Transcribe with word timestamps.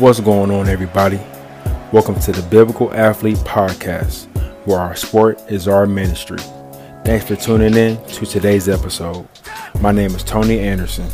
What's 0.00 0.18
going 0.18 0.50
on, 0.50 0.66
everybody? 0.66 1.20
Welcome 1.92 2.18
to 2.20 2.32
the 2.32 2.40
Biblical 2.48 2.90
Athlete 2.94 3.36
Podcast, 3.40 4.28
where 4.66 4.78
our 4.78 4.96
sport 4.96 5.38
is 5.50 5.68
our 5.68 5.84
ministry. 5.84 6.38
Thanks 7.04 7.26
for 7.26 7.36
tuning 7.36 7.74
in 7.74 8.02
to 8.06 8.24
today's 8.24 8.66
episode. 8.66 9.28
My 9.82 9.92
name 9.92 10.14
is 10.14 10.24
Tony 10.24 10.58
Anderson. 10.58 11.06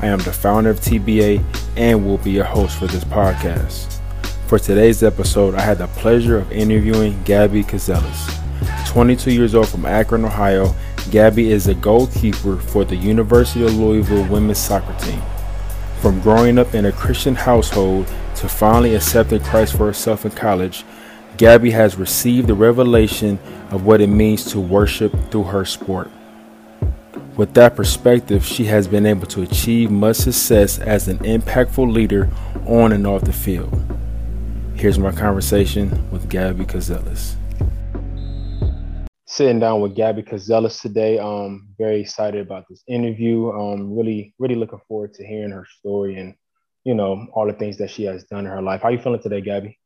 I 0.00 0.08
am 0.08 0.18
the 0.18 0.32
founder 0.32 0.70
of 0.70 0.80
TBA 0.80 1.40
and 1.76 2.04
will 2.04 2.18
be 2.18 2.32
your 2.32 2.42
host 2.44 2.80
for 2.80 2.88
this 2.88 3.04
podcast. 3.04 4.00
For 4.48 4.58
today's 4.58 5.04
episode, 5.04 5.54
I 5.54 5.60
had 5.60 5.78
the 5.78 5.86
pleasure 5.86 6.36
of 6.36 6.50
interviewing 6.50 7.22
Gabby 7.22 7.62
Kouzelos. 7.62 8.88
22 8.88 9.30
years 9.30 9.54
old 9.54 9.68
from 9.68 9.86
Akron, 9.86 10.24
Ohio, 10.24 10.74
Gabby 11.12 11.52
is 11.52 11.68
a 11.68 11.74
goalkeeper 11.74 12.56
for 12.56 12.84
the 12.84 12.96
University 12.96 13.64
of 13.64 13.76
Louisville 13.76 14.26
women's 14.26 14.58
soccer 14.58 14.98
team. 14.98 15.22
From 16.00 16.20
growing 16.22 16.58
up 16.58 16.74
in 16.74 16.86
a 16.86 16.92
Christian 16.92 17.36
household 17.36 18.12
to 18.42 18.48
finally 18.48 18.96
accepting 18.96 19.38
Christ 19.38 19.76
for 19.76 19.86
herself 19.86 20.24
in 20.24 20.32
college, 20.32 20.84
Gabby 21.36 21.70
has 21.70 21.94
received 21.94 22.48
the 22.48 22.54
revelation 22.54 23.38
of 23.70 23.86
what 23.86 24.00
it 24.00 24.08
means 24.08 24.50
to 24.50 24.58
worship 24.58 25.14
through 25.30 25.44
her 25.44 25.64
sport. 25.64 26.10
With 27.36 27.54
that 27.54 27.76
perspective, 27.76 28.44
she 28.44 28.64
has 28.64 28.88
been 28.88 29.06
able 29.06 29.28
to 29.28 29.42
achieve 29.42 29.92
much 29.92 30.16
success 30.16 30.80
as 30.80 31.06
an 31.06 31.18
impactful 31.18 31.92
leader 31.92 32.28
on 32.66 32.90
and 32.90 33.06
off 33.06 33.22
the 33.22 33.32
field. 33.32 33.72
Here's 34.74 34.98
my 34.98 35.12
conversation 35.12 36.10
with 36.10 36.28
Gabby 36.28 36.64
Kouzelos. 36.64 37.36
Sitting 39.26 39.60
down 39.60 39.80
with 39.80 39.94
Gabby 39.94 40.24
Kouzelos 40.24 40.82
today. 40.82 41.20
I'm 41.20 41.68
very 41.78 42.00
excited 42.00 42.44
about 42.44 42.64
this 42.68 42.82
interview. 42.88 43.50
I'm 43.50 43.96
really, 43.96 44.34
really 44.40 44.56
looking 44.56 44.80
forward 44.88 45.14
to 45.14 45.24
hearing 45.24 45.52
her 45.52 45.64
story 45.78 46.16
and 46.16 46.34
you 46.84 46.94
know, 46.94 47.26
all 47.32 47.46
the 47.46 47.52
things 47.52 47.78
that 47.78 47.90
she 47.90 48.04
has 48.04 48.24
done 48.24 48.40
in 48.40 48.50
her 48.50 48.62
life. 48.62 48.82
How 48.82 48.88
are 48.88 48.92
you 48.92 48.98
feeling 48.98 49.22
today, 49.22 49.40
Gabby? 49.40 49.78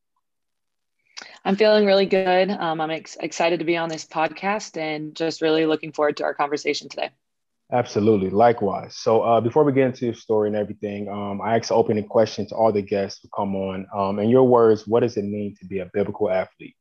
I'm 1.44 1.56
feeling 1.56 1.86
really 1.86 2.06
good. 2.06 2.50
Um, 2.50 2.80
I'm 2.80 2.91
ex- 2.91 3.16
excited 3.20 3.61
to 3.61 3.64
be 3.64 3.77
on 3.77 3.88
this 3.88 4.05
podcast 4.05 4.77
and 4.77 5.14
just 5.14 5.41
really 5.41 5.64
looking 5.66 5.92
forward 5.92 6.16
to 6.19 6.25
our 6.25 6.34
conversation 6.34 6.88
today. 6.88 7.11
Absolutely. 7.72 8.30
Likewise. 8.30 8.97
So 8.97 9.22
uh, 9.22 9.41
before 9.41 9.64
we 9.64 9.72
get 9.72 9.86
into 9.86 10.06
your 10.06 10.14
story 10.14 10.48
and 10.48 10.56
everything, 10.56 11.08
um, 11.08 11.41
I 11.41 11.56
ask 11.56 11.70
an 11.70 11.77
opening 11.77 12.06
question 12.06 12.47
to 12.48 12.55
all 12.55 12.72
the 12.72 12.83
guests 12.83 13.20
who 13.22 13.28
come 13.34 13.56
on. 13.56 13.86
Um, 13.94 14.19
in 14.19 14.28
your 14.28 14.44
words, 14.44 14.86
what 14.86 15.00
does 15.00 15.16
it 15.16 15.25
mean 15.25 15.56
to 15.60 15.66
be 15.66 15.81
a 15.81 15.91
biblical 15.92 16.31
athlete? 16.31 16.77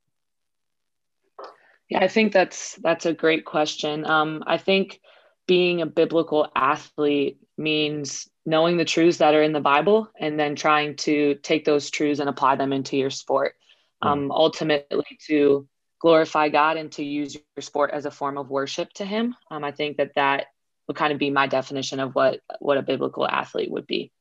Yeah, 1.89 2.03
I 2.03 2.07
think 2.07 2.33
that's 2.33 2.75
that's 2.75 3.05
a 3.05 3.13
great 3.13 3.45
question. 3.45 4.05
Um, 4.05 4.43
I 4.47 4.57
think 4.57 4.99
being 5.47 5.81
a 5.81 5.85
biblical 5.85 6.47
athlete 6.55 7.39
means 7.57 8.27
knowing 8.45 8.77
the 8.77 8.85
truths 8.85 9.17
that 9.17 9.33
are 9.33 9.41
in 9.41 9.53
the 9.53 9.59
Bible 9.59 10.09
and 10.19 10.39
then 10.39 10.55
trying 10.55 10.95
to 10.97 11.35
take 11.35 11.65
those 11.65 11.89
truths 11.89 12.19
and 12.19 12.29
apply 12.29 12.55
them 12.55 12.73
into 12.73 12.97
your 12.97 13.09
sport. 13.09 13.55
Mm. 14.03 14.07
Um, 14.07 14.31
ultimately, 14.31 15.17
to 15.27 15.67
glorify 15.99 16.49
God 16.49 16.77
and 16.77 16.91
to 16.93 17.03
use 17.03 17.33
your 17.33 17.61
sport 17.61 17.91
as 17.91 18.05
a 18.05 18.11
form 18.11 18.37
of 18.37 18.49
worship 18.49 18.91
to 18.93 19.05
Him. 19.05 19.35
Um, 19.49 19.63
I 19.63 19.71
think 19.71 19.97
that 19.97 20.11
that 20.15 20.47
would 20.87 20.97
kind 20.97 21.11
of 21.11 21.19
be 21.19 21.31
my 21.31 21.47
definition 21.47 21.99
of 21.99 22.13
what 22.13 22.41
what 22.59 22.77
a 22.77 22.83
biblical 22.83 23.27
athlete 23.27 23.71
would 23.71 23.87
be. 23.87 24.11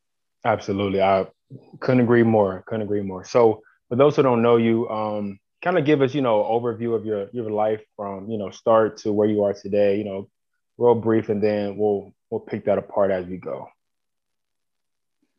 Absolutely, 0.45 1.03
I 1.03 1.27
couldn't 1.81 2.01
agree 2.01 2.23
more. 2.23 2.65
Couldn't 2.67 2.83
agree 2.83 3.03
more. 3.03 3.25
So, 3.25 3.63
for 3.89 3.97
those 3.97 4.17
who 4.17 4.23
don't 4.23 4.43
know 4.43 4.57
you, 4.57 4.89
um, 4.89 5.39
kind 5.63 5.79
of 5.79 5.85
give 5.85 6.03
us, 6.03 6.15
you 6.15 6.23
know, 6.23 6.43
overview 6.43 6.95
of 6.95 7.05
your 7.05 7.29
your 7.33 7.51
life 7.51 7.83
from 7.97 8.31
you 8.31 8.39
know 8.39 8.51
start 8.51 8.99
to 8.99 9.13
where 9.13 9.29
you 9.29 9.43
are 9.45 9.53
today. 9.53 9.99
You 9.99 10.05
know, 10.05 10.29
real 10.79 10.95
brief, 10.95 11.29
and 11.29 11.43
then 11.43 11.77
we'll 11.77 12.15
we'll 12.31 12.41
pick 12.41 12.65
that 12.67 12.79
apart 12.79 13.11
as 13.11 13.27
we 13.27 13.37
go. 13.37 13.69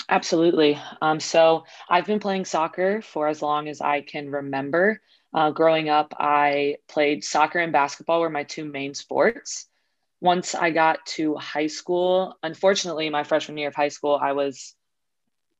Absolutely. 0.10 0.80
Um, 1.02 1.20
so 1.20 1.66
I've 1.90 2.06
been 2.06 2.20
playing 2.20 2.46
soccer 2.46 3.02
for 3.02 3.28
as 3.28 3.42
long 3.42 3.68
as 3.68 3.82
I 3.82 4.02
can 4.02 4.30
remember. 4.30 5.02
Uh, 5.34 5.52
growing 5.52 5.90
up, 5.90 6.14
I 6.20 6.78
played 6.88 7.24
soccer 7.24 7.60
and 7.60 7.74
basketball 7.74 8.22
were 8.22 8.30
my 8.30 8.44
two 8.44 8.66
main 8.66 8.94
sports. 8.94 9.68
Once 10.22 10.56
I 10.56 10.70
got 10.72 11.06
to 11.08 11.36
high 11.36 11.68
school, 11.68 12.38
unfortunately, 12.44 13.10
my 13.10 13.24
freshman 13.24 13.58
year 13.58 13.68
of 13.68 13.76
high 13.76 13.90
school, 13.90 14.18
I 14.22 14.32
was 14.32 14.76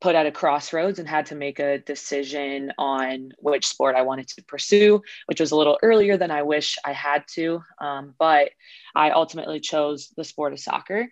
put 0.00 0.14
at 0.14 0.26
a 0.26 0.32
crossroads 0.32 0.98
and 0.98 1.08
had 1.08 1.26
to 1.26 1.34
make 1.34 1.58
a 1.58 1.78
decision 1.78 2.70
on 2.78 3.32
which 3.38 3.66
sport 3.66 3.96
I 3.96 4.02
wanted 4.02 4.28
to 4.28 4.44
pursue, 4.44 5.02
which 5.26 5.40
was 5.40 5.50
a 5.50 5.56
little 5.56 5.78
earlier 5.82 6.16
than 6.16 6.30
I 6.30 6.42
wish 6.42 6.78
I 6.84 6.92
had 6.92 7.24
to. 7.34 7.62
Um, 7.80 8.14
but 8.18 8.50
I 8.94 9.10
ultimately 9.10 9.60
chose 9.60 10.12
the 10.16 10.24
sport 10.24 10.52
of 10.52 10.60
soccer. 10.60 11.08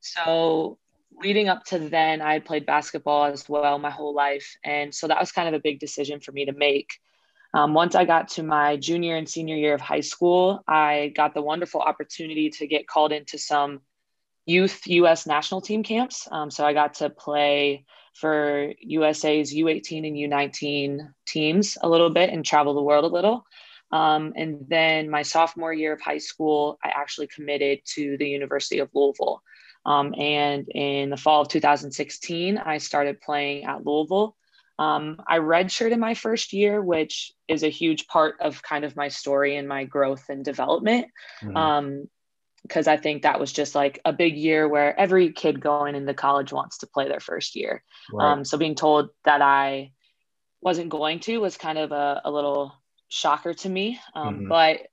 So 0.00 0.78
leading 1.20 1.48
up 1.48 1.64
to 1.66 1.78
then, 1.78 2.20
I 2.20 2.34
had 2.34 2.44
played 2.44 2.66
basketball 2.66 3.24
as 3.24 3.48
well 3.48 3.78
my 3.78 3.90
whole 3.90 4.14
life. 4.14 4.56
And 4.64 4.94
so 4.94 5.08
that 5.08 5.20
was 5.20 5.32
kind 5.32 5.48
of 5.48 5.54
a 5.54 5.62
big 5.62 5.80
decision 5.80 6.20
for 6.20 6.32
me 6.32 6.46
to 6.46 6.52
make. 6.52 6.90
Um, 7.54 7.74
once 7.74 7.94
I 7.94 8.04
got 8.04 8.28
to 8.28 8.42
my 8.42 8.76
junior 8.76 9.16
and 9.16 9.28
senior 9.28 9.56
year 9.56 9.74
of 9.74 9.80
high 9.80 10.00
school, 10.00 10.62
I 10.66 11.12
got 11.14 11.34
the 11.34 11.42
wonderful 11.42 11.80
opportunity 11.80 12.50
to 12.50 12.66
get 12.66 12.86
called 12.86 13.12
into 13.12 13.38
some 13.38 13.80
youth 14.46 14.86
US 14.86 15.26
national 15.26 15.60
team 15.60 15.82
camps. 15.82 16.26
Um, 16.30 16.50
so 16.50 16.64
I 16.64 16.72
got 16.72 16.94
to 16.94 17.10
play 17.10 17.84
for 18.14 18.72
USA's 18.80 19.54
U18 19.54 20.06
and 20.06 20.16
U19 20.16 21.12
teams 21.26 21.78
a 21.80 21.88
little 21.88 22.10
bit 22.10 22.30
and 22.30 22.44
travel 22.44 22.74
the 22.74 22.82
world 22.82 23.04
a 23.04 23.14
little. 23.14 23.44
Um, 23.90 24.32
and 24.36 24.64
then 24.68 25.10
my 25.10 25.22
sophomore 25.22 25.72
year 25.72 25.92
of 25.92 26.00
high 26.00 26.18
school, 26.18 26.78
I 26.82 26.88
actually 26.88 27.26
committed 27.26 27.80
to 27.94 28.16
the 28.16 28.28
University 28.28 28.78
of 28.78 28.88
Louisville. 28.94 29.42
Um, 29.84 30.14
and 30.16 30.68
in 30.68 31.10
the 31.10 31.16
fall 31.16 31.42
of 31.42 31.48
2016, 31.48 32.58
I 32.58 32.78
started 32.78 33.20
playing 33.20 33.64
at 33.64 33.84
Louisville. 33.84 34.36
Um, 34.78 35.20
I 35.28 35.38
redshirted 35.38 35.98
my 35.98 36.14
first 36.14 36.52
year, 36.52 36.80
which 36.82 37.32
is 37.48 37.62
a 37.62 37.68
huge 37.68 38.06
part 38.06 38.36
of 38.40 38.62
kind 38.62 38.84
of 38.84 38.96
my 38.96 39.08
story 39.08 39.56
and 39.56 39.68
my 39.68 39.84
growth 39.84 40.24
and 40.28 40.44
development. 40.44 41.06
Mm-hmm. 41.42 41.56
Um, 41.56 42.08
because 42.62 42.86
I 42.86 42.96
think 42.96 43.22
that 43.22 43.40
was 43.40 43.52
just 43.52 43.74
like 43.74 44.00
a 44.04 44.12
big 44.12 44.36
year 44.36 44.68
where 44.68 44.98
every 44.98 45.32
kid 45.32 45.60
going 45.60 45.96
into 45.96 46.14
college 46.14 46.52
wants 46.52 46.78
to 46.78 46.86
play 46.86 47.08
their 47.08 47.18
first 47.18 47.56
year. 47.56 47.82
Right. 48.12 48.32
Um, 48.32 48.44
so 48.44 48.56
being 48.56 48.76
told 48.76 49.10
that 49.24 49.42
I 49.42 49.90
wasn't 50.60 50.88
going 50.88 51.18
to 51.20 51.38
was 51.38 51.56
kind 51.56 51.76
of 51.76 51.90
a, 51.90 52.22
a 52.24 52.30
little 52.30 52.72
shocker 53.08 53.52
to 53.52 53.68
me. 53.68 53.98
Um, 54.14 54.34
mm-hmm. 54.34 54.48
But 54.48 54.86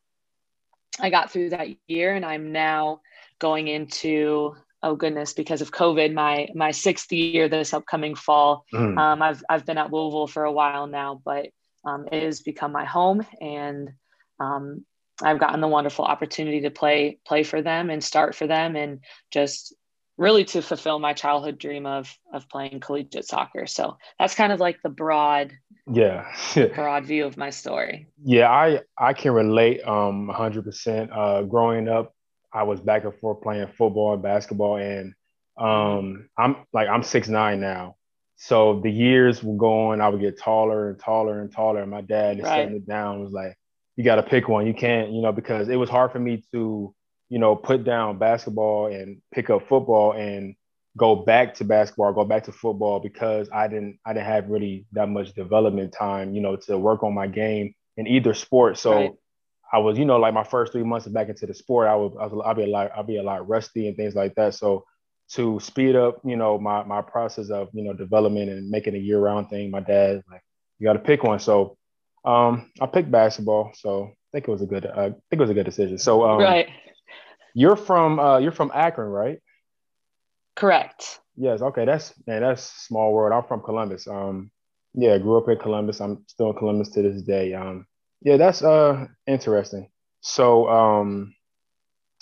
I 1.00 1.12
got 1.12 1.32
through 1.32 1.52
that 1.52 1.68
year 1.88 2.16
and 2.16 2.26
I'm 2.26 2.52
now 2.52 3.02
going 3.38 3.68
into 3.68 4.56
oh 4.84 4.96
goodness, 4.96 5.34
because 5.34 5.62
of 5.62 5.72
COVID, 5.72 6.14
my 6.14 6.48
my 6.56 6.72
sixth 6.72 7.12
year 7.12 7.50
this 7.50 7.74
upcoming 7.74 8.16
fall. 8.16 8.66
Mm. 8.74 8.98
Um, 8.98 9.22
I've 9.22 9.44
I've 9.50 9.66
been 9.66 9.78
at 9.78 9.92
Louisville 9.92 10.28
for 10.28 10.44
a 10.44 10.52
while 10.52 10.88
now, 10.88 11.22
but 11.24 11.48
um, 11.86 12.08
it 12.12 12.24
has 12.24 12.42
become 12.42 12.72
my 12.72 12.86
home, 12.86 13.26
and 13.42 13.92
um, 14.40 14.86
I've 15.22 15.40
gotten 15.40 15.62
the 15.62 15.68
wonderful 15.68 16.06
opportunity 16.06 16.62
to 16.62 16.72
play 16.72 17.20
play 17.26 17.44
for 17.44 17.62
them 17.62 17.90
and 17.90 18.04
start 18.04 18.36
for 18.36 18.48
them, 18.48 18.76
and 18.76 19.00
just 19.32 19.74
really 20.18 20.44
to 20.44 20.62
fulfill 20.62 21.00
my 21.00 21.14
childhood 21.14 21.58
dream 21.58 21.86
of 21.86 22.14
of 22.34 22.50
playing 22.50 22.80
collegiate 22.80 23.26
soccer. 23.26 23.68
So 23.68 23.98
that's 24.18 24.36
kind 24.36 24.52
of 24.52 24.60
like 24.60 24.82
the 24.82 24.90
broad 24.90 25.52
yeah 25.92 26.26
broad 26.76 27.06
view 27.06 27.26
of 27.26 27.38
my 27.38 27.50
story 27.50 28.08
yeah 28.24 28.50
i 28.50 28.80
i 28.98 29.14
can 29.14 29.32
relate 29.32 29.82
um 29.88 30.32
100% 30.32 31.10
uh 31.12 31.42
growing 31.44 31.88
up 31.88 32.14
I 32.54 32.64
was 32.64 32.80
back 32.80 33.04
and 33.04 33.16
forth 33.16 33.42
playing 33.42 33.68
football 33.78 34.14
and 34.14 34.24
basketball, 34.24 34.78
and 34.78 35.14
um, 35.58 36.30
I'm 36.38 36.58
like 36.74 36.88
I'm 36.88 37.04
six 37.04 37.28
nine 37.28 37.60
now. 37.60 37.96
So 38.42 38.80
the 38.80 38.90
years 38.90 39.44
were 39.44 39.58
going, 39.58 40.00
I 40.00 40.08
would 40.08 40.22
get 40.22 40.40
taller 40.40 40.90
and 40.90 40.98
taller 40.98 41.42
and 41.42 41.52
taller. 41.52 41.82
And 41.82 41.92
my 41.92 42.00
dad 42.00 42.38
is 42.38 42.44
right. 42.44 42.64
setting 42.64 42.78
it 42.78 42.88
down 42.88 43.22
was 43.22 43.34
like, 43.34 43.58
you 43.98 44.06
got 44.06 44.16
to 44.16 44.24
pick 44.24 44.48
one. 44.48 44.66
You 44.66 44.74
can't, 44.74 45.12
you 45.12 45.22
know, 45.22 45.34
because 45.34 45.68
it 45.68 45.76
was 45.76 45.90
hard 45.90 46.14
for 46.14 46.20
me 46.20 46.42
to, 46.54 46.96
you 47.28 47.38
know, 47.38 47.58
put 47.58 47.84
down 47.84 48.18
basketball 48.18 48.88
and 48.88 49.22
pick 49.34 49.50
up 49.50 49.68
football 49.68 50.14
and 50.14 50.56
go 50.96 51.18
back 51.18 51.56
to 51.56 51.66
basketball, 51.66 52.14
go 52.14 52.24
back 52.24 52.46
to 52.46 52.54
football 52.54 53.02
because 53.02 53.50
I 53.54 53.68
didn't, 53.68 54.00
I 54.06 54.14
didn't 54.14 54.28
have 54.28 54.48
really 54.48 54.86
that 54.94 55.10
much 55.10 55.34
development 55.34 55.92
time, 55.92 56.34
you 56.34 56.40
know, 56.40 56.56
to 56.56 56.78
work 56.78 57.04
on 57.04 57.14
my 57.14 57.28
game 57.28 57.76
in 57.98 58.08
either 58.08 58.34
sport. 58.34 58.78
So 58.78 58.94
right. 58.94 59.12
I 59.72 59.78
was, 59.78 59.98
you 59.98 60.06
know, 60.06 60.18
like 60.18 60.34
my 60.34 60.44
first 60.44 60.72
three 60.72 60.84
months 60.84 61.08
back 61.08 61.30
into 61.30 61.46
the 61.46 61.54
sport, 61.54 61.88
I 61.88 61.96
would, 61.96 62.14
I'd 62.46 62.56
be 62.56 62.64
a 62.64 62.68
lot, 62.68 62.92
I'd 62.98 63.08
be 63.08 63.18
a 63.18 63.24
lot 63.24 63.48
rusty 63.48 63.88
and 63.88 63.96
things 63.96 64.16
like 64.16 64.36
that. 64.36 64.56
So 64.56 64.86
to 65.34 65.60
speed 65.60 65.96
up, 65.96 66.20
you 66.26 66.36
know, 66.36 66.58
my 66.58 66.84
my 66.84 67.02
process 67.02 67.50
of, 67.52 67.70
you 67.74 67.84
know, 67.84 67.94
development 67.94 68.50
and 68.50 68.70
making 68.70 68.96
a 68.96 69.00
year 69.00 69.20
round 69.20 69.50
thing, 69.50 69.70
my 69.70 69.80
dad 69.80 70.24
like, 70.30 70.42
you 70.80 70.86
got 70.86 70.94
to 70.94 71.00
pick 71.00 71.24
one. 71.24 71.40
So 71.40 71.78
um, 72.26 72.72
I 72.82 72.88
picked 72.88 73.12
basketball. 73.12 73.72
So 73.76 74.06
I 74.06 74.30
think 74.32 74.48
it 74.48 74.52
was 74.52 74.62
a 74.62 74.66
good, 74.66 74.86
uh, 74.86 74.92
I 74.96 75.10
think 75.10 75.34
it 75.34 75.40
was 75.40 75.50
a 75.52 75.54
good 75.54 75.66
decision. 75.66 76.00
So 76.00 76.26
um, 76.26 76.40
right, 76.40 76.68
you're 77.54 77.76
from, 77.76 78.20
uh, 78.20 78.40
you're 78.40 78.52
from 78.52 78.72
Akron, 78.74 79.10
right? 79.10 79.40
Correct. 80.56 81.20
Yes. 81.38 81.62
Okay. 81.62 81.86
That's 81.86 82.14
man. 82.28 82.42
That's 82.42 82.64
small 82.64 83.14
world. 83.14 83.32
I'm 83.32 83.48
from 83.48 83.62
Columbus. 83.62 84.08
Um, 84.08 84.52
yeah, 84.94 85.18
grew 85.20 85.38
up 85.38 85.48
in 85.48 85.58
Columbus. 85.58 86.02
I'm 86.02 86.26
still 86.28 86.50
in 86.50 86.58
Columbus 86.58 86.90
to 86.90 87.02
this 87.02 87.22
day. 87.22 87.54
Um, 87.54 87.86
yeah, 88.22 88.38
that's 88.38 88.62
uh 88.62 89.08
interesting. 89.28 89.90
So 90.22 90.70
um 90.70 91.34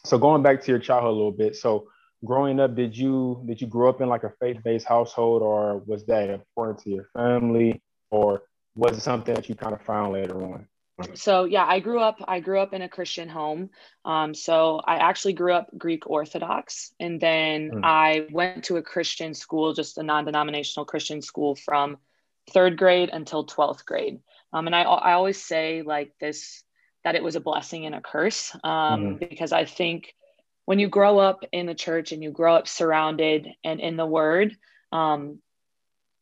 so 0.06 0.18
going 0.18 0.44
back 0.44 0.62
to 0.64 0.72
your 0.72 0.80
childhood 0.80 1.12
a 1.12 1.16
little 1.16 1.32
bit. 1.32 1.56
So 1.56 1.90
growing 2.26 2.60
up, 2.60 2.76
did 2.76 2.98
you 2.98 3.44
did 3.46 3.62
you 3.62 3.68
grow 3.68 3.90
up 3.90 4.02
in 4.02 4.10
like 4.10 4.24
a 4.24 4.34
faith 4.40 4.64
based 4.64 4.88
household, 4.88 5.42
or 5.42 5.80
was 5.80 6.06
that 6.06 6.30
important 6.30 6.80
to 6.80 6.90
your 6.90 7.08
family, 7.14 7.82
or 8.10 8.44
was 8.76 8.98
it 8.98 9.02
something 9.02 9.36
that 9.36 9.50
you 9.50 9.56
kind 9.56 9.74
of 9.74 9.82
found 9.82 10.14
later 10.14 10.42
on? 10.42 10.68
So 11.14 11.44
yeah, 11.44 11.66
I 11.66 11.80
grew 11.80 12.00
up. 12.00 12.18
I 12.28 12.40
grew 12.40 12.60
up 12.60 12.74
in 12.74 12.82
a 12.82 12.90
Christian 12.90 13.30
home. 13.30 13.70
Um, 14.04 14.34
so 14.34 14.82
I 14.84 14.96
actually 14.96 15.34
grew 15.34 15.54
up 15.54 15.70
Greek 15.78 16.10
Orthodox, 16.10 16.92
and 17.00 17.22
then 17.22 17.70
mm. 17.70 17.82
I 17.84 18.28
went 18.32 18.64
to 18.66 18.78
a 18.78 18.82
Christian 18.82 19.34
school, 19.36 19.74
just 19.74 20.00
a 20.00 20.04
non-denominational 20.04 20.86
Christian 20.86 21.22
school, 21.22 21.56
from 21.56 21.98
third 22.52 22.78
grade 22.78 23.10
until 23.14 23.44
twelfth 23.44 23.86
grade. 23.86 24.22
Um, 24.54 24.68
and 24.68 24.76
I 24.76 24.84
I 24.84 25.14
always 25.14 25.42
say 25.42 25.82
like 25.82 26.14
this 26.20 26.64
that 27.04 27.16
it 27.16 27.24
was 27.24 27.36
a 27.36 27.42
blessing 27.42 27.86
and 27.86 27.96
a 27.96 28.02
curse 28.02 28.54
um, 28.64 28.70
mm-hmm. 28.72 29.14
because 29.30 29.52
I 29.52 29.66
think 29.66 30.14
when 30.66 30.80
you 30.80 30.90
grow 30.90 31.20
up 31.20 31.46
in 31.52 31.66
the 31.66 31.76
church 31.76 32.12
and 32.12 32.22
you 32.22 32.32
grow 32.32 32.56
up 32.56 32.68
surrounded 32.68 33.48
and 33.64 33.80
in 33.80 33.96
the 33.96 34.06
Word, 34.06 34.58
um, 34.92 35.40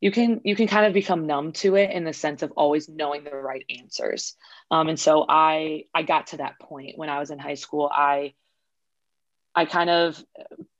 you 0.02 0.12
can 0.12 0.42
you 0.44 0.56
can 0.56 0.68
kind 0.68 0.86
of 0.86 0.94
become 0.94 1.26
numb 1.26 1.52
to 1.54 1.76
it 1.76 1.90
in 1.90 2.04
the 2.04 2.14
sense 2.14 2.44
of 2.44 2.52
always 2.52 2.88
knowing 2.88 3.24
the 3.24 3.36
right 3.36 3.66
answers. 3.76 4.36
Um, 4.70 4.90
and 4.90 5.00
so 5.00 5.26
i 5.28 5.86
i 5.96 6.04
got 6.04 6.28
to 6.28 6.38
that 6.38 6.60
point 6.60 6.98
when 6.98 7.10
i 7.10 7.20
was 7.20 7.32
in 7.32 7.40
high 7.40 7.56
school. 7.56 7.90
I 7.92 8.34
i 9.56 9.66
kind 9.66 9.90
of 9.90 10.24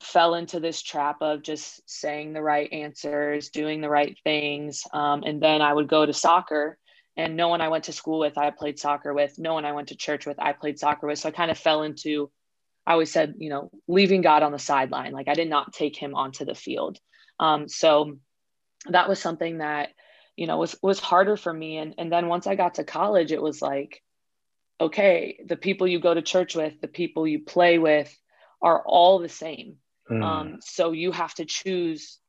fell 0.00 0.34
into 0.34 0.60
this 0.60 0.80
trap 0.82 1.16
of 1.22 1.42
just 1.42 1.80
saying 1.90 2.34
the 2.34 2.42
right 2.42 2.72
answers 2.72 3.48
doing 3.48 3.80
the 3.80 3.90
right 3.90 4.16
things. 4.22 4.84
Um, 4.92 5.24
and 5.24 5.42
then 5.42 5.60
i 5.60 5.72
would 5.72 5.88
go 5.88 6.06
to 6.06 6.12
soccer 6.12 6.78
and 7.16 7.36
no 7.36 7.48
one 7.48 7.60
i 7.60 7.68
went 7.68 7.84
to 7.84 7.92
school 7.92 8.18
with 8.18 8.38
i 8.38 8.50
played 8.50 8.78
soccer 8.78 9.12
with. 9.12 9.38
No 9.38 9.54
one 9.54 9.64
i 9.64 9.72
went 9.72 9.88
to 9.88 9.96
church 9.96 10.26
with 10.26 10.38
i 10.38 10.52
played 10.52 10.78
soccer 10.78 11.06
with. 11.06 11.18
So 11.18 11.28
i 11.28 11.32
kind 11.32 11.50
of 11.50 11.58
fell 11.58 11.82
into 11.82 12.30
i 12.86 12.92
always 12.92 13.10
said 13.10 13.34
you 13.38 13.50
know 13.50 13.70
leaving 13.88 14.22
god 14.22 14.42
on 14.42 14.52
the 14.52 14.58
sideline. 14.58 15.12
Like 15.12 15.28
i 15.28 15.34
did 15.34 15.48
not 15.48 15.72
take 15.72 15.96
him 15.96 16.14
onto 16.14 16.44
the 16.44 16.54
field. 16.54 16.98
Um, 17.38 17.68
so 17.68 18.18
that 18.86 19.08
was 19.08 19.18
something 19.18 19.58
that 19.58 19.90
you 20.36 20.46
know 20.46 20.58
was 20.58 20.76
was 20.82 21.00
harder 21.00 21.36
for 21.36 21.52
me. 21.52 21.78
And 21.78 21.94
and 21.98 22.12
then 22.12 22.28
once 22.28 22.46
i 22.46 22.54
got 22.54 22.74
to 22.74 22.84
college 22.84 23.32
it 23.32 23.42
was 23.42 23.62
like 23.62 24.02
okay 24.78 25.38
the 25.46 25.56
people 25.56 25.86
you 25.86 25.98
go 25.98 26.12
to 26.12 26.20
church 26.20 26.54
with 26.54 26.80
the 26.82 26.88
people 26.88 27.26
you 27.26 27.40
play 27.40 27.78
with 27.78 28.14
are 28.60 28.82
all 28.84 29.18
the 29.18 29.28
same. 29.28 29.76
Mm. 30.10 30.22
um, 30.22 30.56
so 30.60 30.92
you 30.92 31.10
have 31.10 31.34
to 31.34 31.44
choose 31.44 32.20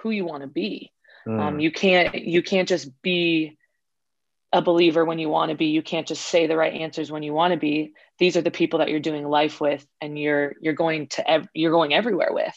who 0.00 0.10
you 0.10 0.26
want 0.26 0.42
to 0.42 0.46
be. 0.46 0.92
Mm. 1.26 1.40
um, 1.40 1.60
you 1.60 1.72
can't 1.72 2.14
you 2.14 2.42
can't 2.42 2.68
just 2.68 2.90
be 3.00 3.56
a 4.54 4.62
believer 4.62 5.04
when 5.04 5.18
you 5.18 5.28
want 5.28 5.50
to 5.50 5.56
be 5.56 5.66
you 5.66 5.82
can't 5.82 6.06
just 6.06 6.24
say 6.24 6.46
the 6.46 6.56
right 6.56 6.72
answers 6.72 7.10
when 7.10 7.22
you 7.22 7.34
want 7.34 7.52
to 7.52 7.58
be 7.58 7.92
these 8.18 8.36
are 8.36 8.40
the 8.40 8.50
people 8.50 8.78
that 8.78 8.88
you're 8.88 9.00
doing 9.00 9.28
life 9.28 9.60
with 9.60 9.84
and 10.00 10.18
you're 10.18 10.54
you're 10.62 10.72
going 10.72 11.08
to 11.08 11.28
ev- 11.28 11.48
you're 11.54 11.72
going 11.72 11.92
everywhere 11.92 12.30
with 12.30 12.54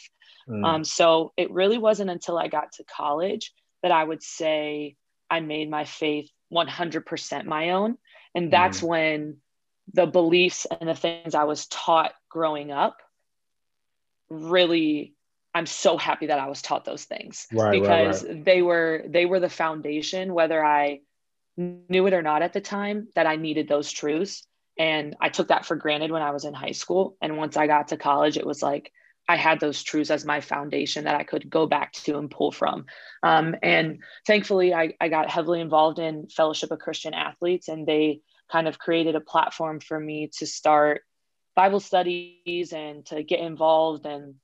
Mm. 0.48 0.64
Um, 0.64 0.84
so 0.84 1.32
it 1.36 1.50
really 1.50 1.78
wasn't 1.78 2.10
until 2.10 2.38
I 2.38 2.48
got 2.48 2.72
to 2.72 2.84
college 2.84 3.52
that 3.82 3.92
I 3.92 4.02
would 4.02 4.22
say 4.22 4.96
I 5.30 5.40
made 5.40 5.70
my 5.70 5.84
faith 5.84 6.30
100% 6.52 7.44
my 7.44 7.70
own. 7.70 7.98
And 8.34 8.52
that's 8.52 8.80
mm. 8.80 8.88
when 8.88 9.36
the 9.92 10.06
beliefs 10.06 10.66
and 10.66 10.88
the 10.88 10.94
things 10.94 11.34
I 11.34 11.44
was 11.44 11.66
taught 11.66 12.12
growing 12.28 12.70
up 12.70 12.98
really 14.28 15.14
I'm 15.54 15.64
so 15.64 15.96
happy 15.96 16.26
that 16.26 16.38
I 16.38 16.46
was 16.46 16.60
taught 16.60 16.84
those 16.84 17.04
things 17.04 17.46
right, 17.50 17.80
because 17.80 18.22
right, 18.22 18.34
right. 18.34 18.44
they 18.44 18.60
were 18.60 19.02
they 19.08 19.24
were 19.24 19.40
the 19.40 19.48
foundation 19.48 20.34
whether 20.34 20.62
I 20.62 21.00
knew 21.58 22.06
it 22.06 22.14
or 22.14 22.22
not 22.22 22.42
at 22.42 22.52
the 22.52 22.60
time 22.60 23.08
that 23.14 23.26
I 23.26 23.36
needed 23.36 23.68
those 23.68 23.90
truths 23.90 24.46
and 24.78 25.16
I 25.20 25.28
took 25.28 25.48
that 25.48 25.66
for 25.66 25.74
granted 25.74 26.12
when 26.12 26.22
I 26.22 26.30
was 26.30 26.44
in 26.44 26.54
high 26.54 26.72
school 26.72 27.16
and 27.20 27.36
once 27.36 27.56
I 27.56 27.66
got 27.66 27.88
to 27.88 27.96
college 27.96 28.36
it 28.36 28.46
was 28.46 28.62
like 28.62 28.92
I 29.28 29.36
had 29.36 29.60
those 29.60 29.82
truths 29.82 30.10
as 30.10 30.24
my 30.24 30.40
foundation 30.40 31.04
that 31.04 31.14
I 31.14 31.22
could 31.22 31.50
go 31.50 31.66
back 31.66 31.92
to 31.92 32.16
and 32.16 32.30
pull 32.30 32.50
from. 32.50 32.86
Um, 33.22 33.54
and 33.62 33.98
thankfully, 34.26 34.72
I, 34.72 34.94
I 35.02 35.10
got 35.10 35.30
heavily 35.30 35.60
involved 35.60 35.98
in 35.98 36.28
Fellowship 36.28 36.70
of 36.70 36.78
Christian 36.78 37.12
Athletes, 37.12 37.68
and 37.68 37.86
they 37.86 38.22
kind 38.50 38.66
of 38.66 38.78
created 38.78 39.16
a 39.16 39.20
platform 39.20 39.80
for 39.80 40.00
me 40.00 40.30
to 40.38 40.46
start 40.46 41.02
Bible 41.54 41.80
studies 41.80 42.72
and 42.72 43.04
to 43.06 43.22
get 43.22 43.40
involved. 43.40 44.06
And 44.06 44.36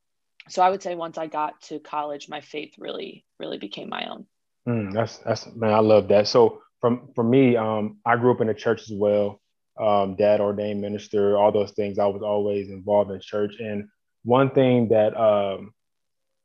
so 0.50 0.62
I 0.62 0.68
would 0.68 0.82
say 0.82 0.94
once 0.94 1.16
I 1.16 1.28
got 1.28 1.62
to 1.62 1.78
college, 1.78 2.28
my 2.28 2.42
faith 2.42 2.74
really, 2.76 3.24
really 3.40 3.56
became 3.56 3.88
my 3.88 4.10
own. 4.10 4.26
Mm, 4.68 4.92
that's 4.92 5.18
that's 5.18 5.46
man, 5.54 5.72
I 5.72 5.78
love 5.78 6.08
that. 6.08 6.28
So 6.28 6.60
from 6.84 7.08
for 7.14 7.24
me, 7.24 7.56
um, 7.56 7.96
I 8.04 8.16
grew 8.16 8.30
up 8.30 8.42
in 8.42 8.46
the 8.46 8.52
church 8.52 8.82
as 8.82 8.92
well. 8.92 9.40
Um, 9.80 10.16
dad 10.16 10.42
ordained 10.42 10.82
minister, 10.82 11.34
all 11.34 11.50
those 11.50 11.70
things. 11.70 11.98
I 11.98 12.04
was 12.04 12.20
always 12.22 12.68
involved 12.68 13.10
in 13.10 13.20
church, 13.22 13.54
and 13.58 13.88
one 14.22 14.50
thing 14.50 14.88
that 14.90 15.16
um, 15.16 15.72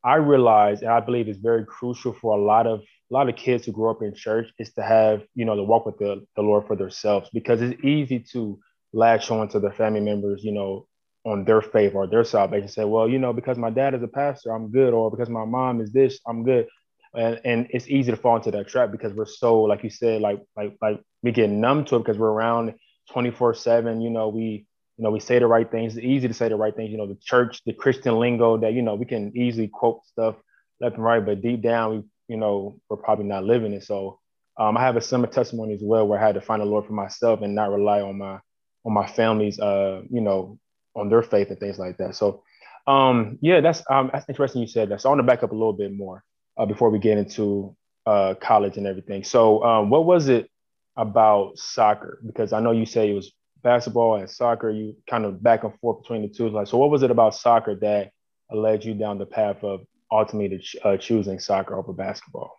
I 0.02 0.14
realize, 0.14 0.80
and 0.80 0.90
I 0.90 1.00
believe 1.00 1.28
is 1.28 1.36
very 1.36 1.66
crucial 1.66 2.14
for 2.14 2.38
a 2.38 2.42
lot 2.42 2.66
of 2.66 2.80
a 2.80 3.14
lot 3.14 3.28
of 3.28 3.36
kids 3.36 3.66
who 3.66 3.72
grow 3.72 3.90
up 3.90 4.00
in 4.00 4.14
church, 4.14 4.48
is 4.58 4.72
to 4.76 4.82
have 4.82 5.24
you 5.34 5.44
know 5.44 5.56
to 5.56 5.62
walk 5.62 5.84
with 5.84 5.98
the, 5.98 6.24
the 6.36 6.42
Lord 6.42 6.66
for 6.66 6.74
themselves 6.74 7.28
because 7.34 7.60
it's 7.60 7.84
easy 7.84 8.20
to 8.32 8.58
latch 8.94 9.30
on 9.30 9.46
to 9.48 9.60
the 9.60 9.70
family 9.72 10.00
members, 10.00 10.42
you 10.42 10.52
know, 10.52 10.86
on 11.26 11.44
their 11.44 11.60
faith 11.60 11.94
or 11.94 12.06
their 12.06 12.24
salvation. 12.24 12.68
Say, 12.68 12.84
well, 12.84 13.10
you 13.10 13.18
know, 13.18 13.34
because 13.34 13.58
my 13.58 13.68
dad 13.68 13.94
is 13.94 14.02
a 14.02 14.08
pastor, 14.08 14.52
I'm 14.52 14.70
good, 14.70 14.94
or 14.94 15.10
because 15.10 15.28
my 15.28 15.44
mom 15.44 15.82
is 15.82 15.92
this, 15.92 16.18
I'm 16.26 16.44
good. 16.44 16.66
And, 17.14 17.40
and 17.44 17.66
it's 17.70 17.88
easy 17.88 18.10
to 18.12 18.16
fall 18.16 18.36
into 18.36 18.50
that 18.52 18.68
trap 18.68 18.92
because 18.92 19.12
we're 19.12 19.26
so, 19.26 19.62
like 19.62 19.82
you 19.82 19.90
said, 19.90 20.20
like 20.20 20.40
like 20.56 20.76
like 20.80 21.00
we 21.22 21.32
get 21.32 21.50
numb 21.50 21.84
to 21.86 21.96
it 21.96 22.00
because 22.00 22.18
we're 22.18 22.30
around 22.30 22.74
24 23.12 23.54
seven. 23.54 24.00
You 24.00 24.10
know, 24.10 24.28
we 24.28 24.66
you 24.96 25.04
know, 25.04 25.10
we 25.10 25.20
say 25.20 25.38
the 25.38 25.46
right 25.46 25.70
things. 25.70 25.96
It's 25.96 26.04
easy 26.04 26.28
to 26.28 26.34
say 26.34 26.48
the 26.48 26.56
right 26.56 26.76
things. 26.76 26.90
You 26.90 26.98
know, 26.98 27.06
the 27.06 27.18
church, 27.24 27.62
the 27.64 27.72
Christian 27.72 28.18
lingo 28.18 28.58
that 28.58 28.74
you 28.74 28.82
know 28.82 28.94
we 28.94 29.06
can 29.06 29.36
easily 29.36 29.68
quote 29.68 30.04
stuff 30.06 30.36
left 30.80 30.96
and 30.96 31.04
right, 31.04 31.24
but 31.24 31.42
deep 31.42 31.62
down, 31.62 31.90
we 31.90 32.02
you 32.28 32.36
know 32.36 32.78
we're 32.88 32.96
probably 32.96 33.24
not 33.24 33.44
living 33.44 33.72
it. 33.72 33.84
So 33.84 34.20
um, 34.58 34.76
I 34.76 34.82
have 34.82 34.96
a 34.96 35.00
similar 35.00 35.32
testimony 35.32 35.74
as 35.74 35.80
well, 35.82 36.06
where 36.06 36.20
I 36.20 36.26
had 36.26 36.34
to 36.34 36.40
find 36.40 36.60
the 36.60 36.66
Lord 36.66 36.86
for 36.86 36.92
myself 36.92 37.40
and 37.42 37.54
not 37.54 37.70
rely 37.70 38.02
on 38.02 38.18
my 38.18 38.40
on 38.84 38.92
my 38.92 39.06
family's 39.06 39.58
uh 39.58 40.02
you 40.10 40.20
know 40.20 40.58
on 40.94 41.08
their 41.08 41.22
faith 41.22 41.48
and 41.48 41.58
things 41.58 41.78
like 41.78 41.96
that. 41.96 42.14
So 42.14 42.44
um 42.86 43.38
yeah, 43.40 43.60
that's 43.60 43.82
um 43.90 44.10
that's 44.12 44.28
interesting 44.28 44.60
you 44.60 44.68
said 44.68 44.90
that. 44.90 45.00
So 45.00 45.08
I 45.08 45.12
want 45.12 45.20
to 45.20 45.26
back 45.26 45.42
up 45.42 45.52
a 45.52 45.54
little 45.54 45.72
bit 45.72 45.92
more 45.92 46.22
uh, 46.60 46.66
before 46.66 46.90
we 46.90 46.98
get 46.98 47.18
into 47.18 47.74
uh 48.06 48.34
college 48.34 48.76
and 48.76 48.86
everything. 48.86 49.24
So 49.24 49.62
um, 49.64 49.90
what 49.90 50.04
was 50.04 50.28
it 50.28 50.50
about 50.96 51.58
soccer? 51.58 52.20
Because 52.24 52.52
I 52.52 52.60
know 52.60 52.72
you 52.72 52.86
say 52.86 53.10
it 53.10 53.14
was 53.14 53.32
basketball 53.62 54.16
and 54.16 54.28
soccer, 54.28 54.70
you 54.70 54.96
kind 55.08 55.24
of 55.24 55.42
back 55.42 55.64
and 55.64 55.78
forth 55.80 56.02
between 56.02 56.22
the 56.22 56.28
two. 56.28 56.48
Like, 56.48 56.66
so 56.66 56.78
what 56.78 56.90
was 56.90 57.02
it 57.02 57.10
about 57.10 57.34
soccer 57.34 57.74
that 57.76 58.12
led 58.50 58.84
you 58.84 58.94
down 58.94 59.18
the 59.18 59.26
path 59.26 59.62
of 59.62 59.80
ultimately 60.10 60.62
uh, 60.84 60.96
choosing 60.96 61.38
soccer 61.38 61.76
over 61.76 61.92
basketball? 61.92 62.58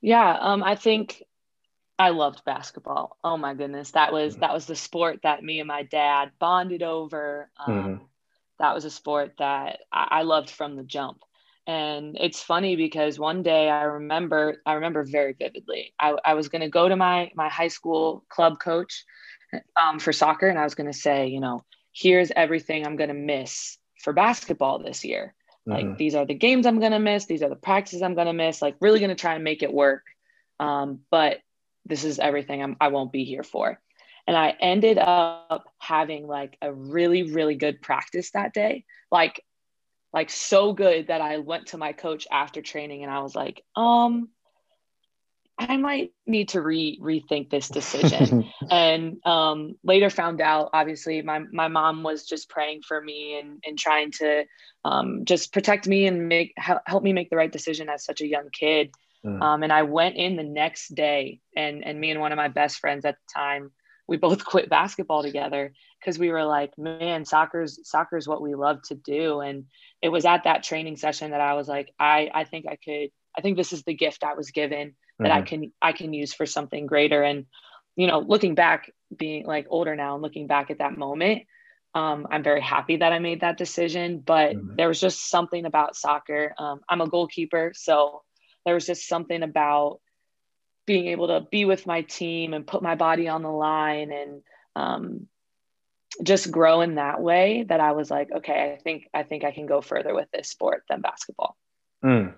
Yeah, 0.00 0.36
um, 0.40 0.62
I 0.62 0.74
think 0.74 1.22
I 1.98 2.10
loved 2.10 2.44
basketball. 2.44 3.16
Oh 3.22 3.36
my 3.36 3.54
goodness, 3.54 3.92
that 3.92 4.12
was 4.12 4.32
mm-hmm. 4.32 4.40
that 4.40 4.52
was 4.52 4.66
the 4.66 4.76
sport 4.76 5.20
that 5.22 5.42
me 5.42 5.60
and 5.60 5.68
my 5.68 5.84
dad 5.84 6.32
bonded 6.38 6.82
over. 6.82 7.50
Um, 7.64 7.74
mm-hmm. 7.74 8.04
That 8.58 8.74
was 8.74 8.84
a 8.84 8.90
sport 8.90 9.34
that 9.38 9.80
I, 9.92 10.08
I 10.10 10.22
loved 10.22 10.50
from 10.50 10.76
the 10.76 10.84
jump. 10.84 11.18
And 11.66 12.16
it's 12.20 12.42
funny 12.42 12.74
because 12.76 13.18
one 13.18 13.42
day 13.42 13.70
I 13.70 13.84
remember 13.84 14.60
I 14.66 14.74
remember 14.74 15.04
very 15.04 15.32
vividly. 15.32 15.94
I, 15.98 16.16
I 16.24 16.34
was 16.34 16.48
going 16.48 16.62
to 16.62 16.68
go 16.68 16.88
to 16.88 16.96
my 16.96 17.30
my 17.34 17.48
high 17.48 17.68
school 17.68 18.24
club 18.28 18.58
coach 18.58 19.04
um, 19.80 19.98
for 19.98 20.12
soccer, 20.12 20.48
and 20.48 20.58
I 20.58 20.64
was 20.64 20.74
going 20.74 20.90
to 20.90 20.98
say, 20.98 21.28
you 21.28 21.40
know, 21.40 21.64
here's 21.92 22.32
everything 22.34 22.84
I'm 22.84 22.96
going 22.96 23.08
to 23.08 23.14
miss 23.14 23.78
for 24.02 24.12
basketball 24.12 24.80
this 24.80 25.04
year. 25.04 25.34
Like 25.64 25.84
mm-hmm. 25.84 25.96
these 25.96 26.14
are 26.16 26.26
the 26.26 26.34
games 26.34 26.66
I'm 26.66 26.80
going 26.80 26.92
to 26.92 26.98
miss. 26.98 27.26
These 27.26 27.42
are 27.42 27.48
the 27.48 27.54
practices 27.54 28.02
I'm 28.02 28.14
going 28.14 28.26
to 28.26 28.32
miss. 28.32 28.60
Like 28.60 28.76
really 28.80 28.98
going 28.98 29.10
to 29.10 29.14
try 29.14 29.34
and 29.34 29.44
make 29.44 29.62
it 29.62 29.72
work. 29.72 30.02
Um, 30.58 31.00
but 31.10 31.38
this 31.86 32.04
is 32.04 32.18
everything 32.18 32.62
I'm, 32.62 32.76
I 32.80 32.88
won't 32.88 33.12
be 33.12 33.24
here 33.24 33.44
for. 33.44 33.80
And 34.26 34.36
I 34.36 34.56
ended 34.60 34.98
up 34.98 35.64
having 35.78 36.26
like 36.26 36.56
a 36.62 36.72
really, 36.72 37.32
really 37.32 37.54
good 37.54 37.80
practice 37.80 38.30
that 38.32 38.54
day. 38.54 38.84
Like, 39.10 39.44
like 40.12 40.30
so 40.30 40.72
good 40.72 41.08
that 41.08 41.20
I 41.20 41.38
went 41.38 41.68
to 41.68 41.78
my 41.78 41.92
coach 41.92 42.26
after 42.30 42.60
training 42.62 43.02
and 43.02 43.12
I 43.12 43.20
was 43.20 43.34
like, 43.34 43.62
um, 43.76 44.28
I 45.58 45.76
might 45.76 46.12
need 46.26 46.50
to 46.50 46.60
re 46.60 46.98
rethink 47.00 47.50
this 47.50 47.68
decision. 47.68 48.50
and 48.70 49.24
um, 49.26 49.76
later 49.84 50.10
found 50.10 50.40
out, 50.40 50.70
obviously, 50.72 51.22
my 51.22 51.40
my 51.52 51.68
mom 51.68 52.02
was 52.02 52.24
just 52.24 52.48
praying 52.48 52.82
for 52.86 53.00
me 53.00 53.38
and 53.38 53.62
and 53.64 53.78
trying 53.78 54.10
to 54.12 54.44
um, 54.84 55.24
just 55.24 55.52
protect 55.52 55.86
me 55.86 56.06
and 56.06 56.28
make 56.28 56.54
help 56.56 57.02
me 57.02 57.12
make 57.12 57.30
the 57.30 57.36
right 57.36 57.52
decision 57.52 57.88
as 57.88 58.04
such 58.04 58.20
a 58.20 58.26
young 58.26 58.48
kid. 58.52 58.90
Mm. 59.24 59.40
Um, 59.40 59.62
and 59.62 59.72
I 59.72 59.82
went 59.82 60.16
in 60.16 60.36
the 60.36 60.42
next 60.42 60.94
day, 60.94 61.40
and 61.56 61.84
and 61.84 62.00
me 62.00 62.10
and 62.10 62.20
one 62.20 62.32
of 62.32 62.36
my 62.36 62.48
best 62.48 62.78
friends 62.78 63.04
at 63.04 63.16
the 63.16 63.40
time, 63.40 63.70
we 64.12 64.18
both 64.18 64.44
quit 64.52 64.68
basketball 64.68 65.22
together 65.22 65.72
because 65.98 66.18
we 66.18 66.30
were 66.30 66.44
like, 66.44 66.76
man, 66.76 67.24
soccer's 67.24 67.80
soccer's 67.82 68.28
what 68.28 68.42
we 68.42 68.54
love 68.54 68.82
to 68.90 68.94
do. 68.94 69.40
And 69.40 69.64
it 70.02 70.10
was 70.10 70.26
at 70.26 70.44
that 70.44 70.62
training 70.62 70.98
session 70.98 71.30
that 71.30 71.40
I 71.40 71.54
was 71.54 71.66
like, 71.66 71.88
I 71.98 72.30
I 72.32 72.44
think 72.44 72.66
I 72.68 72.76
could. 72.76 73.10
I 73.36 73.40
think 73.40 73.56
this 73.56 73.72
is 73.72 73.82
the 73.84 73.94
gift 73.94 74.22
I 74.22 74.34
was 74.34 74.50
given 74.50 74.94
that 75.18 75.30
mm-hmm. 75.30 75.38
I 75.38 75.42
can 75.42 75.72
I 75.80 75.92
can 75.92 76.12
use 76.12 76.34
for 76.34 76.46
something 76.46 76.86
greater. 76.86 77.22
And 77.22 77.46
you 77.96 78.06
know, 78.06 78.20
looking 78.20 78.54
back, 78.54 78.90
being 79.14 79.46
like 79.46 79.66
older 79.70 79.96
now 79.96 80.14
and 80.14 80.22
looking 80.22 80.46
back 80.46 80.70
at 80.70 80.78
that 80.78 80.96
moment, 80.96 81.42
Um, 81.94 82.26
I'm 82.30 82.42
very 82.42 82.62
happy 82.62 82.96
that 82.98 83.12
I 83.12 83.18
made 83.18 83.40
that 83.40 83.58
decision, 83.58 84.22
but 84.24 84.56
mm-hmm. 84.56 84.76
there 84.76 84.88
was 84.88 85.00
just 85.00 85.28
something 85.28 85.66
about 85.66 85.96
soccer. 85.96 86.54
Um, 86.58 86.80
I'm 86.88 87.02
a 87.02 87.08
goalkeeper, 87.08 87.72
so 87.74 88.22
there 88.64 88.74
was 88.74 88.86
just 88.86 89.06
something 89.06 89.42
about 89.42 90.00
being 90.86 91.08
able 91.08 91.28
to 91.28 91.46
be 91.50 91.64
with 91.64 91.86
my 91.86 92.02
team 92.02 92.54
and 92.54 92.66
put 92.66 92.82
my 92.82 92.94
body 92.94 93.28
on 93.28 93.42
the 93.42 93.50
line 93.50 94.12
and 94.12 94.42
um, 94.74 95.26
just 96.22 96.50
grow 96.50 96.80
in 96.80 96.96
that 96.96 97.20
way 97.20 97.64
that 97.68 97.80
I 97.80 97.92
was 97.92 98.10
like, 98.10 98.30
okay, 98.30 98.74
I 98.74 98.82
think 98.82 99.08
I 99.14 99.22
think 99.22 99.44
I 99.44 99.52
can 99.52 99.66
go 99.66 99.80
further 99.80 100.14
with 100.14 100.28
this 100.32 100.48
sport 100.48 100.82
than 100.88 101.00
basketball. 101.00 101.56
Mm. 102.04 102.34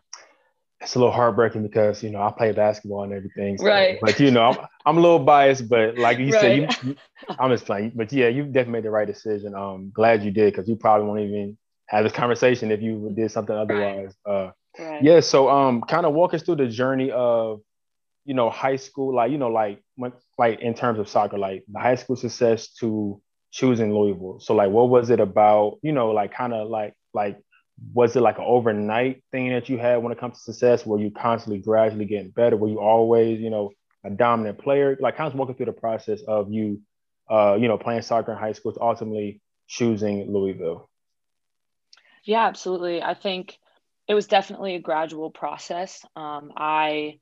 It's 0.80 0.96
a 0.96 0.98
little 0.98 1.12
heartbreaking 1.12 1.62
because 1.62 2.02
you 2.02 2.10
know 2.10 2.22
I 2.22 2.30
play 2.30 2.52
basketball 2.52 3.04
and 3.04 3.12
everything, 3.12 3.56
so, 3.56 3.64
right? 3.64 3.98
But 4.02 4.20
you 4.20 4.30
know 4.30 4.50
I'm, 4.50 4.58
I'm 4.84 4.98
a 4.98 5.00
little 5.00 5.18
biased, 5.18 5.68
but 5.68 5.96
like 5.96 6.18
you 6.18 6.30
right. 6.30 6.40
said, 6.40 6.56
you, 6.56 6.90
you, 6.90 6.96
I'm 7.38 7.50
just 7.50 7.64
playing. 7.64 7.92
But 7.94 8.12
yeah, 8.12 8.28
you 8.28 8.44
definitely 8.44 8.72
made 8.72 8.84
the 8.84 8.90
right 8.90 9.06
decision. 9.06 9.54
Um, 9.54 9.90
glad 9.94 10.22
you 10.22 10.30
did 10.30 10.52
because 10.52 10.68
you 10.68 10.76
probably 10.76 11.06
won't 11.06 11.20
even 11.20 11.56
have 11.86 12.04
this 12.04 12.12
conversation 12.12 12.70
if 12.70 12.82
you 12.82 13.12
did 13.14 13.30
something 13.30 13.56
otherwise. 13.56 14.14
Right. 14.26 14.34
Uh, 14.34 14.52
right. 14.78 15.02
yeah. 15.02 15.20
So 15.20 15.48
um, 15.48 15.80
kind 15.82 16.04
of 16.04 16.12
walk 16.12 16.34
us 16.34 16.42
through 16.42 16.56
the 16.56 16.68
journey 16.68 17.10
of 17.10 17.62
you 18.24 18.34
know 18.34 18.50
high 18.50 18.76
school, 18.76 19.14
like 19.14 19.30
you 19.30 19.38
know 19.38 19.48
like 19.48 19.82
like 20.38 20.60
in 20.60 20.74
terms 20.74 20.98
of 20.98 21.08
soccer, 21.08 21.38
like 21.38 21.64
the 21.70 21.78
high 21.78 21.94
school 21.94 22.16
success 22.16 22.68
to 22.74 23.20
choosing 23.50 23.94
Louisville. 23.94 24.40
So 24.40 24.54
like, 24.54 24.70
what 24.70 24.88
was 24.88 25.10
it 25.10 25.20
about? 25.20 25.78
You 25.82 25.92
know, 25.92 26.10
like 26.10 26.34
kind 26.34 26.52
of 26.52 26.68
like 26.68 26.94
like 27.12 27.38
was 27.92 28.14
it 28.16 28.20
like 28.20 28.38
an 28.38 28.44
overnight 28.46 29.22
thing 29.30 29.50
that 29.50 29.68
you 29.68 29.78
had 29.78 29.96
when 29.96 30.12
it 30.12 30.18
comes 30.18 30.38
to 30.38 30.52
success? 30.52 30.86
Were 30.86 30.98
you 30.98 31.10
constantly 31.10 31.60
gradually 31.60 32.04
getting 32.04 32.30
better? 32.30 32.56
Were 32.56 32.68
you 32.68 32.80
always, 32.80 33.40
you 33.40 33.50
know, 33.50 33.72
a 34.04 34.10
dominant 34.10 34.58
player? 34.58 34.96
Like 35.00 35.16
kind 35.16 35.32
of 35.32 35.38
walking 35.38 35.56
through 35.56 35.66
the 35.66 35.72
process 35.72 36.20
of 36.22 36.52
you, 36.52 36.80
uh, 37.30 37.56
you 37.58 37.68
know, 37.68 37.78
playing 37.78 38.02
soccer 38.02 38.32
in 38.32 38.38
high 38.38 38.52
school 38.52 38.72
to 38.72 38.80
ultimately 38.80 39.40
choosing 39.66 40.32
Louisville. 40.32 40.88
Yeah, 42.24 42.46
absolutely. 42.46 43.02
I 43.02 43.14
think 43.14 43.58
it 44.06 44.14
was 44.14 44.26
definitely 44.26 44.76
a 44.76 44.80
gradual 44.80 45.30
process. 45.30 46.04
Um, 46.16 46.52
I, 46.56 47.18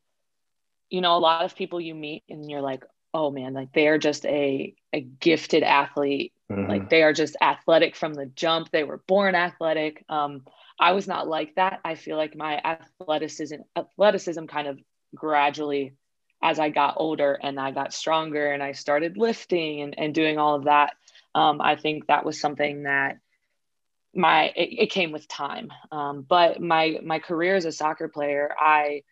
you 0.93 1.01
know, 1.01 1.17
a 1.17 1.19
lot 1.19 1.45
of 1.45 1.57
people 1.57 1.81
you 1.81 1.95
meet 1.95 2.23
and 2.29 2.51
you're 2.51 2.61
like, 2.61 2.85
oh 3.15 3.31
man, 3.31 3.55
like 3.55 3.73
they 3.73 3.89
are 3.89 3.99
just 3.99 4.27
a 4.27 4.75
a 4.93 5.01
gifted 5.01 5.63
athlete. 5.63 6.35
Mm-hmm. 6.51 6.69
Like 6.69 6.91
they 6.91 7.03
are 7.03 7.15
just 7.15 7.35
athletic 7.41 7.97
from 7.97 8.13
the 8.13 8.27
jump. 8.27 8.71
They 8.71 8.85
were 8.85 9.03
born 9.09 9.35
athletic. 9.35 10.05
Um, 10.11 10.43
I 10.79 10.93
was 10.93 11.09
not 11.09 11.27
like 11.27 11.55
that. 11.55 11.81
I 11.83 11.95
feel 11.95 12.19
like 12.19 12.37
my 12.37 12.61
athleticism 12.63 13.57
athleticism 13.75 14.45
kind 14.45 14.69
of 14.69 14.79
gradually 15.15 15.95
as 16.43 16.59
I 16.59 16.69
got 16.69 16.95
older 16.99 17.39
and 17.43 17.59
I 17.59 17.71
got 17.71 17.95
stronger 17.95 18.53
and 18.53 18.63
I 18.63 18.73
started 18.73 19.17
lifting 19.17 19.81
and, 19.81 19.99
and 19.99 20.15
doing 20.15 20.39
all 20.39 20.57
of 20.57 20.65
that. 20.65 20.93
Um, 21.35 21.63
I 21.63 21.77
think 21.77 22.09
that 22.09 22.27
was 22.27 22.39
something 22.39 22.83
that 22.83 23.19
my 24.15 24.53
it, 24.55 24.69
it 24.79 24.91
came 24.91 25.11
with 25.11 25.27
time. 25.27 25.73
Um, 25.91 26.21
but 26.21 26.61
my 26.61 26.99
my 27.03 27.19
career 27.19 27.55
as 27.55 27.65
a 27.65 27.73
soccer 27.73 28.09
player, 28.09 28.51
I 28.59 29.05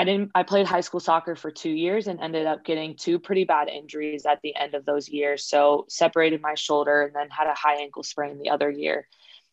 I 0.00 0.04
didn't 0.04 0.30
I 0.34 0.44
played 0.44 0.66
high 0.66 0.80
school 0.80 0.98
soccer 0.98 1.36
for 1.36 1.50
2 1.50 1.68
years 1.68 2.06
and 2.06 2.20
ended 2.20 2.46
up 2.46 2.64
getting 2.64 2.96
two 2.96 3.18
pretty 3.18 3.44
bad 3.44 3.68
injuries 3.68 4.24
at 4.24 4.40
the 4.42 4.56
end 4.56 4.74
of 4.74 4.86
those 4.86 5.10
years. 5.10 5.44
So 5.44 5.84
separated 5.90 6.40
my 6.40 6.54
shoulder 6.54 7.02
and 7.02 7.14
then 7.14 7.28
had 7.28 7.48
a 7.48 7.54
high 7.54 7.82
ankle 7.82 8.02
sprain 8.02 8.38
the 8.38 8.48
other 8.48 8.70
year. 8.70 9.06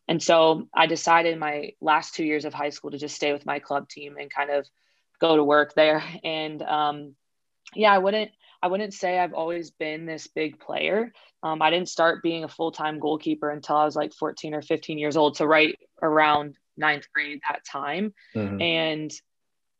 And 0.08 0.22
so 0.22 0.66
I 0.74 0.86
decided 0.86 1.38
my 1.38 1.72
last 1.82 2.14
2 2.14 2.24
years 2.24 2.46
of 2.46 2.54
high 2.54 2.70
school 2.70 2.92
to 2.92 2.96
just 2.96 3.14
stay 3.14 3.34
with 3.34 3.44
my 3.44 3.58
club 3.58 3.90
team 3.90 4.16
and 4.18 4.30
kind 4.30 4.50
of 4.50 4.66
go 5.20 5.36
to 5.36 5.44
work 5.44 5.74
there 5.74 6.02
and 6.24 6.62
um, 6.62 7.14
yeah, 7.74 7.92
I 7.92 7.98
wouldn't 7.98 8.30
I 8.62 8.68
wouldn't 8.68 8.94
say 8.94 9.18
I've 9.18 9.34
always 9.34 9.70
been 9.70 10.06
this 10.06 10.28
big 10.28 10.58
player. 10.58 11.12
Um, 11.42 11.60
I 11.60 11.68
didn't 11.68 11.90
start 11.90 12.22
being 12.22 12.44
a 12.44 12.48
full 12.48 12.72
time 12.72 12.98
goalkeeper 13.00 13.50
until 13.50 13.76
I 13.76 13.84
was 13.84 13.96
like 13.96 14.14
14 14.14 14.54
or 14.54 14.62
15 14.62 14.98
years 14.98 15.16
old. 15.16 15.36
So, 15.36 15.44
right 15.44 15.78
around 16.02 16.56
ninth 16.76 17.06
grade 17.12 17.40
that 17.48 17.64
time. 17.64 18.14
Mm-hmm. 18.34 18.60
And 18.62 19.12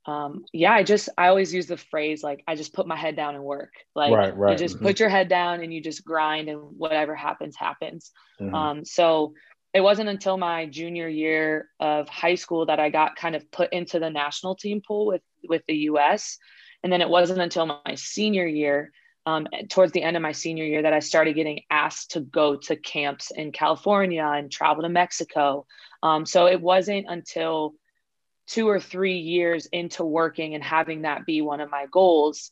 um, 0.09 0.47
yeah, 0.55 0.73
I 0.73 0.85
just 0.85 1.11
I 1.19 1.29
always 1.29 1.53
use 1.53 1.67
the 1.67 1.77
phrase 1.77 2.23
like 2.23 2.43
I 2.49 2.55
just 2.55 2.73
put 2.73 2.87
my 2.87 2.97
head 2.97 3.15
down 3.15 3.35
and 3.35 3.45
work. 3.45 3.75
Like 3.95 4.11
right, 4.11 4.35
right. 4.35 4.53
you 4.53 4.57
just 4.57 4.77
mm-hmm. 4.77 4.87
put 4.87 5.01
your 5.01 5.11
head 5.11 5.29
down 5.29 5.63
and 5.63 5.73
you 5.73 5.83
just 5.83 6.03
grind 6.03 6.49
and 6.49 6.61
whatever 6.79 7.15
happens 7.15 7.57
happens. 7.57 8.11
Mm-hmm. 8.41 8.55
Um, 8.55 8.85
so 8.87 9.35
it 9.75 9.83
wasn't 9.83 10.09
until 10.09 10.39
my 10.39 10.65
junior 10.65 11.09
year 11.09 11.69
of 11.79 12.09
high 12.09 12.37
school 12.37 12.65
that 12.67 12.81
I 12.81 12.89
got 12.89 13.17
kind 13.17 13.37
of 13.37 13.51
put 13.51 13.71
into 13.71 13.99
the 13.99 14.09
national 14.09 14.55
team 14.55 14.81
pool 14.81 15.05
with 15.05 15.21
with 15.47 15.63
the 15.69 15.77
U.S. 15.77 16.39
And 16.83 16.91
then 16.91 17.03
it 17.03 17.09
wasn't 17.11 17.43
until 17.43 17.67
my 17.67 17.95
senior 17.97 18.47
year, 18.47 18.93
um, 19.27 19.47
towards 19.69 19.93
the 19.93 20.03
end 20.03 20.17
of 20.17 20.23
my 20.23 20.33
senior 20.33 20.65
year, 20.65 20.81
that 20.81 20.95
I 20.95 21.01
started 21.01 21.35
getting 21.35 21.61
asked 21.71 22.13
to 22.13 22.21
go 22.21 22.57
to 22.57 22.77
camps 22.77 23.31
in 23.31 23.53
California 23.53 24.25
and 24.25 24.51
travel 24.51 24.85
to 24.85 24.89
Mexico. 24.89 25.67
Um, 26.03 26.25
so 26.25 26.47
it 26.47 26.63
wasn't 26.63 27.05
until 27.11 27.75
two 28.49 28.69
or 28.69 28.81
three 28.81 29.19
years 29.19 29.67
into 29.67 30.05
working 30.05 30.55
and 30.55 30.65
having 30.65 31.03
that 31.03 31.27
be 31.27 31.41
one 31.41 31.61
of 31.61 31.71
my 31.71 31.87
goals 31.91 32.51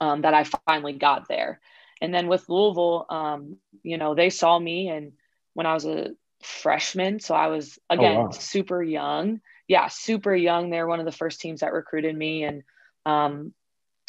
um, 0.00 0.22
that 0.22 0.34
I 0.34 0.44
finally 0.66 0.94
got 0.94 1.28
there. 1.28 1.60
And 2.00 2.14
then 2.14 2.28
with 2.28 2.48
Louisville, 2.48 3.06
um, 3.10 3.56
you 3.82 3.98
know, 3.98 4.14
they 4.14 4.30
saw 4.30 4.58
me 4.58 4.88
and 4.88 5.12
when 5.54 5.66
I 5.66 5.74
was 5.74 5.84
a 5.84 6.12
freshman, 6.42 7.20
so 7.20 7.34
I 7.34 7.48
was 7.48 7.78
oh, 7.90 7.94
again 7.94 8.16
oh, 8.16 8.22
wow. 8.24 8.30
super 8.30 8.82
young. 8.82 9.40
Yeah, 9.68 9.88
super 9.88 10.34
young. 10.34 10.70
They're 10.70 10.86
one 10.86 10.98
of 10.98 11.06
the 11.06 11.12
first 11.12 11.40
teams 11.40 11.60
that 11.60 11.72
recruited 11.72 12.16
me, 12.16 12.44
and 12.44 12.62
um, 13.06 13.54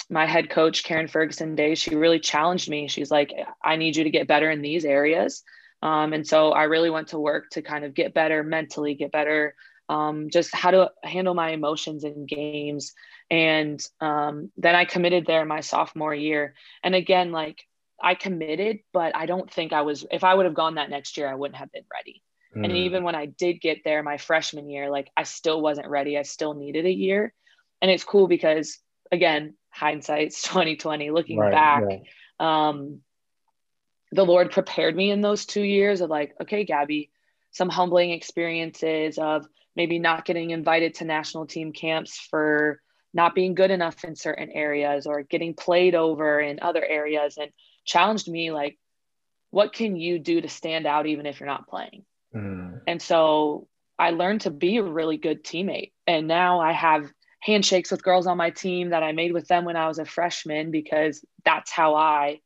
my 0.09 0.25
head 0.25 0.50
coach 0.50 0.83
Karen 0.83 1.07
Ferguson-Dayes, 1.07 1.79
she 1.79 1.95
really 1.95 2.19
challenged 2.19 2.69
me. 2.69 2.88
She's 2.88 3.12
like, 3.12 3.31
"I 3.63 3.75
need 3.75 3.95
you 3.95 4.03
to 4.05 4.09
get 4.09 4.27
better 4.27 4.50
in 4.50 4.62
these 4.62 4.85
areas." 4.85 5.43
Um, 5.81 6.13
and 6.13 6.25
so 6.25 6.51
I 6.51 6.63
really 6.63 6.89
went 6.89 7.09
to 7.09 7.19
work 7.19 7.50
to 7.51 7.62
kind 7.62 7.83
of 7.85 7.93
get 7.93 8.13
better 8.13 8.41
mentally, 8.41 8.95
get 8.95 9.12
better 9.12 9.53
um, 9.90 10.30
just 10.30 10.54
how 10.54 10.72
to 10.72 10.92
handle 11.04 11.34
my 11.34 11.52
emotions 11.52 12.04
in 12.04 12.25
games. 12.25 12.94
And 13.30 13.86
um, 14.00 14.52
then 14.58 14.75
I 14.75 14.86
committed 14.86 15.25
there 15.25 15.46
my 15.46 15.62
sophomore 15.62 16.13
year. 16.13 16.56
And 16.84 16.96
again, 16.96 17.32
like 17.32 17.66
I 18.02 18.16
committed, 18.16 18.80
but 18.92 19.16
I 19.16 19.25
don't 19.25 19.52
think 19.52 19.74
I 19.74 19.82
was, 19.82 20.06
if 20.12 20.24
I 20.24 20.34
would 20.34 20.46
have 20.46 20.56
gone 20.56 20.75
that 20.75 20.90
next 20.90 21.18
year, 21.18 21.28
I 21.28 21.36
wouldn't 21.36 21.58
have 21.58 21.72
been 21.72 21.86
ready. 21.92 22.22
Mm. 22.56 22.66
And 22.66 22.78
even 22.78 23.04
when 23.04 23.16
I 23.16 23.25
did 23.25 23.62
get 23.62 23.80
there 23.84 24.04
my 24.04 24.18
freshman 24.18 24.70
year, 24.70 24.90
like 24.90 25.10
I 25.18 25.24
still 25.24 25.62
wasn't 25.62 25.90
ready. 25.90 26.18
I 26.18 26.24
still 26.24 26.54
needed 26.54 26.86
a 26.86 26.92
year. 26.92 27.34
And 27.82 27.92
it's 27.92 28.04
cool 28.04 28.28
because 28.28 28.80
again, 29.12 29.56
hindsight's 29.70 30.42
2020, 30.44 31.12
looking 31.12 31.38
right, 31.38 31.52
back, 31.52 31.84
right. 31.84 32.04
Um, 32.40 33.02
the 34.12 34.25
Lord 34.25 34.52
prepared 34.52 34.96
me 34.96 35.10
in 35.10 35.22
those 35.22 35.46
two 35.46 35.63
years 35.63 36.02
of 36.02 36.10
like, 36.10 36.36
okay, 36.42 36.66
Gabby, 36.66 37.10
some 37.52 37.70
humbling 37.70 38.12
experiences 38.12 39.18
of 39.18 39.48
maybe 39.75 40.00
not 40.00 40.25
getting 40.25 40.51
invited 40.51 40.96
to 40.96 41.06
national 41.06 41.46
team 41.46 41.72
camps 41.72 42.20
for 42.30 42.80
not 43.13 43.36
being 43.36 43.53
good 43.53 43.72
enough 43.72 44.03
in 44.03 44.15
certain 44.15 44.50
areas 44.51 45.06
or 45.06 45.24
getting 45.24 45.53
played 45.53 45.96
over 45.96 46.39
in 46.39 46.60
other 46.62 46.84
areas 46.84 47.38
and 47.38 47.51
challenged 47.86 48.27
me 48.27 48.51
like 48.51 48.77
what 49.51 49.74
can 49.74 49.96
you 49.96 50.18
do 50.18 50.42
to 50.42 50.50
stand 50.50 50.88
out 50.88 51.06
even 51.06 51.25
if 51.25 51.39
you're 51.39 51.48
not 51.48 51.68
playing 51.68 52.03
mm. 52.36 52.80
and 52.88 53.01
so 53.01 53.68
i 54.00 54.12
learned 54.12 54.42
to 54.42 54.50
be 54.51 54.77
a 54.77 54.84
really 54.84 55.18
good 55.18 55.44
teammate 55.44 55.92
and 56.08 56.27
now 56.27 56.60
i 56.60 56.72
have 56.72 57.12
handshakes 57.39 57.92
with 57.92 58.03
girls 58.03 58.25
on 58.25 58.38
my 58.38 58.50
team 58.50 58.89
that 58.89 59.03
i 59.03 59.12
made 59.12 59.34
with 59.34 59.48
them 59.48 59.65
when 59.65 59.75
i 59.75 59.88
was 59.88 60.00
a 60.00 60.06
freshman 60.06 60.72
because 60.72 61.24
that's 61.46 61.72
how 61.72 61.96
i 61.96 62.39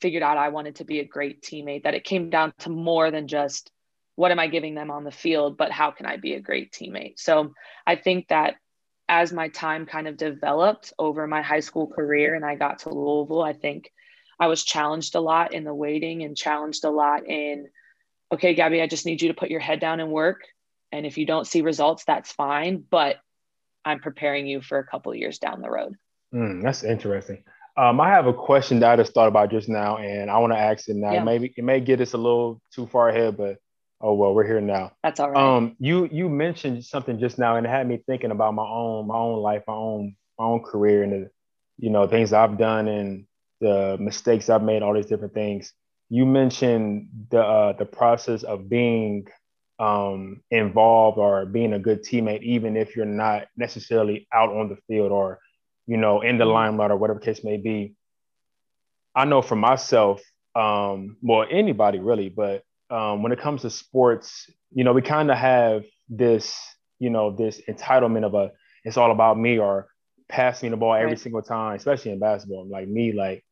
figured 0.00 0.22
out 0.22 0.38
i 0.38 0.48
wanted 0.48 0.76
to 0.76 0.84
be 0.84 1.00
a 1.00 1.04
great 1.04 1.42
teammate 1.42 1.82
that 1.82 1.94
it 1.94 2.04
came 2.04 2.30
down 2.30 2.52
to 2.58 2.70
more 2.70 3.10
than 3.10 3.26
just 3.26 3.70
what 4.16 4.30
am 4.30 4.38
I 4.38 4.46
giving 4.46 4.74
them 4.74 4.90
on 4.90 5.04
the 5.04 5.10
field, 5.10 5.56
but 5.56 5.72
how 5.72 5.90
can 5.90 6.06
I 6.06 6.16
be 6.16 6.34
a 6.34 6.40
great 6.40 6.72
teammate? 6.72 7.18
So 7.18 7.54
I 7.86 7.96
think 7.96 8.28
that 8.28 8.54
as 9.08 9.32
my 9.32 9.48
time 9.48 9.86
kind 9.86 10.08
of 10.08 10.16
developed 10.16 10.92
over 10.98 11.26
my 11.26 11.42
high 11.42 11.60
school 11.60 11.88
career 11.88 12.34
and 12.34 12.44
I 12.44 12.54
got 12.54 12.80
to 12.80 12.90
Louisville, 12.90 13.42
I 13.42 13.52
think 13.52 13.90
I 14.38 14.46
was 14.46 14.64
challenged 14.64 15.14
a 15.14 15.20
lot 15.20 15.52
in 15.52 15.64
the 15.64 15.74
waiting 15.74 16.22
and 16.22 16.36
challenged 16.36 16.84
a 16.84 16.90
lot 16.90 17.26
in, 17.26 17.68
okay, 18.32 18.54
Gabby, 18.54 18.80
I 18.80 18.86
just 18.86 19.06
need 19.06 19.20
you 19.20 19.28
to 19.28 19.34
put 19.34 19.50
your 19.50 19.60
head 19.60 19.80
down 19.80 20.00
and 20.00 20.10
work. 20.10 20.42
And 20.92 21.06
if 21.06 21.18
you 21.18 21.26
don't 21.26 21.46
see 21.46 21.62
results, 21.62 22.04
that's 22.04 22.32
fine. 22.32 22.84
But 22.88 23.16
I'm 23.84 24.00
preparing 24.00 24.46
you 24.46 24.62
for 24.62 24.78
a 24.78 24.86
couple 24.86 25.14
years 25.14 25.38
down 25.38 25.60
the 25.60 25.70
road. 25.70 25.96
Mm, 26.34 26.62
that's 26.62 26.82
interesting. 26.82 27.44
Um, 27.76 28.00
I 28.00 28.08
have 28.08 28.26
a 28.26 28.32
question 28.32 28.80
that 28.80 28.92
I 28.92 28.96
just 28.96 29.12
thought 29.12 29.28
about 29.28 29.50
just 29.50 29.68
now, 29.68 29.98
and 29.98 30.30
I 30.30 30.38
want 30.38 30.52
to 30.52 30.58
ask 30.58 30.88
it 30.88 30.96
now. 30.96 31.12
Yeah. 31.12 31.24
Maybe 31.24 31.52
it 31.56 31.64
may 31.64 31.80
get 31.80 32.00
us 32.00 32.12
a 32.12 32.18
little 32.18 32.62
too 32.72 32.86
far 32.86 33.08
ahead, 33.08 33.36
but 33.36 33.58
Oh 34.00 34.14
well, 34.14 34.34
we're 34.34 34.46
here 34.46 34.60
now. 34.60 34.92
That's 35.02 35.20
all 35.20 35.30
right. 35.30 35.56
Um, 35.56 35.76
you 35.78 36.08
you 36.12 36.28
mentioned 36.28 36.84
something 36.84 37.18
just 37.18 37.38
now, 37.38 37.56
and 37.56 37.66
it 37.66 37.70
had 37.70 37.88
me 37.88 38.02
thinking 38.06 38.30
about 38.30 38.54
my 38.54 38.66
own 38.66 39.06
my 39.06 39.16
own 39.16 39.40
life, 39.40 39.62
my 39.66 39.74
own 39.74 40.16
my 40.38 40.44
own 40.44 40.62
career, 40.62 41.02
and 41.02 41.12
the 41.12 41.30
you 41.78 41.90
know 41.90 42.06
things 42.06 42.32
I've 42.32 42.58
done 42.58 42.88
and 42.88 43.26
the 43.60 43.96
mistakes 43.98 44.50
I've 44.50 44.62
made, 44.62 44.82
all 44.82 44.94
these 44.94 45.06
different 45.06 45.34
things. 45.34 45.72
You 46.10 46.26
mentioned 46.26 47.08
the 47.30 47.42
uh, 47.42 47.72
the 47.72 47.86
process 47.86 48.42
of 48.42 48.68
being 48.68 49.26
um, 49.78 50.42
involved 50.50 51.18
or 51.18 51.46
being 51.46 51.72
a 51.72 51.78
good 51.78 52.04
teammate, 52.04 52.42
even 52.42 52.76
if 52.76 52.94
you're 52.96 53.06
not 53.06 53.46
necessarily 53.56 54.28
out 54.32 54.50
on 54.50 54.68
the 54.68 54.76
field 54.86 55.12
or 55.12 55.38
you 55.86 55.96
know 55.96 56.20
in 56.20 56.38
the 56.38 56.44
mm-hmm. 56.44 56.52
limelight 56.52 56.90
or 56.90 56.96
whatever 56.96 57.20
case 57.20 57.42
may 57.44 57.56
be. 57.56 57.94
I 59.14 59.24
know 59.24 59.42
for 59.42 59.56
myself, 59.56 60.20
um, 60.56 61.16
well, 61.22 61.46
anybody 61.48 62.00
really, 62.00 62.28
but 62.28 62.64
um, 62.90 63.22
when 63.22 63.32
it 63.32 63.40
comes 63.40 63.62
to 63.62 63.70
sports, 63.70 64.50
you 64.72 64.84
know, 64.84 64.92
we 64.92 65.02
kind 65.02 65.30
of 65.30 65.38
have 65.38 65.84
this, 66.08 66.56
you 66.98 67.10
know, 67.10 67.34
this 67.34 67.60
entitlement 67.68 68.24
of 68.24 68.34
a, 68.34 68.52
it's 68.84 68.96
all 68.96 69.10
about 69.10 69.38
me 69.38 69.58
or 69.58 69.88
pass 70.28 70.62
me 70.62 70.68
the 70.68 70.76
ball 70.76 70.94
every 70.94 71.08
right. 71.08 71.18
single 71.18 71.42
time, 71.42 71.76
especially 71.76 72.12
in 72.12 72.18
basketball. 72.18 72.66
Like 72.66 72.88
me, 72.88 73.12
like 73.12 73.44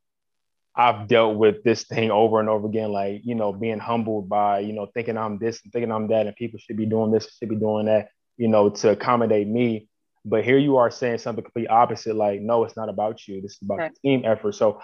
I've 0.74 1.08
dealt 1.08 1.36
with 1.36 1.62
this 1.64 1.84
thing 1.84 2.10
over 2.10 2.40
and 2.40 2.48
over 2.48 2.66
again, 2.66 2.92
like, 2.92 3.22
you 3.24 3.34
know, 3.34 3.52
being 3.52 3.78
humbled 3.78 4.28
by, 4.28 4.60
you 4.60 4.72
know, 4.72 4.86
thinking 4.86 5.16
I'm 5.16 5.38
this 5.38 5.60
and 5.62 5.72
thinking 5.72 5.92
I'm 5.92 6.08
that, 6.08 6.26
and 6.26 6.36
people 6.36 6.58
should 6.58 6.76
be 6.76 6.86
doing 6.86 7.10
this, 7.10 7.28
should 7.38 7.48
be 7.48 7.56
doing 7.56 7.86
that, 7.86 8.08
you 8.36 8.48
know, 8.48 8.70
to 8.70 8.90
accommodate 8.90 9.48
me. 9.48 9.88
But 10.24 10.44
here 10.44 10.58
you 10.58 10.76
are 10.76 10.90
saying 10.90 11.18
something 11.18 11.44
complete 11.44 11.68
opposite, 11.68 12.16
like, 12.16 12.40
no, 12.40 12.64
it's 12.64 12.76
not 12.76 12.88
about 12.88 13.26
you. 13.26 13.42
This 13.42 13.52
is 13.52 13.62
about 13.62 13.78
right. 13.78 13.98
team 14.02 14.22
effort. 14.24 14.54
So 14.54 14.80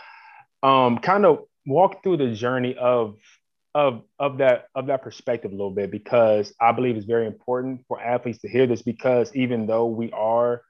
um 0.63 0.99
kind 0.99 1.25
of 1.25 1.45
walk 1.67 2.03
through 2.03 2.17
the 2.17 2.33
journey 2.33 2.75
of 2.75 3.17
of 3.79 4.03
of 4.19 4.39
that 4.39 4.67
of 4.75 4.89
that 4.89 5.03
perspective 5.03 5.53
a 5.53 5.55
little 5.55 5.71
bit 5.71 5.93
because 5.93 6.53
I 6.61 6.73
believe 6.73 6.97
it's 6.97 7.07
very 7.07 7.29
important 7.29 7.85
for 7.87 8.01
athletes 8.01 8.41
to 8.41 8.49
hear 8.49 8.67
this 8.67 8.83
because 8.83 9.31
even 9.37 9.69
though 9.69 9.87
we 9.87 10.11
are 10.11 10.63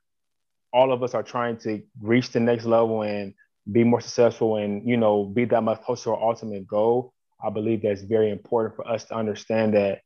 all 0.75 0.93
of 0.93 1.03
us 1.03 1.15
are 1.15 1.23
trying 1.23 1.57
to 1.61 1.83
reach 2.03 2.33
the 2.33 2.41
next 2.41 2.67
level 2.67 3.03
and 3.03 3.33
be 3.73 3.83
more 3.83 4.03
successful 4.03 4.57
and 4.57 4.87
you 4.87 4.99
know 4.99 5.25
be 5.25 5.47
that 5.47 5.63
much 5.63 5.81
closer 5.81 6.05
to 6.05 6.11
our 6.11 6.23
ultimate 6.23 6.67
goal 6.67 7.15
i 7.43 7.49
believe 7.49 7.81
that's 7.81 8.03
very 8.03 8.31
important 8.31 8.77
for 8.77 8.87
us 8.87 9.05
to 9.05 9.15
understand 9.15 9.73
that 9.73 10.03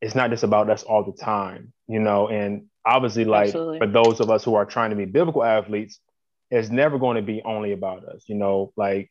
it's 0.00 0.14
not 0.14 0.30
just 0.30 0.44
about 0.44 0.70
us 0.70 0.82
all 0.84 1.04
the 1.04 1.12
time 1.12 1.74
you 1.88 2.00
know 2.00 2.26
and 2.28 2.64
obviously 2.86 3.26
like 3.26 3.48
Absolutely. 3.48 3.78
for 3.80 3.86
those 3.86 4.18
of 4.18 4.30
us 4.30 4.42
who 4.42 4.54
are 4.54 4.64
trying 4.64 4.88
to 4.88 4.96
be 4.96 5.04
biblical 5.04 5.44
athletes 5.44 6.00
it's 6.50 6.70
never 6.70 6.98
going 6.98 7.16
to 7.16 7.22
be 7.22 7.42
only 7.44 7.72
about 7.72 8.02
us 8.06 8.24
you 8.28 8.34
know 8.34 8.72
like 8.76 9.10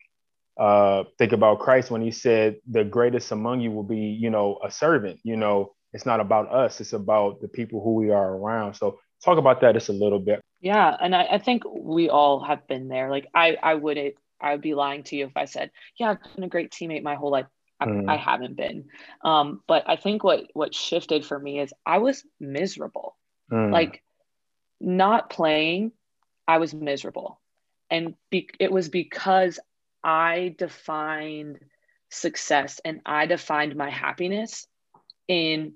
uh 0.58 1.04
think 1.18 1.32
about 1.32 1.60
christ 1.60 1.92
when 1.92 2.02
he 2.02 2.12
said 2.12 2.58
the 2.70 2.84
greatest 2.84 3.32
among 3.32 3.62
you 3.62 3.72
will 3.72 3.84
be 3.84 3.98
you 3.98 4.30
know 4.30 4.60
a 4.64 4.70
servant 4.70 5.20
you 5.24 5.36
know 5.36 5.72
it's 5.94 6.06
not 6.06 6.20
about 6.20 6.52
us 6.52 6.82
it's 6.82 6.94
about 6.94 7.42
the 7.42 7.48
people 7.48 7.82
who 7.82 7.96
we 7.96 8.12
are 8.12 8.36
around 8.36 8.74
so 8.74 9.00
talk 9.24 9.38
about 9.38 9.62
that 9.62 9.74
just 9.74 9.90
a 9.90 9.94
little 9.94 10.20
bit 10.20 10.42
yeah, 10.62 10.96
and 11.02 11.16
I, 11.16 11.24
I 11.24 11.38
think 11.40 11.64
we 11.68 12.10
all 12.10 12.44
have 12.44 12.68
been 12.68 12.88
there. 12.88 13.10
Like 13.10 13.28
I, 13.34 13.58
I 13.62 13.74
wouldn't, 13.74 14.14
I 14.40 14.52
would 14.52 14.62
be 14.62 14.76
lying 14.76 15.04
to 15.06 15.16
you 15.16 15.26
if 15.26 15.36
I 15.36 15.46
said, 15.46 15.72
yeah, 15.98 16.12
I've 16.12 16.36
been 16.36 16.44
a 16.44 16.50
great 16.50 16.72
teammate 16.72 17.04
my 17.04 17.16
whole 17.16 17.32
life. 17.32 17.48
I, 17.80 17.86
mm. 17.88 18.08
I 18.08 18.16
haven't 18.16 18.56
been. 18.56 18.86
Um, 19.24 19.62
but 19.68 19.90
I 19.90 19.96
think 19.96 20.24
what 20.24 20.46
what 20.54 20.76
shifted 20.76 21.26
for 21.26 21.38
me 21.38 21.60
is 21.60 21.74
I 21.84 21.98
was 21.98 22.24
miserable. 22.40 23.18
Mm. 23.52 23.72
Like 23.72 24.04
not 24.80 25.32
playing, 25.32 25.94
I 26.48 26.60
was 26.60 26.76
miserable, 26.76 27.42
and 27.90 28.14
be, 28.30 28.50
it 28.60 28.72
was 28.72 28.88
because 28.88 29.60
I 30.04 30.56
defined 30.58 31.60
success 32.10 32.82
and 32.84 33.02
I 33.06 33.26
defined 33.26 33.76
my 33.76 33.90
happiness 33.90 34.68
in 35.28 35.74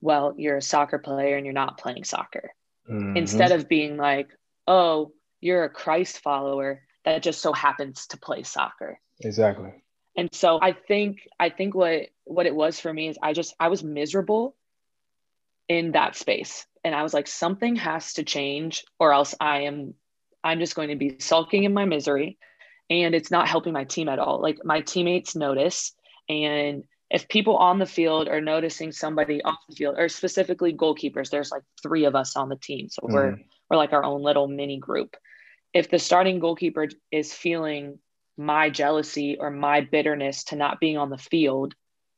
well, 0.00 0.34
you're 0.36 0.58
a 0.58 0.62
soccer 0.62 0.98
player 0.98 1.36
and 1.36 1.46
you're 1.46 1.54
not 1.54 1.78
playing 1.78 2.04
soccer 2.04 2.50
mm-hmm. 2.88 3.16
instead 3.16 3.52
of 3.52 3.68
being 3.68 3.96
like, 3.96 4.28
oh, 4.66 5.12
you're 5.40 5.64
a 5.64 5.70
Christ 5.70 6.20
follower 6.20 6.82
that 7.04 7.22
just 7.22 7.40
so 7.40 7.52
happens 7.52 8.06
to 8.08 8.18
play 8.18 8.42
soccer. 8.42 9.00
Exactly. 9.20 9.72
And 10.16 10.28
so 10.32 10.58
I 10.60 10.72
think 10.72 11.28
I 11.38 11.50
think 11.50 11.74
what 11.74 12.08
what 12.24 12.46
it 12.46 12.54
was 12.54 12.80
for 12.80 12.92
me 12.92 13.08
is 13.08 13.18
I 13.22 13.32
just 13.32 13.54
I 13.60 13.68
was 13.68 13.84
miserable 13.84 14.56
in 15.68 15.92
that 15.92 16.16
space. 16.16 16.66
And 16.84 16.94
I 16.94 17.02
was 17.02 17.12
like, 17.12 17.26
something 17.26 17.76
has 17.76 18.14
to 18.14 18.22
change, 18.22 18.84
or 18.98 19.12
else 19.12 19.34
I 19.40 19.62
am 19.62 19.94
I'm 20.42 20.60
just 20.60 20.74
going 20.74 20.88
to 20.88 20.96
be 20.96 21.16
sulking 21.18 21.64
in 21.64 21.74
my 21.74 21.84
misery. 21.84 22.38
And 22.88 23.14
it's 23.14 23.30
not 23.30 23.48
helping 23.48 23.72
my 23.72 23.84
team 23.84 24.08
at 24.08 24.18
all. 24.18 24.40
Like 24.40 24.64
my 24.64 24.80
teammates 24.80 25.34
notice 25.34 25.92
and 26.28 26.84
if 27.10 27.28
people 27.28 27.56
on 27.56 27.78
the 27.78 27.86
field 27.86 28.28
are 28.28 28.40
noticing 28.40 28.90
somebody 28.90 29.42
off 29.42 29.58
the 29.68 29.76
field 29.76 29.96
or 29.98 30.08
specifically 30.08 30.72
goalkeepers 30.72 31.30
there's 31.30 31.50
like 31.50 31.62
three 31.82 32.04
of 32.04 32.14
us 32.14 32.36
on 32.36 32.48
the 32.48 32.56
team 32.56 32.88
so 32.88 33.02
mm-hmm. 33.02 33.14
we're 33.14 33.38
we're 33.70 33.76
like 33.76 33.92
our 33.92 34.04
own 34.04 34.22
little 34.22 34.48
mini 34.48 34.78
group 34.78 35.16
if 35.72 35.90
the 35.90 35.98
starting 35.98 36.38
goalkeeper 36.38 36.88
is 37.10 37.32
feeling 37.32 37.98
my 38.36 38.68
jealousy 38.70 39.36
or 39.38 39.50
my 39.50 39.80
bitterness 39.80 40.44
to 40.44 40.56
not 40.56 40.80
being 40.80 40.96
on 40.96 41.10
the 41.10 41.18
field 41.18 41.74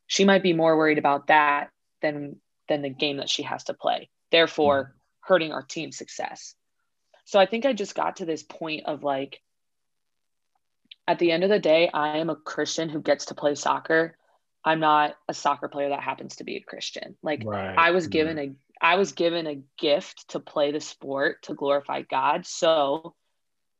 she 0.06 0.24
might 0.24 0.42
be 0.42 0.52
more 0.52 0.76
worried 0.76 0.98
about 0.98 1.26
that 1.28 1.70
than 2.02 2.36
than 2.68 2.82
the 2.82 2.90
game 2.90 3.18
that 3.18 3.30
she 3.30 3.42
has 3.42 3.64
to 3.64 3.74
play 3.74 4.08
therefore 4.30 4.84
mm-hmm. 4.84 4.92
hurting 5.20 5.52
our 5.52 5.62
team 5.62 5.92
success 5.92 6.54
so 7.24 7.38
i 7.38 7.46
think 7.46 7.66
i 7.66 7.72
just 7.72 7.94
got 7.94 8.16
to 8.16 8.24
this 8.24 8.42
point 8.42 8.84
of 8.86 9.02
like 9.02 9.40
at 11.08 11.18
the 11.18 11.32
end 11.32 11.42
of 11.42 11.50
the 11.50 11.58
day 11.58 11.90
i 11.92 12.18
am 12.18 12.30
a 12.30 12.36
christian 12.36 12.88
who 12.88 13.00
gets 13.00 13.26
to 13.26 13.34
play 13.34 13.54
soccer 13.54 14.16
I'm 14.64 14.80
not 14.80 15.16
a 15.28 15.34
soccer 15.34 15.68
player 15.68 15.90
that 15.90 16.02
happens 16.02 16.36
to 16.36 16.44
be 16.44 16.56
a 16.56 16.60
Christian. 16.60 17.16
Like 17.22 17.42
right. 17.46 17.74
I 17.78 17.92
was 17.92 18.08
given 18.08 18.38
a 18.38 18.52
I 18.80 18.96
was 18.96 19.12
given 19.12 19.46
a 19.46 19.62
gift 19.78 20.28
to 20.30 20.40
play 20.40 20.72
the 20.72 20.80
sport 20.80 21.42
to 21.44 21.54
glorify 21.54 22.02
God. 22.02 22.46
So 22.46 23.14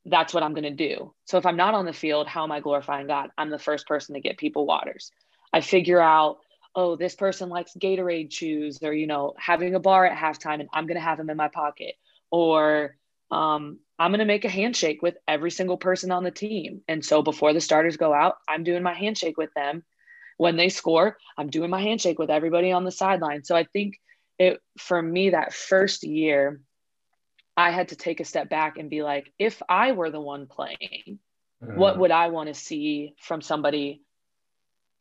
that's 0.05 0.33
what 0.33 0.43
I'm 0.43 0.55
going 0.55 0.65
to 0.65 0.71
do. 0.71 1.15
So 1.27 1.39
if 1.39 1.47
I'm 1.47 1.57
not 1.57 1.75
on 1.75 1.85
the 1.85 1.93
field, 1.93 2.27
how 2.27 2.43
am 2.43 2.53
I 2.53 2.61
glorifying 2.61 3.07
God? 3.07 3.31
I'm 3.37 3.51
the 3.51 3.59
first 3.59 3.87
person 3.87 4.15
to 4.15 4.21
get 4.21 4.39
people 4.39 4.67
waters. 4.67 5.13
I 5.53 5.61
figure 5.61 6.01
out, 6.01 6.39
oh, 6.75 6.97
this 6.97 7.15
person 7.15 7.49
likes 7.49 7.75
Gatorade 7.79 8.31
chews 8.31 8.79
or, 8.83 8.93
you 8.93 9.07
know, 9.07 9.35
having 9.39 9.75
a 9.75 9.81
bar 9.81 10.07
at 10.07 10.19
halftime 10.19 10.61
and 10.61 10.69
I'm 10.73 10.87
going 10.87 10.97
to 10.97 11.05
have 11.05 11.19
them 11.19 11.31
in 11.31 11.37
my 11.37 11.49
pocket. 11.49 11.95
Or 12.31 12.97
um, 13.31 13.79
I'm 13.99 14.11
going 14.11 14.21
to 14.21 14.25
make 14.25 14.45
a 14.45 14.51
handshake 14.51 15.03
with 15.03 15.17
every 15.27 15.51
single 15.51 15.77
person 15.77 16.11
on 16.11 16.25
the 16.25 16.31
team. 16.31 16.83
And 16.89 17.05
so 17.05 17.23
before 17.23 17.53
the 17.53 17.61
starters 17.61 17.97
go 17.97 18.15
out, 18.15 18.37
I'm 18.49 18.65
doing 18.65 18.83
my 18.83 18.95
handshake 18.95 19.37
with 19.37 19.51
them 19.55 19.83
when 20.39 20.57
they 20.57 20.69
score, 20.69 21.19
I'm 21.37 21.51
doing 21.51 21.69
my 21.69 21.83
handshake 21.83 22.19
with 22.19 22.31
everybody 22.31 22.71
on 22.71 22.85
the 22.85 22.93
sideline. 22.93 23.45
So 23.45 23.57
I 23.57 23.65
think 23.65 24.01
it 24.39 24.63
for 24.79 25.03
me 25.03 25.31
that 25.31 25.53
first 25.53 26.05
year, 26.05 26.61
I 27.57 27.73
had 27.73 27.89
to 27.89 27.97
take 27.97 28.21
a 28.21 28.25
step 28.25 28.49
back 28.49 28.79
and 28.79 28.89
be 28.89 29.03
like, 29.03 29.33
if 29.37 29.61
I 29.69 29.93
were 29.93 30.11
the 30.11 30.21
one 30.21 30.47
playing, 30.47 31.19
mm. 31.63 31.77
what 31.77 31.99
would 31.99 32.13
I 32.13 32.29
want 32.29 32.47
to 32.49 32.55
see 32.55 33.15
from 33.19 33.43
somebody 33.43 34.01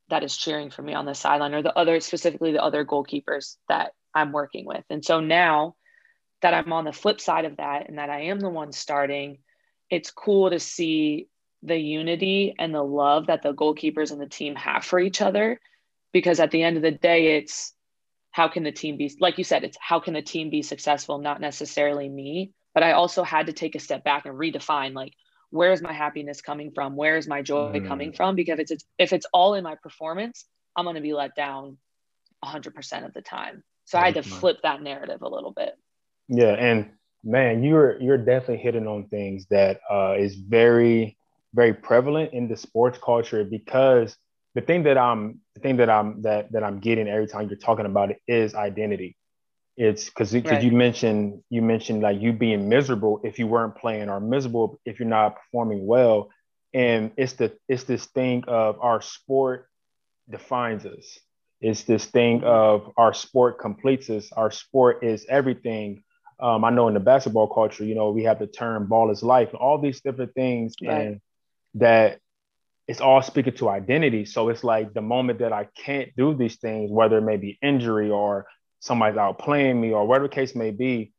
that 0.09 0.23
is 0.23 0.35
cheering 0.35 0.71
for 0.71 0.81
me 0.81 0.95
on 0.95 1.05
the 1.05 1.13
sideline 1.13 1.53
or 1.53 1.61
the 1.61 1.77
other 1.77 1.99
specifically 1.99 2.53
the 2.53 2.63
other 2.63 2.83
goalkeepers 2.83 3.57
that 3.69 3.91
I'm 4.15 4.31
working 4.31 4.65
with. 4.65 4.83
And 4.89 5.05
so 5.05 5.19
now 5.19 5.75
that 6.41 6.53
I'm 6.53 6.71
on 6.73 6.85
the 6.85 6.93
flip 6.93 7.19
side 7.19 7.45
of 7.45 7.57
that 7.57 7.89
and 7.89 7.97
that 7.97 8.09
I 8.09 8.23
am 8.23 8.39
the 8.39 8.49
one 8.49 8.71
starting, 8.71 9.39
it's 9.89 10.11
cool 10.11 10.49
to 10.49 10.59
see 10.59 11.27
the 11.63 11.77
unity 11.77 12.55
and 12.57 12.73
the 12.73 12.83
love 12.83 13.27
that 13.27 13.41
the 13.41 13.53
goalkeepers 13.53 14.11
and 14.11 14.21
the 14.21 14.27
team 14.27 14.55
have 14.55 14.85
for 14.85 14.99
each 14.99 15.21
other. 15.21 15.59
Because 16.13 16.39
at 16.39 16.51
the 16.51 16.63
end 16.63 16.77
of 16.77 16.83
the 16.83 16.91
day 16.91 17.37
it's 17.37 17.73
how 18.31 18.47
can 18.47 18.63
the 18.63 18.71
team 18.71 18.97
be 18.97 19.11
like 19.19 19.37
you 19.39 19.43
said 19.43 19.63
it's 19.63 19.77
how 19.81 19.99
can 19.99 20.13
the 20.13 20.21
team 20.21 20.49
be 20.51 20.61
successful 20.61 21.17
not 21.17 21.41
necessarily 21.41 22.07
me. 22.07 22.51
But 22.73 22.83
i 22.83 22.91
also 22.91 23.23
had 23.23 23.47
to 23.47 23.53
take 23.53 23.75
a 23.75 23.79
step 23.79 24.03
back 24.03 24.25
and 24.25 24.37
redefine 24.37 24.93
like 24.93 25.13
where 25.49 25.71
is 25.71 25.81
my 25.81 25.93
happiness 25.93 26.41
coming 26.41 26.71
from? 26.71 26.97
Where 26.97 27.15
is 27.15 27.27
my 27.27 27.41
joy 27.41 27.79
mm. 27.79 27.87
coming 27.87 28.11
from? 28.11 28.35
Because 28.35 28.59
it's, 28.59 28.71
it's 28.71 28.85
if 28.97 29.13
it's 29.13 29.25
all 29.33 29.53
in 29.55 29.63
my 29.63 29.75
performance 29.75 30.45
i'm 30.75 30.85
going 30.85 30.95
to 30.95 31.01
be 31.01 31.13
let 31.13 31.33
down 31.35 31.77
100% 32.45 33.05
of 33.05 33.13
the 33.13 33.21
time. 33.21 33.63
So 33.85 33.97
i 33.97 34.05
had 34.05 34.13
to 34.15 34.23
flip 34.23 34.57
that 34.63 34.81
narrative 34.81 35.21
a 35.23 35.29
little 35.29 35.51
bit 35.51 35.73
yeah 36.27 36.53
and 36.53 36.89
man 37.23 37.63
you're 37.63 37.99
you're 38.01 38.17
definitely 38.17 38.57
hitting 38.57 38.87
on 38.87 39.07
things 39.07 39.45
that 39.49 39.79
uh, 39.89 40.15
is 40.17 40.35
very 40.35 41.17
very 41.53 41.73
prevalent 41.73 42.33
in 42.33 42.47
the 42.47 42.57
sports 42.57 42.99
culture 43.03 43.43
because 43.43 44.15
the 44.57 44.61
thing 44.61 44.83
that 44.83 44.97
I'm 44.97 45.39
the 45.53 45.61
thing 45.61 45.77
that 45.77 45.89
I'm 45.89 46.23
that 46.23 46.51
that 46.51 46.63
I'm 46.63 46.79
getting 46.79 47.07
every 47.07 47.27
time 47.27 47.47
you're 47.47 47.59
talking 47.59 47.85
about 47.85 48.09
it 48.09 48.19
is 48.27 48.55
identity. 48.55 49.15
It's 49.75 50.05
because 50.05 50.33
right. 50.33 50.63
you 50.63 50.71
mentioned 50.71 51.43
you 51.51 51.61
mentioned 51.61 52.01
like 52.01 52.19
you 52.19 52.33
being 52.33 52.67
miserable 52.67 53.21
if 53.23 53.37
you 53.37 53.45
weren't 53.45 53.75
playing 53.75 54.09
or 54.09 54.19
miserable 54.19 54.79
if 54.83 54.99
you're 54.99 55.07
not 55.07 55.35
performing 55.35 55.85
well, 55.85 56.29
and 56.73 57.11
it's 57.17 57.33
the 57.33 57.55
it's 57.69 57.83
this 57.83 58.05
thing 58.05 58.45
of 58.47 58.79
our 58.81 58.99
sport 58.99 59.67
defines 60.27 60.87
us. 60.87 61.19
It's 61.61 61.83
this 61.83 62.05
thing 62.05 62.43
of 62.43 62.91
our 62.97 63.13
sport 63.13 63.59
completes 63.59 64.09
us. 64.09 64.31
Our 64.31 64.49
sport 64.49 65.03
is 65.03 65.23
everything. 65.29 66.03
Um, 66.39 66.63
I 66.63 66.69
know 66.69 66.87
in 66.87 66.93
the 66.93 66.99
basketball 66.99 67.47
culture, 67.47 67.83
you 67.83 67.95
know, 67.95 68.11
we 68.11 68.23
have 68.23 68.39
the 68.39 68.47
term 68.47 68.87
"ball 68.87 69.11
is 69.11 69.23
life" 69.23 69.49
and 69.49 69.57
all 69.57 69.79
these 69.79 70.01
different 70.01 70.33
things, 70.33 70.75
right. 70.81 71.07
and 71.07 71.21
that 71.75 72.19
it's 72.87 73.01
all 73.01 73.21
speaking 73.21 73.53
to 73.55 73.69
identity. 73.69 74.25
So 74.25 74.49
it's 74.49 74.63
like 74.63 74.93
the 74.93 75.01
moment 75.01 75.39
that 75.39 75.51
I 75.51 75.67
can't 75.75 76.15
do 76.15 76.33
these 76.33 76.57
things, 76.57 76.91
whether 76.91 77.17
it 77.17 77.23
may 77.23 77.37
be 77.37 77.57
injury 77.61 78.09
or 78.09 78.45
somebody's 78.79 79.17
out 79.17 79.39
playing 79.39 79.81
me 79.81 79.91
or 79.91 80.05
whatever 80.05 80.27
the 80.27 80.35
case 80.35 80.55
may 80.55 80.71
be, 80.71 81.11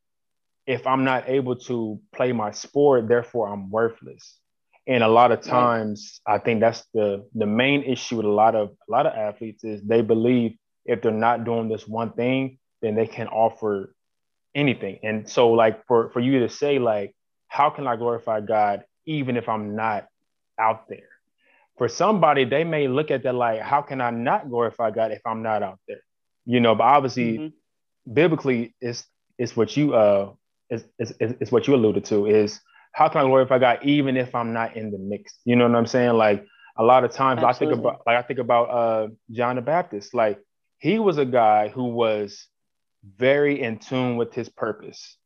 if 0.65 0.87
I'm 0.87 1.03
not 1.03 1.27
able 1.27 1.55
to 1.55 1.99
play 2.15 2.31
my 2.31 2.51
sport, 2.51 3.07
therefore 3.07 3.49
I'm 3.49 3.69
worthless. 3.69 4.37
And 4.87 5.03
a 5.03 5.07
lot 5.07 5.31
of 5.31 5.41
times, 5.41 6.21
I 6.25 6.39
think 6.39 6.61
that's 6.61 6.83
the 6.93 7.27
the 7.35 7.45
main 7.45 7.83
issue 7.83 8.17
with 8.17 8.25
a 8.25 8.29
lot 8.29 8.55
of 8.55 8.69
a 8.69 8.91
lot 8.91 9.05
of 9.05 9.13
athletes 9.13 9.63
is 9.63 9.83
they 9.83 10.01
believe 10.01 10.55
if 10.85 11.01
they're 11.01 11.11
not 11.11 11.43
doing 11.43 11.69
this 11.69 11.87
one 11.87 12.13
thing, 12.13 12.57
then 12.81 12.95
they 12.95 13.05
can 13.05 13.27
offer 13.27 13.93
anything. 14.55 14.99
And 15.03 15.29
so, 15.29 15.51
like 15.51 15.85
for 15.87 16.09
for 16.11 16.19
you 16.19 16.39
to 16.39 16.49
say 16.49 16.79
like, 16.79 17.15
how 17.47 17.69
can 17.69 17.87
I 17.87 17.95
glorify 17.95 18.41
God 18.41 18.83
even 19.05 19.37
if 19.37 19.49
I'm 19.49 19.75
not 19.75 20.07
out 20.59 20.87
there. 20.89 21.09
for 21.77 21.87
somebody, 21.87 22.43
they 22.43 22.65
may 22.65 22.87
look 22.87 23.09
at 23.09 23.23
that 23.23 23.33
like, 23.33 23.61
how 23.61 23.81
can 23.81 24.01
I 24.01 24.11
not 24.11 24.49
glorify 24.49 24.91
God 24.91 25.11
if 25.11 25.21
I'm 25.25 25.41
not 25.41 25.63
out 25.63 25.79
there? 25.87 26.01
You 26.45 26.59
know, 26.59 26.75
but 26.75 26.83
obviously, 26.83 27.37
mm-hmm. 27.37 28.13
biblically, 28.13 28.75
it's 28.81 29.05
it's 29.37 29.55
what 29.55 29.77
you 29.77 29.95
uh 29.95 30.33
is 30.69 30.83
is 30.99 31.13
is 31.19 31.51
what 31.51 31.67
you 31.67 31.75
alluded 31.75 32.03
to 32.05 32.25
is 32.25 32.59
how 32.91 33.07
can 33.07 33.21
I 33.21 33.23
glorify 33.23 33.59
God 33.59 33.79
even 33.83 34.17
if 34.17 34.35
I'm 34.35 34.51
not 34.51 34.75
in 34.75 34.91
the 34.91 34.97
mix? 34.97 35.39
You 35.45 35.55
know 35.55 35.67
what 35.67 35.75
I'm 35.77 35.87
saying? 35.87 36.13
Like 36.13 36.45
a 36.77 36.83
lot 36.83 37.05
of 37.05 37.11
times 37.11 37.41
Absolutely. 37.41 37.47
I 37.47 37.77
think 37.77 37.79
about 37.79 38.01
like 38.05 38.17
I 38.17 38.21
think 38.27 38.39
about 38.39 38.65
uh 38.65 39.07
John 39.31 39.55
the 39.55 39.61
Baptist. 39.61 40.13
Like 40.13 40.39
he 40.79 40.99
was 40.99 41.17
a 41.17 41.25
guy 41.25 41.69
who 41.69 41.85
was 41.85 42.45
very 43.03 43.61
in 43.61 43.79
tune 43.79 44.17
with 44.17 44.33
his 44.33 44.49
purpose. 44.49 45.17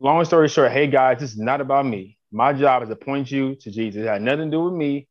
Long 0.00 0.24
story 0.24 0.48
short, 0.48 0.72
hey 0.72 0.86
guys, 0.86 1.20
this 1.20 1.32
is 1.32 1.38
not 1.38 1.60
about 1.60 1.86
me. 1.86 2.18
My 2.30 2.52
job 2.52 2.82
is 2.82 2.88
to 2.88 2.96
point 2.96 3.30
you 3.30 3.54
to 3.56 3.70
Jesus. 3.70 4.02
It 4.02 4.08
had 4.08 4.22
nothing 4.22 4.50
to 4.50 4.56
do 4.56 4.64
with 4.64 4.74
me. 4.74 5.08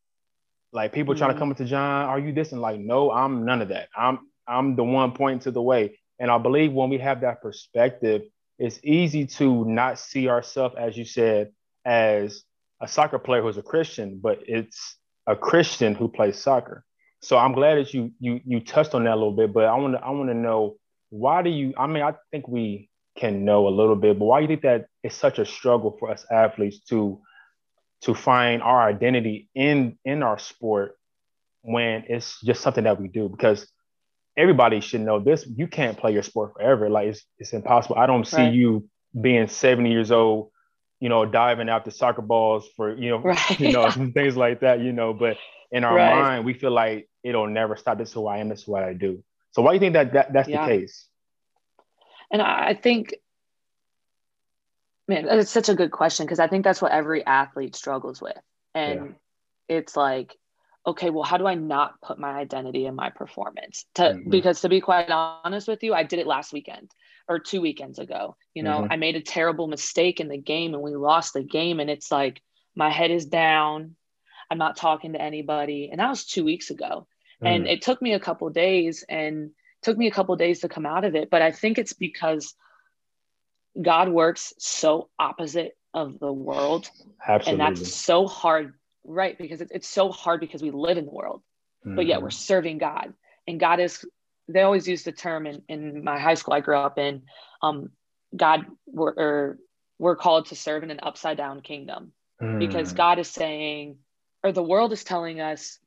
Like 0.74 0.94
people 0.94 1.14
mm-hmm. 1.14 1.20
trying 1.20 1.34
to 1.34 1.40
come 1.40 1.52
up 1.52 1.58
to 1.58 1.66
John, 1.66 2.06
are 2.06 2.20
you 2.20 2.34
this? 2.34 2.52
And 2.52 2.62
like, 2.62 2.80
no, 2.80 3.12
I'm 3.12 3.46
none 3.46 3.62
of 3.62 3.70
that. 3.70 3.90
I'm 3.96 4.20
I'm 4.48 4.76
the 4.76 4.84
one 4.84 5.12
pointing 5.14 5.40
to 5.42 5.52
the 5.52 5.62
way. 5.62 5.98
And 6.20 6.30
I 6.30 6.38
believe 6.38 6.72
when 6.72 6.90
we 6.90 6.98
have 7.00 7.22
that 7.22 7.42
perspective, 7.42 8.24
it's 8.60 8.80
easy 8.84 9.26
to 9.26 9.66
not 9.66 9.98
see 9.98 10.30
ourselves, 10.30 10.76
as 10.78 10.98
you 10.98 11.06
said, 11.06 11.52
as 11.86 12.44
a 12.82 12.88
soccer 12.88 13.20
player 13.20 13.42
who's 13.42 13.58
a 13.58 13.64
Christian, 13.64 14.20
but 14.22 14.40
it's 14.48 14.98
a 15.28 15.36
Christian 15.36 15.96
who 15.96 16.08
plays 16.08 16.38
soccer. 16.38 16.84
So 17.22 17.38
I'm 17.38 17.54
glad 17.54 17.76
that 17.76 17.94
you 17.94 18.12
you 18.20 18.42
you 18.46 18.60
touched 18.60 18.94
on 18.94 19.04
that 19.04 19.14
a 19.14 19.16
little 19.16 19.36
bit. 19.36 19.54
But 19.54 19.66
I 19.66 19.76
want 19.76 19.94
to 19.94 20.04
I 20.04 20.10
want 20.10 20.30
to 20.30 20.36
know 20.36 20.78
why 21.12 21.44
do 21.44 21.50
you? 21.50 21.74
I 21.78 21.86
mean, 21.86 22.02
I 22.02 22.16
think 22.32 22.48
we 22.48 22.90
can 23.16 23.46
know 23.46 23.68
a 23.68 23.70
little 23.70 23.96
bit, 23.96 24.18
but 24.18 24.26
why 24.26 24.40
do 24.40 24.44
you 24.44 24.48
think 24.48 24.64
that 24.64 24.88
it's 25.04 25.16
such 25.16 25.38
a 25.38 25.46
struggle 25.46 25.96
for 26.00 26.10
us 26.10 26.26
athletes 26.32 26.80
to 26.90 27.22
to 28.02 28.16
find 28.16 28.64
our 28.64 28.82
identity 28.82 29.50
in 29.54 29.98
in 30.04 30.24
our 30.24 30.40
sport 30.40 30.98
when 31.62 32.06
it's 32.08 32.42
just 32.42 32.62
something 32.62 32.86
that 32.86 33.00
we 33.00 33.08
do 33.08 33.30
because 33.30 33.68
everybody 34.38 34.80
should 34.80 35.02
know 35.02 35.20
this 35.20 35.46
you 35.46 35.68
can't 35.68 35.98
play 35.98 36.12
your 36.12 36.24
sport 36.24 36.54
forever 36.54 36.90
like 36.90 37.10
it's, 37.10 37.24
it's 37.38 37.54
impossible 37.54 37.98
i 37.98 38.08
don't 38.08 38.26
see 38.26 38.38
right. 38.38 38.54
you 38.54 38.88
being 39.20 39.48
70 39.48 39.92
years 39.92 40.12
old 40.12 40.50
you 41.00 41.10
know 41.10 41.26
diving 41.26 41.70
after 41.70 41.92
soccer 41.92 42.22
balls 42.22 42.68
for 42.76 42.96
you 42.96 43.10
know 43.10 43.20
right. 43.20 43.60
you 43.60 43.72
know 43.72 43.92
things 44.14 44.36
like 44.36 44.62
that 44.62 44.80
you 44.80 44.92
know 44.92 45.14
but 45.14 45.38
in 45.72 45.84
our 45.84 45.96
right. 45.96 46.16
mind 46.16 46.46
we 46.46 46.54
feel 46.54 46.72
like 46.72 47.08
it'll 47.24 47.48
never 47.48 47.76
stop 47.76 47.98
this 47.98 48.10
is 48.10 48.14
who 48.14 48.26
i 48.26 48.38
am 48.38 48.50
this 48.50 48.62
is 48.62 48.68
what 48.68 48.84
i 48.84 48.94
do 48.94 49.24
so 49.52 49.62
why 49.62 49.72
do 49.72 49.76
you 49.76 49.80
think 49.80 49.94
that, 49.94 50.14
that 50.14 50.34
that's 50.34 50.50
yeah. 50.50 50.66
the 50.66 50.72
case 50.72 51.08
and 52.32 52.42
i 52.42 52.74
think 52.74 53.16
man 55.08 55.28
it's 55.28 55.52
such 55.52 55.70
a 55.70 55.76
good 55.76 55.92
question 55.92 56.26
because 56.26 56.40
i 56.40 56.48
think 56.48 56.64
that's 56.64 56.82
what 56.82 56.92
every 56.92 57.26
athlete 57.26 57.76
struggles 57.76 58.22
with 58.22 58.40
and 58.74 59.16
yeah. 59.70 59.78
it's 59.78 59.96
like 59.96 60.36
okay 60.86 61.10
well 61.10 61.24
how 61.24 61.38
do 61.38 61.46
i 61.46 61.54
not 61.56 62.00
put 62.02 62.18
my 62.18 62.32
identity 62.32 62.86
in 62.86 62.96
my 62.96 63.10
performance 63.10 63.86
to 63.94 64.04
mm-hmm. 64.04 64.30
because 64.30 64.62
to 64.62 64.70
be 64.70 64.82
quite 64.82 65.10
honest 65.10 65.68
with 65.68 65.84
you 65.84 65.94
i 65.94 66.04
did 66.04 66.20
it 66.20 66.28
last 66.28 66.54
weekend 66.54 66.90
or 67.28 67.40
two 67.40 67.62
weekends 67.62 68.00
ago 68.00 68.36
you 68.54 68.64
know 68.64 68.82
mm-hmm. 68.82 68.92
i 68.92 68.96
made 68.96 69.16
a 69.16 69.22
terrible 69.22 69.68
mistake 69.68 70.20
in 70.20 70.28
the 70.28 70.38
game 70.38 70.74
and 70.74 70.82
we 70.82 70.96
lost 70.96 71.34
the 71.34 71.44
game 71.44 71.80
and 71.80 71.90
it's 71.90 72.12
like 72.12 72.42
my 72.76 72.90
head 72.90 73.12
is 73.12 73.26
down 73.26 73.96
i'm 74.50 74.58
not 74.58 74.76
talking 74.76 75.14
to 75.14 75.22
anybody 75.22 75.90
and 75.92 76.00
that 76.00 76.10
was 76.10 76.26
two 76.26 76.44
weeks 76.44 76.72
ago 76.72 77.06
and 77.42 77.68
it 77.68 77.82
took 77.82 78.02
me 78.02 78.14
a 78.14 78.20
couple 78.20 78.50
days 78.50 79.04
and 79.10 79.52
took 79.82 79.98
me 79.98 80.08
a 80.08 80.12
couple 80.12 80.36
days 80.36 80.60
to 80.60 80.70
come 80.70 80.86
out 80.86 81.04
of 81.06 81.16
it 81.16 81.30
but 81.30 81.42
i 81.42 81.52
think 81.52 81.78
it's 81.78 81.94
because 81.94 82.56
God 83.80 84.10
works 84.10 84.54
so 84.58 85.10
opposite 85.18 85.78
of 85.94 86.20
the 86.20 86.32
world. 86.32 86.90
Absolutely. 87.26 87.64
And 87.66 87.78
that's 87.78 87.94
so 87.94 88.28
hard, 88.28 88.74
right? 89.04 89.38
Because 89.38 89.62
it's, 89.62 89.72
it's 89.72 89.88
so 89.88 90.10
hard 90.10 90.40
because 90.40 90.62
we 90.62 90.72
live 90.72 90.98
in 90.98 91.06
the 91.06 91.12
world, 91.12 91.42
mm-hmm. 91.86 91.96
but 91.96 92.06
yet 92.06 92.22
we're 92.22 92.30
mm-hmm. 92.30 92.36
serving 92.36 92.78
God. 92.80 93.14
And 93.48 93.60
God 93.60 93.80
is, 93.80 94.06
they 94.48 94.62
always 94.62 94.88
use 94.88 95.04
the 95.04 95.12
term 95.12 95.46
in, 95.46 95.62
in 95.68 96.04
my 96.04 96.20
high 96.20 96.34
school 96.34 96.54
I 96.54 96.60
grew 96.60 96.78
up 96.78 96.98
in, 96.98 97.24
um, 97.62 97.92
God, 98.36 98.66
we're, 98.86 99.14
or 99.14 99.58
we're 100.00 100.16
called 100.16 100.48
to 100.48 100.56
serve 100.56 100.84
in 100.84 100.92
an 100.92 101.00
upside 101.04 101.38
down 101.38 101.62
kingdom 101.62 102.12
mm. 102.42 102.60
because 102.60 102.94
God 102.94 103.20
is 103.20 103.30
saying, 103.30 103.98
or 104.44 104.52
the 104.52 104.64
world 104.64 104.92
is 104.94 105.04
telling 105.04 105.40
us, 105.40 105.80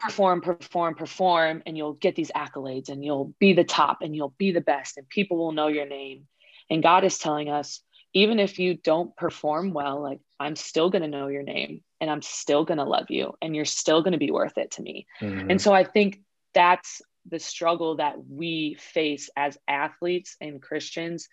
perform, 0.00 0.40
perform, 0.40 0.94
perform, 0.94 1.62
and 1.66 1.76
you'll 1.76 1.94
get 1.94 2.14
these 2.14 2.30
accolades 2.34 2.88
and 2.88 3.04
you'll 3.04 3.34
be 3.38 3.52
the 3.52 3.64
top 3.64 3.98
and 4.02 4.14
you'll 4.14 4.34
be 4.38 4.52
the 4.52 4.60
best 4.60 4.96
and 4.96 5.08
people 5.08 5.36
will 5.36 5.52
know 5.52 5.68
your 5.68 5.86
name 5.86 6.26
and 6.70 6.82
God 6.82 7.04
is 7.04 7.18
telling 7.18 7.48
us, 7.48 7.80
even 8.14 8.38
if 8.38 8.58
you 8.58 8.74
don't 8.74 9.14
perform 9.16 9.72
well, 9.72 10.02
like 10.02 10.20
I'm 10.40 10.56
still 10.56 10.90
going 10.90 11.02
to 11.02 11.08
know 11.08 11.28
your 11.28 11.42
name 11.42 11.82
and 12.00 12.10
I'm 12.10 12.22
still 12.22 12.64
going 12.64 12.78
to 12.78 12.84
love 12.84 13.10
you 13.10 13.34
and 13.42 13.54
you're 13.54 13.64
still 13.64 14.02
going 14.02 14.12
to 14.12 14.18
be 14.18 14.30
worth 14.30 14.56
it 14.58 14.72
to 14.72 14.82
me. 14.82 15.06
Mm-hmm. 15.20 15.50
And 15.50 15.60
so 15.60 15.72
I 15.72 15.84
think 15.84 16.20
that's 16.54 17.02
the 17.28 17.38
struggle 17.38 17.96
that 17.96 18.16
we 18.26 18.76
face 18.78 19.28
as 19.36 19.58
athletes 19.68 20.36
and 20.40 20.62
Christians 20.62 21.28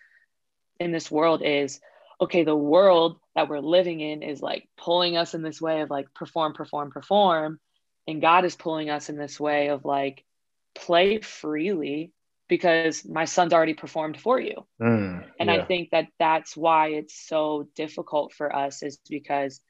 in 0.78 0.92
this 0.92 1.10
world 1.10 1.42
is 1.42 1.80
okay, 2.20 2.44
the 2.44 2.56
world 2.56 3.18
that 3.34 3.48
we're 3.48 3.60
living 3.60 4.00
in 4.00 4.22
is 4.22 4.40
like 4.40 4.68
pulling 4.78 5.16
us 5.16 5.34
in 5.34 5.42
this 5.42 5.60
way 5.60 5.82
of 5.82 5.90
like 5.90 6.12
perform, 6.14 6.54
perform, 6.54 6.90
perform. 6.90 7.60
And 8.06 8.20
God 8.20 8.44
is 8.44 8.56
pulling 8.56 8.90
us 8.90 9.08
in 9.08 9.16
this 9.16 9.40
way 9.40 9.68
of 9.68 9.84
like 9.84 10.24
play 10.74 11.18
freely 11.20 12.12
because 12.48 13.04
my 13.04 13.24
son's 13.24 13.52
already 13.52 13.74
performed 13.74 14.18
for 14.20 14.38
you. 14.38 14.64
Mm, 14.80 15.24
and 15.40 15.48
yeah. 15.48 15.56
I 15.56 15.64
think 15.64 15.90
that 15.90 16.08
that's 16.18 16.56
why 16.56 16.88
it's 16.88 17.14
so 17.14 17.68
difficult 17.74 18.32
for 18.32 18.54
us 18.54 18.82
is 18.82 18.98
because, 19.08 19.60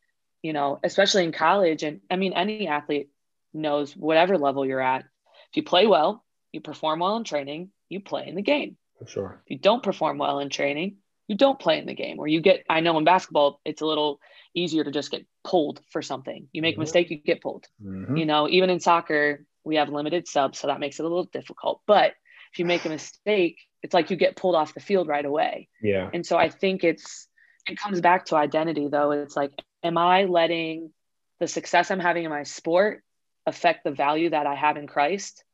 you 0.42 0.52
know, 0.52 0.78
especially 0.84 1.24
in 1.24 1.32
college, 1.32 1.82
and 1.82 2.00
I 2.10 2.16
mean, 2.16 2.34
any 2.34 2.68
athlete 2.68 3.08
knows 3.54 3.96
whatever 3.96 4.36
level 4.36 4.66
you're 4.66 4.80
at. 4.80 5.04
If 5.50 5.56
you 5.56 5.62
play 5.62 5.86
well, 5.86 6.22
you 6.52 6.60
perform 6.60 7.00
well 7.00 7.16
in 7.16 7.24
training, 7.24 7.70
you 7.88 8.00
play 8.00 8.26
in 8.28 8.34
the 8.34 8.42
game. 8.42 8.76
For 8.98 9.06
sure. 9.06 9.42
If 9.46 9.50
you 9.50 9.58
don't 9.58 9.82
perform 9.82 10.18
well 10.18 10.40
in 10.40 10.50
training, 10.50 10.96
you 11.28 11.36
don't 11.36 11.58
play 11.58 11.78
in 11.78 11.86
the 11.86 11.94
game. 11.94 12.18
Or 12.18 12.26
you 12.26 12.40
get, 12.40 12.64
I 12.68 12.80
know 12.80 12.96
in 12.98 13.04
basketball, 13.04 13.60
it's 13.64 13.82
a 13.82 13.86
little 13.86 14.20
easier 14.54 14.84
to 14.84 14.90
just 14.90 15.10
get 15.10 15.26
pulled 15.44 15.80
for 15.90 16.02
something. 16.02 16.48
You 16.52 16.62
make 16.62 16.74
mm-hmm. 16.74 16.82
a 16.82 16.84
mistake, 16.84 17.10
you 17.10 17.16
get 17.16 17.42
pulled. 17.42 17.66
Mm-hmm. 17.82 18.16
You 18.16 18.26
know, 18.26 18.48
even 18.48 18.70
in 18.70 18.80
soccer, 18.80 19.44
we 19.64 19.76
have 19.76 19.88
limited 19.88 20.28
subs, 20.28 20.58
so 20.60 20.68
that 20.68 20.80
makes 20.80 21.00
it 21.00 21.02
a 21.02 21.08
little 21.08 21.24
difficult. 21.24 21.80
But 21.86 22.12
if 22.52 22.58
you 22.58 22.64
make 22.64 22.84
a 22.84 22.88
mistake, 22.88 23.58
it's 23.82 23.92
like 23.92 24.10
you 24.10 24.16
get 24.16 24.36
pulled 24.36 24.54
off 24.54 24.74
the 24.74 24.80
field 24.80 25.08
right 25.08 25.24
away. 25.24 25.68
Yeah. 25.82 26.08
And 26.12 26.24
so 26.24 26.36
I 26.36 26.48
think 26.48 26.84
it's 26.84 27.28
it 27.68 27.78
comes 27.78 28.00
back 28.00 28.26
to 28.26 28.36
identity 28.36 28.88
though. 28.88 29.10
It's 29.10 29.36
like, 29.36 29.52
am 29.82 29.98
I 29.98 30.24
letting 30.24 30.92
the 31.40 31.48
success 31.48 31.90
I'm 31.90 32.00
having 32.00 32.24
in 32.24 32.30
my 32.30 32.44
sport 32.44 33.02
affect 33.44 33.84
the 33.84 33.90
value 33.90 34.30
that 34.30 34.46
I 34.46 34.54
have 34.54 34.76
in 34.76 34.86
Christ? 34.86 35.44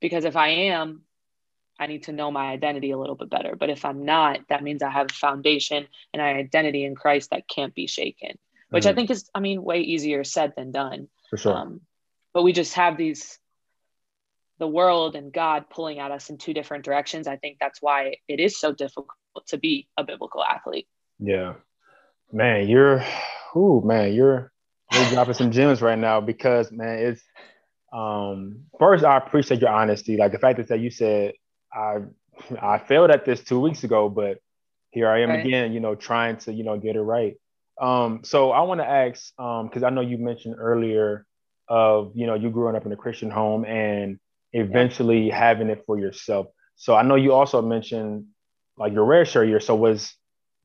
Because 0.00 0.24
if 0.24 0.36
I 0.36 0.48
am, 0.48 1.02
I 1.80 1.86
need 1.86 2.04
to 2.04 2.12
know 2.12 2.30
my 2.30 2.50
identity 2.50 2.90
a 2.90 2.98
little 2.98 3.14
bit 3.14 3.30
better. 3.30 3.56
But 3.56 3.70
if 3.70 3.86
I'm 3.86 4.04
not, 4.04 4.40
that 4.50 4.62
means 4.62 4.82
I 4.82 4.90
have 4.90 5.10
a 5.10 5.14
foundation 5.14 5.86
and 6.12 6.20
an 6.22 6.36
identity 6.36 6.84
in 6.84 6.94
Christ 6.94 7.30
that 7.30 7.48
can't 7.48 7.74
be 7.74 7.86
shaken, 7.86 8.38
which 8.68 8.84
mm. 8.84 8.90
I 8.90 8.94
think 8.94 9.10
is, 9.10 9.30
I 9.34 9.40
mean, 9.40 9.64
way 9.64 9.80
easier 9.80 10.22
said 10.22 10.52
than 10.56 10.72
done. 10.72 11.08
For 11.30 11.38
sure. 11.38 11.56
Um, 11.56 11.80
but 12.34 12.42
we 12.42 12.52
just 12.52 12.74
have 12.74 12.98
these 12.98 13.38
the 14.58 14.68
world 14.68 15.16
and 15.16 15.32
God 15.32 15.70
pulling 15.70 16.00
at 16.00 16.10
us 16.10 16.28
in 16.28 16.36
two 16.36 16.52
different 16.52 16.84
directions. 16.84 17.26
I 17.26 17.36
think 17.36 17.56
that's 17.58 17.80
why 17.80 18.16
it 18.28 18.40
is 18.40 18.60
so 18.60 18.74
difficult 18.74 19.16
to 19.46 19.56
be 19.56 19.88
a 19.96 20.04
biblical 20.04 20.44
athlete. 20.44 20.86
Yeah. 21.18 21.54
Man, 22.30 22.68
you're 22.68 23.02
ooh, 23.56 23.82
man, 23.82 24.12
you're 24.12 24.52
you're 24.92 25.04
dropping 25.10 25.34
some 25.34 25.50
gems 25.50 25.80
right 25.80 25.98
now 25.98 26.20
because 26.20 26.70
man, 26.70 26.98
it's 26.98 27.22
um 27.90 28.66
first 28.78 29.02
I 29.02 29.16
appreciate 29.16 29.62
your 29.62 29.70
honesty. 29.70 30.18
Like 30.18 30.32
the 30.32 30.38
fact 30.38 30.68
that 30.68 30.78
you 30.78 30.90
said 30.90 31.32
I 31.72 31.98
I 32.60 32.78
failed 32.78 33.10
at 33.10 33.24
this 33.24 33.42
two 33.42 33.60
weeks 33.60 33.84
ago, 33.84 34.08
but 34.08 34.38
here 34.90 35.08
I 35.08 35.22
am 35.22 35.30
right. 35.30 35.46
again, 35.46 35.72
you 35.72 35.80
know, 35.80 35.94
trying 35.94 36.36
to, 36.38 36.52
you 36.52 36.64
know, 36.64 36.78
get 36.78 36.96
it 36.96 37.02
right. 37.02 37.36
Um, 37.80 38.20
so 38.24 38.50
I 38.50 38.62
want 38.62 38.80
to 38.80 38.86
ask, 38.86 39.32
um, 39.38 39.68
because 39.68 39.82
I 39.82 39.90
know 39.90 40.00
you 40.00 40.18
mentioned 40.18 40.56
earlier 40.58 41.26
of, 41.68 42.12
you 42.14 42.26
know, 42.26 42.34
you 42.34 42.50
growing 42.50 42.76
up 42.76 42.84
in 42.86 42.92
a 42.92 42.96
Christian 42.96 43.30
home 43.30 43.64
and 43.64 44.18
eventually 44.52 45.28
yeah. 45.28 45.38
having 45.38 45.68
it 45.68 45.84
for 45.86 45.98
yourself. 45.98 46.48
So 46.76 46.96
I 46.96 47.02
know 47.02 47.14
you 47.14 47.32
also 47.32 47.62
mentioned 47.62 48.26
like 48.76 48.92
your 48.92 49.04
red 49.04 49.28
shirt 49.28 49.48
year. 49.48 49.60
So 49.60 49.74
was 49.76 50.14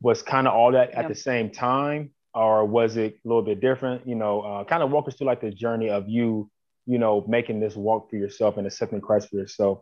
was 0.02 0.22
kind 0.22 0.48
of 0.48 0.54
all 0.54 0.72
that 0.74 0.92
at 0.92 1.08
the 1.08 1.16
same 1.16 1.52
time, 1.52 2.12
or 2.34 2.66
was 2.66 2.98
it 2.98 3.20
a 3.24 3.28
little 3.28 3.44
bit 3.44 3.62
different? 3.62 4.08
You 4.08 4.16
know, 4.16 4.42
uh, 4.42 4.64
kind 4.64 4.84
of 4.84 4.92
walk 4.92 5.08
us 5.08 5.16
through 5.16 5.28
like 5.28 5.42
the 5.42 5.52
journey 5.52 5.90
of 5.90 6.10
you, 6.10 6.50
you 6.86 6.98
know, 6.98 7.24
making 7.28 7.60
this 7.60 7.76
walk 7.76 8.10
for 8.10 8.18
yourself 8.18 8.58
and 8.58 8.68
accepting 8.68 9.02
Christ 9.02 9.30
for 9.30 9.38
yourself. 9.38 9.80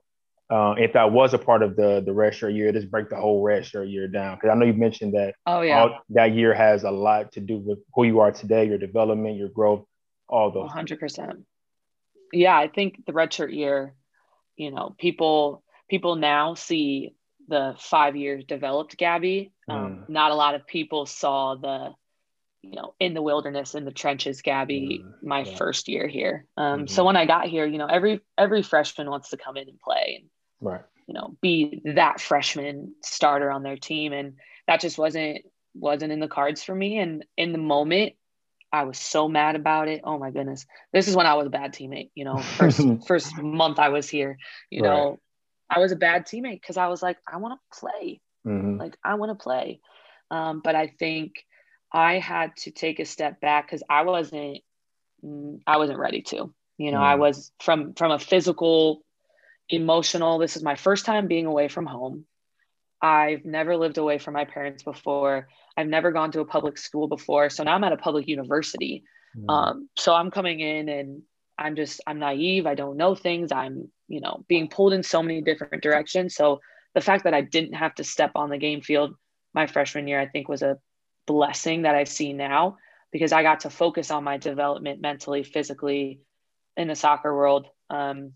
Uh, 0.50 0.76
if 0.78 0.94
that 0.94 1.12
was 1.12 1.34
a 1.34 1.38
part 1.38 1.64
of 1.64 1.76
the 1.76 2.04
the 2.06 2.14
red 2.14 2.36
shirt 2.36 2.54
year, 2.54 2.72
just 2.72 2.92
break 2.92 3.10
the 3.10 3.16
whole 3.16 3.42
red 3.42 3.66
shirt 3.66 3.88
year 3.88 4.08
down 4.08 4.36
because 4.36 4.50
I 4.52 4.56
know 4.56 4.66
you 4.66 4.74
mentioned 4.74 5.14
that. 5.14 5.36
Oh 5.46 5.62
yeah. 5.62 5.82
All, 5.82 6.00
that 6.10 6.34
year 6.34 6.54
has 6.54 6.84
a 6.84 6.92
lot 6.92 7.32
to 7.34 7.40
do 7.40 7.58
with 7.58 7.80
who 7.96 8.04
you 8.04 8.20
are 8.20 8.32
today, 8.32 8.68
your 8.68 8.78
development, 8.78 9.38
your 9.38 9.50
growth, 9.50 9.86
all 10.28 10.52
those. 10.52 10.66
One 10.66 10.70
hundred 10.70 11.00
percent 11.00 11.46
yeah, 12.34 12.58
I 12.58 12.68
think 12.68 13.06
the 13.06 13.14
redshirt 13.14 13.56
year, 13.56 13.94
you 14.58 14.72
know, 14.72 14.96
people 14.98 15.64
people 15.90 16.16
now 16.16 16.56
see 16.56 17.14
the 17.48 17.76
five 17.78 18.16
years 18.16 18.44
developed 18.46 18.98
Gabby. 18.98 19.52
Um, 19.70 19.78
mm. 19.78 20.10
Not 20.10 20.32
a 20.32 20.36
lot 20.36 20.56
of 20.56 20.66
people 20.66 21.06
saw 21.06 21.56
the 21.56 21.92
you 22.64 22.76
know, 22.76 22.96
in 23.00 23.14
the 23.14 23.22
wilderness, 23.22 23.76
in 23.76 23.84
the 23.84 23.92
trenches, 23.92 24.42
Gabby, 24.42 25.04
mm, 25.04 25.14
my 25.22 25.42
yeah. 25.42 25.56
first 25.58 25.90
year 25.90 26.08
here. 26.08 26.46
Um, 26.56 26.66
mm-hmm. 26.66 26.88
So 26.88 27.04
when 27.04 27.18
I 27.18 27.26
got 27.26 27.48
here, 27.48 27.66
you 27.66 27.78
know, 27.78 27.88
every 27.88 28.22
every 28.38 28.64
freshman 28.64 29.10
wants 29.10 29.30
to 29.30 29.38
come 29.38 29.58
in 29.58 29.68
and 29.68 29.80
play 29.80 30.22
and 30.22 30.30
right. 30.62 30.82
you 31.06 31.14
know 31.14 31.36
be 31.42 31.82
that 31.96 32.22
freshman 32.22 32.96
starter 33.04 33.52
on 33.52 33.64
their 33.64 33.78
team, 33.78 34.14
and 34.14 34.36
that 34.68 34.80
just 34.80 34.98
wasn't 34.98 35.40
wasn't 35.76 36.14
in 36.14 36.22
the 36.22 36.28
cards 36.28 36.64
for 36.64 36.74
me. 36.74 36.98
And 37.00 37.26
in 37.36 37.52
the 37.52 37.58
moment, 37.58 38.14
I 38.72 38.84
was 38.84 38.98
so 38.98 39.28
mad 39.28 39.58
about 39.58 39.90
it. 39.90 40.02
Oh 40.06 40.18
my 40.18 40.32
goodness, 40.32 40.66
this 40.94 41.10
is 41.10 41.16
when 41.18 41.28
I 41.28 41.36
was 41.36 41.48
a 41.48 41.52
bad 41.52 41.74
teammate. 41.74 42.12
You 42.16 42.24
know, 42.24 42.38
first 42.38 42.82
first 43.08 43.38
month 43.38 43.78
I 43.78 43.90
was 43.90 44.10
here, 44.10 44.38
you 44.70 44.84
right. 44.84 44.90
know, 44.90 45.20
I 45.70 45.80
was 45.80 45.92
a 45.92 45.98
bad 45.98 46.26
teammate 46.26 46.62
because 46.62 46.78
I 46.78 46.88
was 46.88 47.04
like, 47.04 47.18
I 47.28 47.38
want 47.38 47.60
to 47.60 47.80
play, 47.80 48.22
mm-hmm. 48.48 48.78
like 48.78 48.98
I 49.04 49.16
want 49.16 49.38
to 49.38 49.44
play. 49.44 49.82
Um, 50.32 50.62
but 50.64 50.76
I 50.76 50.88
think 50.88 51.34
I 51.94 52.18
had 52.18 52.56
to 52.58 52.72
take 52.72 53.00
a 53.00 53.06
step 53.06 53.40
back 53.40 53.68
because 53.68 53.84
I 53.90 54.02
wasn't 54.02 54.60
mm, 55.24 55.60
I 55.68 55.78
wasn't 55.78 56.00
ready 56.00 56.24
to. 56.24 56.54
You 56.78 56.92
know, 56.92 57.00
mm. 57.00 57.04
I 57.04 57.16
was 57.16 57.52
from 57.62 57.94
from 57.94 58.12
a 58.12 58.20
physical, 58.20 59.04
emotional. 59.70 60.40
This 60.40 60.58
is 60.58 60.64
my 60.64 60.76
first 60.76 61.06
time 61.06 61.28
being 61.28 61.46
away 61.46 61.68
from 61.68 61.86
home. 61.86 62.26
I've 63.02 63.46
never 63.46 63.78
lived 63.78 63.98
away 63.98 64.18
from 64.18 64.34
my 64.34 64.46
parents 64.46 64.82
before. 64.82 65.50
I've 65.78 65.88
never 65.88 66.12
gone 66.12 66.32
to 66.32 66.40
a 66.40 66.46
public 66.46 66.78
school 66.78 67.08
before. 67.08 67.50
So 67.50 67.64
now 67.64 67.76
I'm 67.76 67.84
at 67.84 67.92
a 67.92 67.98
public 67.98 68.28
university. 68.28 69.04
Mm. 69.38 69.52
Um, 69.52 69.90
so 69.98 70.14
I'm 70.14 70.32
coming 70.32 70.62
in 70.62 70.90
and 70.90 71.22
I'm 71.58 71.76
just 71.76 72.02
I'm 72.08 72.20
naive. 72.20 72.66
I 72.66 72.76
don't 72.76 72.98
know 72.98 73.14
things. 73.14 73.52
I'm 73.52 73.92
you 74.08 74.22
know 74.22 74.44
being 74.48 74.68
pulled 74.68 74.94
in 74.94 75.04
so 75.04 75.22
many 75.22 75.42
different 75.42 75.84
directions. 75.84 76.36
So 76.36 76.62
the 76.96 77.02
fact 77.02 77.26
that 77.26 77.34
I 77.34 77.42
didn't 77.42 77.74
have 77.74 77.94
to 77.96 78.04
step 78.04 78.32
on 78.36 78.50
the 78.50 78.58
game 78.58 78.82
field 78.82 79.16
my 79.54 79.68
freshman 79.68 80.08
year, 80.08 80.20
I 80.20 80.28
think 80.28 80.48
was 80.48 80.64
a 80.64 80.78
blessing 81.26 81.84
that 81.84 81.96
I 81.96 82.04
see 82.04 82.34
now 82.34 82.78
because 83.12 83.32
I 83.32 83.44
got 83.44 83.62
to 83.62 83.70
focus 83.70 84.12
on 84.12 84.24
my 84.24 84.38
development 84.38 85.02
mentally, 85.02 85.44
physically 85.44 86.20
in 86.76 86.88
the 86.88 86.96
soccer 86.96 87.34
world. 87.34 87.68
Um, 87.90 88.34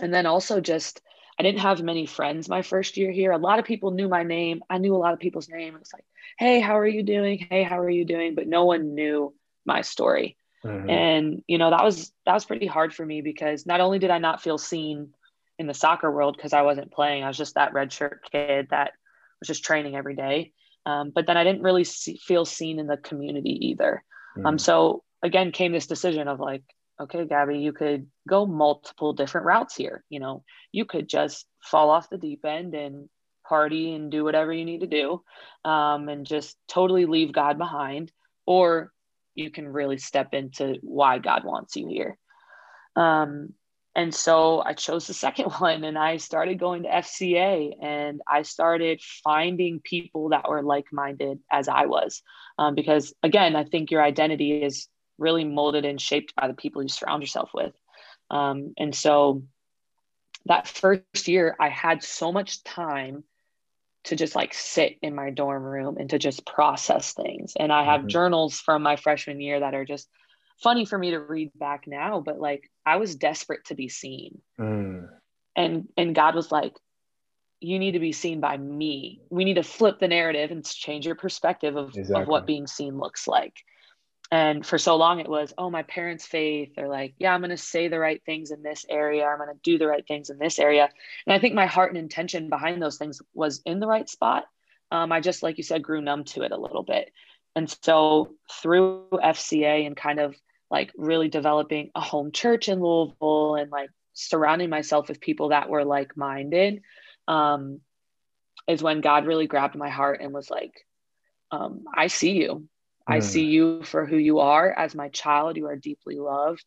and 0.00 0.12
then 0.12 0.26
also 0.26 0.60
just, 0.60 1.00
I 1.38 1.42
didn't 1.42 1.60
have 1.60 1.82
many 1.82 2.06
friends 2.06 2.48
my 2.48 2.62
first 2.62 2.96
year 2.96 3.12
here. 3.12 3.32
A 3.32 3.38
lot 3.38 3.58
of 3.58 3.64
people 3.64 3.92
knew 3.92 4.08
my 4.08 4.22
name. 4.22 4.62
I 4.68 4.78
knew 4.78 4.94
a 4.94 4.98
lot 4.98 5.12
of 5.12 5.20
people's 5.20 5.48
name. 5.48 5.74
It 5.74 5.80
was 5.80 5.92
like, 5.92 6.04
hey, 6.38 6.60
how 6.60 6.78
are 6.78 6.86
you 6.86 7.02
doing? 7.02 7.46
Hey, 7.48 7.62
how 7.62 7.78
are 7.78 7.90
you 7.90 8.04
doing? 8.04 8.34
But 8.34 8.48
no 8.48 8.64
one 8.64 8.94
knew 8.94 9.34
my 9.64 9.82
story. 9.82 10.36
Mm-hmm. 10.64 10.90
And, 10.90 11.42
you 11.46 11.58
know, 11.58 11.70
that 11.70 11.84
was, 11.84 12.12
that 12.26 12.34
was 12.34 12.44
pretty 12.44 12.66
hard 12.66 12.94
for 12.94 13.04
me 13.04 13.20
because 13.20 13.66
not 13.66 13.80
only 13.80 13.98
did 13.98 14.10
I 14.10 14.18
not 14.18 14.42
feel 14.42 14.58
seen 14.58 15.14
in 15.58 15.66
the 15.66 15.74
soccer 15.74 16.10
world 16.10 16.36
because 16.36 16.52
I 16.52 16.62
wasn't 16.62 16.92
playing, 16.92 17.22
I 17.24 17.28
was 17.28 17.36
just 17.36 17.54
that 17.54 17.72
red 17.72 17.92
shirt 17.92 18.28
kid 18.30 18.68
that 18.70 18.92
was 19.40 19.48
just 19.48 19.64
training 19.64 19.96
every 19.96 20.14
day. 20.14 20.52
Um, 20.84 21.12
but 21.14 21.26
then 21.26 21.36
I 21.36 21.44
didn't 21.44 21.62
really 21.62 21.84
see, 21.84 22.18
feel 22.18 22.44
seen 22.44 22.78
in 22.78 22.86
the 22.86 22.96
community 22.96 23.68
either. 23.68 24.02
Mm. 24.36 24.46
Um, 24.46 24.58
so 24.58 25.02
again, 25.22 25.52
came 25.52 25.72
this 25.72 25.86
decision 25.86 26.28
of 26.28 26.40
like, 26.40 26.64
okay, 27.00 27.24
Gabby, 27.26 27.58
you 27.58 27.72
could 27.72 28.06
go 28.28 28.46
multiple 28.46 29.12
different 29.12 29.46
routes 29.46 29.76
here. 29.76 30.04
You 30.08 30.20
know, 30.20 30.44
you 30.72 30.84
could 30.84 31.08
just 31.08 31.46
fall 31.62 31.90
off 31.90 32.10
the 32.10 32.18
deep 32.18 32.44
end 32.44 32.74
and 32.74 33.08
party 33.48 33.94
and 33.94 34.10
do 34.10 34.24
whatever 34.24 34.52
you 34.52 34.64
need 34.64 34.80
to 34.80 34.86
do 34.86 35.22
um, 35.64 36.08
and 36.08 36.26
just 36.26 36.56
totally 36.68 37.06
leave 37.06 37.32
God 37.32 37.58
behind, 37.58 38.12
or 38.46 38.92
you 39.34 39.50
can 39.50 39.68
really 39.68 39.98
step 39.98 40.32
into 40.32 40.76
why 40.82 41.18
God 41.18 41.44
wants 41.44 41.76
you 41.76 41.88
here. 41.88 42.18
Um, 42.94 43.54
and 43.94 44.14
so 44.14 44.62
I 44.64 44.72
chose 44.72 45.06
the 45.06 45.14
second 45.14 45.50
one 45.58 45.84
and 45.84 45.98
I 45.98 46.16
started 46.16 46.58
going 46.58 46.84
to 46.84 46.88
FCA 46.88 47.74
and 47.82 48.20
I 48.26 48.42
started 48.42 49.00
finding 49.24 49.80
people 49.80 50.30
that 50.30 50.48
were 50.48 50.62
like 50.62 50.86
minded 50.92 51.40
as 51.50 51.68
I 51.68 51.86
was. 51.86 52.22
Um, 52.58 52.74
because 52.74 53.12
again, 53.22 53.56
I 53.56 53.64
think 53.64 53.90
your 53.90 54.02
identity 54.02 54.62
is 54.62 54.88
really 55.18 55.44
molded 55.44 55.84
and 55.84 56.00
shaped 56.00 56.34
by 56.34 56.48
the 56.48 56.54
people 56.54 56.82
you 56.82 56.88
surround 56.88 57.22
yourself 57.22 57.50
with. 57.54 57.74
Um, 58.30 58.72
and 58.78 58.94
so 58.94 59.42
that 60.46 60.66
first 60.66 61.28
year, 61.28 61.54
I 61.60 61.68
had 61.68 62.02
so 62.02 62.32
much 62.32 62.64
time 62.64 63.24
to 64.04 64.16
just 64.16 64.34
like 64.34 64.52
sit 64.52 64.98
in 65.02 65.14
my 65.14 65.30
dorm 65.30 65.62
room 65.62 65.96
and 65.96 66.10
to 66.10 66.18
just 66.18 66.44
process 66.44 67.12
things. 67.12 67.52
And 67.58 67.72
I 67.72 67.84
have 67.84 68.00
mm-hmm. 68.00 68.08
journals 68.08 68.58
from 68.58 68.82
my 68.82 68.96
freshman 68.96 69.40
year 69.40 69.60
that 69.60 69.74
are 69.74 69.84
just 69.84 70.08
funny 70.62 70.84
for 70.84 70.98
me 70.98 71.10
to 71.10 71.18
read 71.18 71.50
back 71.54 71.86
now, 71.86 72.20
but 72.20 72.40
like 72.40 72.70
I 72.86 72.96
was 72.96 73.16
desperate 73.16 73.64
to 73.66 73.74
be 73.74 73.88
seen. 73.88 74.40
Mm. 74.58 75.08
And 75.56 75.88
and 75.96 76.14
God 76.14 76.34
was 76.34 76.50
like, 76.50 76.74
you 77.60 77.78
need 77.78 77.92
to 77.92 78.00
be 78.00 78.12
seen 78.12 78.40
by 78.40 78.56
me. 78.56 79.20
We 79.30 79.44
need 79.44 79.54
to 79.54 79.62
flip 79.62 80.00
the 80.00 80.08
narrative 80.08 80.50
and 80.50 80.64
change 80.64 81.06
your 81.06 81.14
perspective 81.14 81.76
of, 81.76 81.96
exactly. 81.96 82.22
of 82.22 82.28
what 82.28 82.46
being 82.46 82.66
seen 82.66 82.98
looks 82.98 83.28
like. 83.28 83.54
And 84.30 84.64
for 84.64 84.78
so 84.78 84.96
long 84.96 85.20
it 85.20 85.28
was, 85.28 85.52
oh, 85.58 85.68
my 85.68 85.82
parents' 85.82 86.24
faith, 86.24 86.72
or 86.78 86.88
like, 86.88 87.14
yeah, 87.18 87.34
I'm 87.34 87.42
gonna 87.42 87.56
say 87.56 87.88
the 87.88 87.98
right 87.98 88.22
things 88.24 88.50
in 88.50 88.62
this 88.62 88.86
area, 88.88 89.26
I'm 89.26 89.38
gonna 89.38 89.52
do 89.62 89.78
the 89.78 89.86
right 89.86 90.06
things 90.06 90.30
in 90.30 90.38
this 90.38 90.58
area. 90.58 90.88
And 91.26 91.34
I 91.34 91.38
think 91.38 91.54
my 91.54 91.66
heart 91.66 91.90
and 91.90 91.98
intention 91.98 92.48
behind 92.48 92.80
those 92.80 92.96
things 92.96 93.20
was 93.34 93.60
in 93.66 93.78
the 93.78 93.86
right 93.86 94.08
spot. 94.08 94.44
Um, 94.90 95.12
I 95.12 95.20
just, 95.20 95.42
like 95.42 95.58
you 95.58 95.64
said, 95.64 95.82
grew 95.82 96.00
numb 96.00 96.24
to 96.24 96.42
it 96.42 96.52
a 96.52 96.56
little 96.56 96.82
bit. 96.82 97.12
And 97.54 97.74
so 97.82 98.34
through 98.62 99.08
FCA 99.12 99.86
and 99.86 99.96
kind 99.96 100.18
of 100.18 100.34
like 100.72 100.90
really 100.96 101.28
developing 101.28 101.90
a 101.94 102.00
home 102.00 102.32
church 102.32 102.70
in 102.70 102.80
Louisville 102.80 103.56
and 103.56 103.70
like 103.70 103.90
surrounding 104.14 104.70
myself 104.70 105.06
with 105.06 105.20
people 105.20 105.50
that 105.50 105.68
were 105.68 105.84
like 105.84 106.16
minded 106.16 106.80
um, 107.28 107.80
is 108.66 108.82
when 108.82 109.02
God 109.02 109.26
really 109.26 109.46
grabbed 109.46 109.76
my 109.76 109.90
heart 109.90 110.20
and 110.22 110.32
was 110.32 110.50
like, 110.50 110.72
um, 111.50 111.84
I 111.94 112.06
see 112.06 112.32
you. 112.32 112.66
Mm. 113.08 113.14
I 113.14 113.18
see 113.18 113.44
you 113.44 113.82
for 113.82 114.06
who 114.06 114.16
you 114.16 114.38
are 114.38 114.72
as 114.72 114.94
my 114.94 115.10
child. 115.10 115.58
You 115.58 115.66
are 115.66 115.76
deeply 115.76 116.16
loved. 116.16 116.64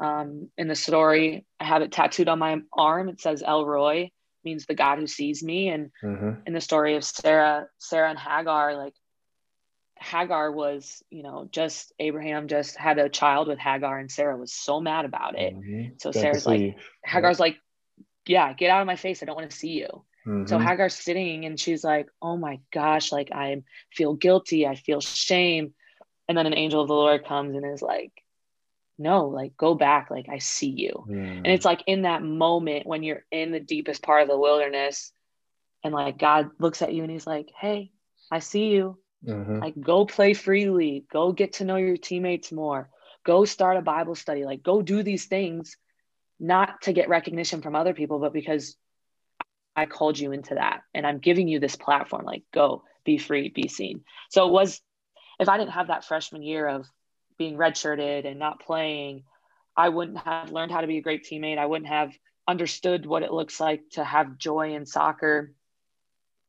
Um, 0.00 0.50
in 0.58 0.66
the 0.66 0.74
story, 0.74 1.46
I 1.60 1.64
have 1.64 1.82
it 1.82 1.92
tattooed 1.92 2.28
on 2.28 2.40
my 2.40 2.60
arm. 2.72 3.08
It 3.08 3.20
says 3.20 3.44
El 3.46 3.64
Roi, 3.64 4.10
means 4.44 4.66
the 4.66 4.74
God 4.74 4.98
who 4.98 5.06
sees 5.06 5.44
me. 5.44 5.68
And 5.68 5.92
mm-hmm. 6.02 6.40
in 6.44 6.54
the 6.54 6.60
story 6.60 6.96
of 6.96 7.04
Sarah, 7.04 7.68
Sarah 7.78 8.10
and 8.10 8.18
Hagar, 8.18 8.76
like 8.76 8.94
Hagar 9.98 10.50
was, 10.52 11.02
you 11.10 11.22
know, 11.22 11.48
just 11.50 11.92
Abraham 11.98 12.48
just 12.48 12.76
had 12.76 12.98
a 12.98 13.08
child 13.08 13.48
with 13.48 13.58
Hagar, 13.58 13.98
and 13.98 14.10
Sarah 14.10 14.36
was 14.36 14.52
so 14.52 14.80
mad 14.80 15.04
about 15.04 15.38
it. 15.38 15.54
Mm-hmm. 15.54 15.94
So 15.98 16.12
Sarah's 16.12 16.46
like, 16.46 16.76
Hagar's 17.04 17.40
like, 17.40 17.56
yeah, 18.26 18.52
get 18.52 18.70
out 18.70 18.80
of 18.80 18.86
my 18.86 18.96
face. 18.96 19.22
I 19.22 19.26
don't 19.26 19.36
want 19.36 19.50
to 19.50 19.56
see 19.56 19.70
you. 19.70 20.04
Mm-hmm. 20.26 20.46
So 20.46 20.58
Hagar's 20.58 20.94
sitting 20.94 21.44
and 21.44 21.60
she's 21.60 21.84
like, 21.84 22.08
oh 22.22 22.36
my 22.36 22.60
gosh, 22.72 23.12
like 23.12 23.30
I 23.32 23.62
feel 23.92 24.14
guilty. 24.14 24.66
I 24.66 24.74
feel 24.74 25.00
shame. 25.00 25.74
And 26.28 26.38
then 26.38 26.46
an 26.46 26.54
angel 26.54 26.80
of 26.80 26.88
the 26.88 26.94
Lord 26.94 27.26
comes 27.26 27.54
and 27.54 27.66
is 27.66 27.82
like, 27.82 28.12
no, 28.98 29.26
like 29.26 29.56
go 29.56 29.74
back. 29.74 30.10
Like 30.10 30.26
I 30.30 30.38
see 30.38 30.70
you. 30.70 31.04
Mm. 31.08 31.36
And 31.38 31.46
it's 31.46 31.64
like 31.64 31.82
in 31.86 32.02
that 32.02 32.22
moment 32.22 32.86
when 32.86 33.02
you're 33.02 33.24
in 33.30 33.52
the 33.52 33.60
deepest 33.60 34.02
part 34.02 34.22
of 34.22 34.28
the 34.28 34.38
wilderness 34.38 35.12
and 35.82 35.92
like 35.92 36.16
God 36.18 36.50
looks 36.58 36.80
at 36.80 36.94
you 36.94 37.02
and 37.02 37.12
he's 37.12 37.26
like, 37.26 37.50
hey, 37.60 37.90
I 38.30 38.38
see 38.38 38.68
you. 38.68 38.98
Mm-hmm. 39.26 39.58
Like, 39.60 39.80
go 39.80 40.04
play 40.04 40.34
freely, 40.34 41.04
go 41.12 41.32
get 41.32 41.54
to 41.54 41.64
know 41.64 41.76
your 41.76 41.96
teammates 41.96 42.52
more, 42.52 42.90
go 43.24 43.44
start 43.44 43.76
a 43.76 43.82
Bible 43.82 44.14
study, 44.14 44.44
like, 44.44 44.62
go 44.62 44.82
do 44.82 45.02
these 45.02 45.26
things, 45.26 45.76
not 46.38 46.82
to 46.82 46.92
get 46.92 47.08
recognition 47.08 47.62
from 47.62 47.76
other 47.76 47.94
people, 47.94 48.18
but 48.18 48.32
because 48.32 48.76
I 49.76 49.86
called 49.86 50.18
you 50.18 50.32
into 50.32 50.54
that 50.54 50.82
and 50.92 51.06
I'm 51.06 51.18
giving 51.18 51.48
you 51.48 51.58
this 51.58 51.76
platform. 51.76 52.24
Like, 52.24 52.42
go 52.52 52.84
be 53.04 53.18
free, 53.18 53.48
be 53.48 53.68
seen. 53.68 54.02
So 54.30 54.46
it 54.46 54.52
was, 54.52 54.80
if 55.40 55.48
I 55.48 55.58
didn't 55.58 55.72
have 55.72 55.88
that 55.88 56.04
freshman 56.04 56.42
year 56.42 56.66
of 56.68 56.86
being 57.38 57.56
redshirted 57.56 58.26
and 58.26 58.38
not 58.38 58.60
playing, 58.60 59.24
I 59.76 59.88
wouldn't 59.88 60.18
have 60.18 60.52
learned 60.52 60.70
how 60.70 60.80
to 60.80 60.86
be 60.86 60.98
a 60.98 61.02
great 61.02 61.24
teammate. 61.24 61.58
I 61.58 61.66
wouldn't 61.66 61.88
have 61.88 62.12
understood 62.46 63.06
what 63.06 63.22
it 63.22 63.32
looks 63.32 63.58
like 63.58 63.82
to 63.92 64.04
have 64.04 64.38
joy 64.38 64.74
in 64.74 64.86
soccer 64.86 65.52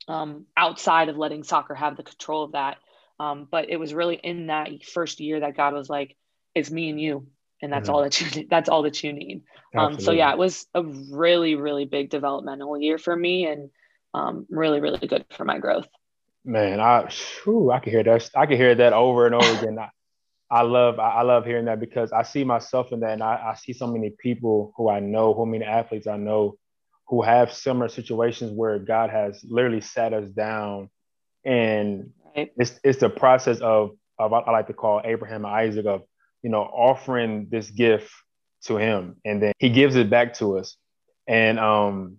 um, 0.08 0.46
outside 0.56 1.10
of 1.10 1.18
letting 1.18 1.44
soccer 1.44 1.76
have 1.76 1.98
the 1.98 2.04
control 2.04 2.44
of 2.44 2.52
that. 2.54 2.78
Um, 3.20 3.48
but 3.50 3.70
it 3.70 3.78
was 3.78 3.94
really 3.94 4.15
in 4.15 4.48
that 4.48 4.84
first 4.84 5.20
year 5.20 5.39
that 5.39 5.56
God 5.56 5.74
was 5.74 5.89
like, 5.89 6.15
"It's 6.54 6.70
me 6.70 6.89
and 6.89 7.00
you, 7.00 7.28
and 7.62 7.72
that's 7.72 7.88
mm-hmm. 7.88 7.96
all 7.96 8.04
that 8.04 8.20
you 8.36 8.48
that's 8.50 8.70
all 8.70 8.84
that 8.84 9.04
you 9.04 9.13
need." 9.13 9.44
Um, 9.76 10.00
so 10.00 10.12
yeah, 10.12 10.32
it 10.32 10.38
was 10.38 10.68
a 10.74 10.84
really 10.84 11.56
really 11.56 11.86
big 11.86 12.10
developmental 12.10 12.78
year 12.80 12.98
for 12.98 13.15
me, 13.15 13.48
and 13.48 13.70
um, 14.13 14.46
really 14.50 14.82
really 14.82 15.08
good 15.08 15.26
for 15.30 15.46
my 15.46 15.60
growth. 15.60 15.88
Man, 16.44 16.80
I 16.80 17.10
whew, 17.44 17.72
I 17.72 17.80
can 17.80 17.91
hear 17.91 18.04
that. 18.04 18.30
I 18.36 18.46
can 18.46 18.58
hear 18.58 18.76
that 18.76 18.94
over 18.94 19.26
and 19.26 19.36
over 19.36 19.60
again. 19.60 19.80
I, 19.80 19.89
I 20.52 20.62
love 20.62 21.00
I 21.00 21.22
love 21.22 21.46
hearing 21.46 21.65
that 21.65 21.80
because 21.80 22.12
I 22.12 22.24
see 22.24 22.44
myself 22.44 22.91
in 22.91 23.00
that, 23.00 23.13
and 23.13 23.24
I, 23.24 23.52
I 23.52 23.56
see 23.56 23.74
so 23.74 23.88
many 23.88 24.10
people 24.10 24.74
who 24.76 24.89
I 24.89 25.00
know, 25.00 25.34
who 25.34 25.46
many 25.46 25.63
athletes 25.63 26.06
I 26.06 26.18
know 26.18 26.58
who 27.08 27.22
have 27.22 27.54
similar 27.54 27.89
situations 27.89 28.52
where 28.52 28.80
God 28.80 29.10
has 29.10 29.44
literally 29.48 29.82
sat 29.82 30.13
us 30.13 30.30
down 30.30 30.89
and 31.44 32.12
right. 32.36 32.52
it's 32.58 32.80
it's 32.84 33.00
the 33.00 33.10
process 33.10 33.60
of 33.60 33.91
of 34.18 34.34
I 34.34 34.52
like 34.52 34.68
to 34.68 34.74
call 34.74 35.02
Abraham 35.04 35.46
and 35.46 35.54
Isaac 35.54 35.86
of 35.86 36.04
you 36.41 36.50
know 36.50 36.62
offering 36.62 37.48
this 37.50 37.70
gift 37.70 38.12
to 38.63 38.78
him 38.78 39.18
and 39.24 39.41
then 39.41 39.54
he 39.60 39.70
gives 39.70 39.96
it 39.96 40.10
back 40.10 40.34
to 40.36 40.58
us 40.58 40.76
and 41.28 41.60
um 41.60 42.18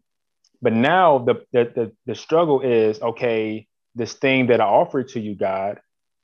but 0.63 0.73
now 0.73 1.19
the 1.19 1.45
the 1.53 1.73
the, 1.75 1.93
the 2.07 2.15
struggle 2.15 2.61
is 2.61 3.01
okay 3.01 3.67
this 3.95 4.13
thing 4.13 4.49
that 4.49 4.61
I 4.61 4.65
offered 4.65 5.09
to 5.09 5.21
you 5.21 5.35
God 5.35 5.81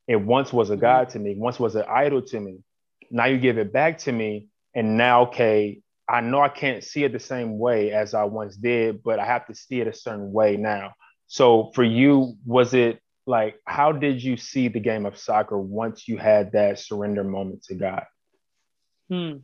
it 0.08 0.20
once 0.20 0.52
was 0.52 0.70
a 0.70 0.74
mm-hmm. 0.74 0.80
god 0.80 1.08
to 1.10 1.18
me, 1.18 1.34
once 1.36 1.60
was 1.60 1.74
an 1.74 1.84
idol 1.88 2.22
to 2.22 2.40
me. 2.40 2.58
Now 3.10 3.26
you 3.26 3.38
give 3.38 3.58
it 3.58 3.72
back 3.72 3.98
to 3.98 4.12
me, 4.12 4.48
and 4.74 4.96
now 4.96 5.22
okay, 5.22 5.80
I 6.12 6.20
know 6.20 6.42
I 6.42 6.50
can't 6.50 6.84
see 6.84 7.04
it 7.04 7.12
the 7.12 7.18
same 7.18 7.58
way 7.58 7.90
as 7.90 8.12
I 8.12 8.24
once 8.24 8.54
did, 8.54 9.02
but 9.02 9.18
I 9.18 9.24
have 9.24 9.46
to 9.46 9.54
see 9.54 9.80
it 9.80 9.86
a 9.86 9.94
certain 9.94 10.30
way 10.30 10.58
now. 10.58 10.92
So 11.26 11.72
for 11.74 11.82
you, 11.82 12.36
was 12.44 12.74
it 12.74 13.00
like 13.26 13.56
how 13.66 13.92
did 13.92 14.22
you 14.22 14.36
see 14.36 14.68
the 14.68 14.78
game 14.78 15.06
of 15.06 15.16
soccer 15.16 15.58
once 15.58 16.06
you 16.06 16.18
had 16.18 16.52
that 16.52 16.78
surrender 16.78 17.24
moment 17.24 17.62
to 17.64 17.74
God? 17.74 18.04
Hmm. 19.08 19.38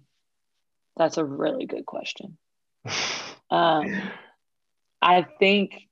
That's 0.98 1.16
a 1.16 1.24
really 1.24 1.64
good 1.64 1.86
question. 1.86 2.36
um, 3.50 4.02
I 5.00 5.26
think, 5.38 5.88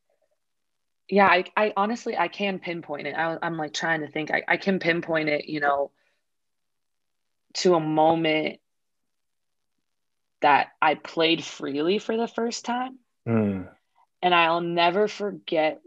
yeah, 1.09 1.27
I, 1.27 1.45
I 1.57 1.73
honestly 1.75 2.19
I 2.19 2.29
can 2.29 2.59
pinpoint 2.59 3.07
it. 3.07 3.15
I, 3.15 3.39
am 3.41 3.57
like 3.57 3.73
trying 3.73 4.03
to 4.03 4.09
think. 4.09 4.31
I, 4.31 4.43
I 4.47 4.59
can 4.59 4.79
pinpoint 4.79 5.31
it, 5.31 5.47
you 5.49 5.61
know, 5.61 5.91
to 7.55 7.77
a 7.77 7.81
moment 7.81 8.59
that 10.43 10.69
I 10.81 10.95
played 10.95 11.43
freely 11.45 11.99
for 11.99 12.17
the 12.17 12.29
first 12.29 12.65
time. 12.65 12.99
Mm. 13.27 13.69
And 14.23 14.35
I'll 14.35 14.61
never 14.61 15.09
forget, 15.09 15.81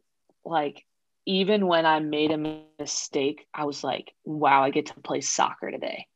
like, 0.46 0.86
even 1.26 1.68
when 1.68 1.86
I 1.86 2.00
made 2.00 2.32
a 2.32 2.64
mistake, 2.80 3.46
I 3.54 3.66
was 3.66 3.84
like, 3.84 4.14
wow, 4.26 4.64
I 4.64 4.72
get 4.72 4.88
to 4.88 5.00
play 5.02 5.22
soccer 5.22 5.70
today. 5.70 6.08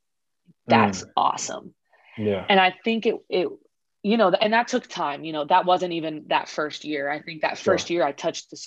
That's 0.67 1.04
mm. 1.04 1.10
awesome. 1.15 1.74
Yeah. 2.17 2.46
And 2.48 2.60
I 2.60 2.74
think 2.84 3.06
it, 3.06 3.15
it, 3.30 3.48
you 4.02 4.17
know, 4.17 4.30
and 4.30 4.54
that 4.54 4.67
took 4.67 4.88
time. 4.88 5.24
You 5.24 5.34
know, 5.34 5.46
that 5.46 5.65
wasn't 5.65 5.93
even 5.93 6.26
that 6.28 6.50
first 6.50 6.86
year. 6.86 7.10
I 7.10 7.22
think 7.22 7.41
that 7.41 7.58
first 7.58 7.88
sure. 7.88 7.96
year 7.96 8.06
I 8.06 8.12
touched 8.12 8.50
the 8.50 8.58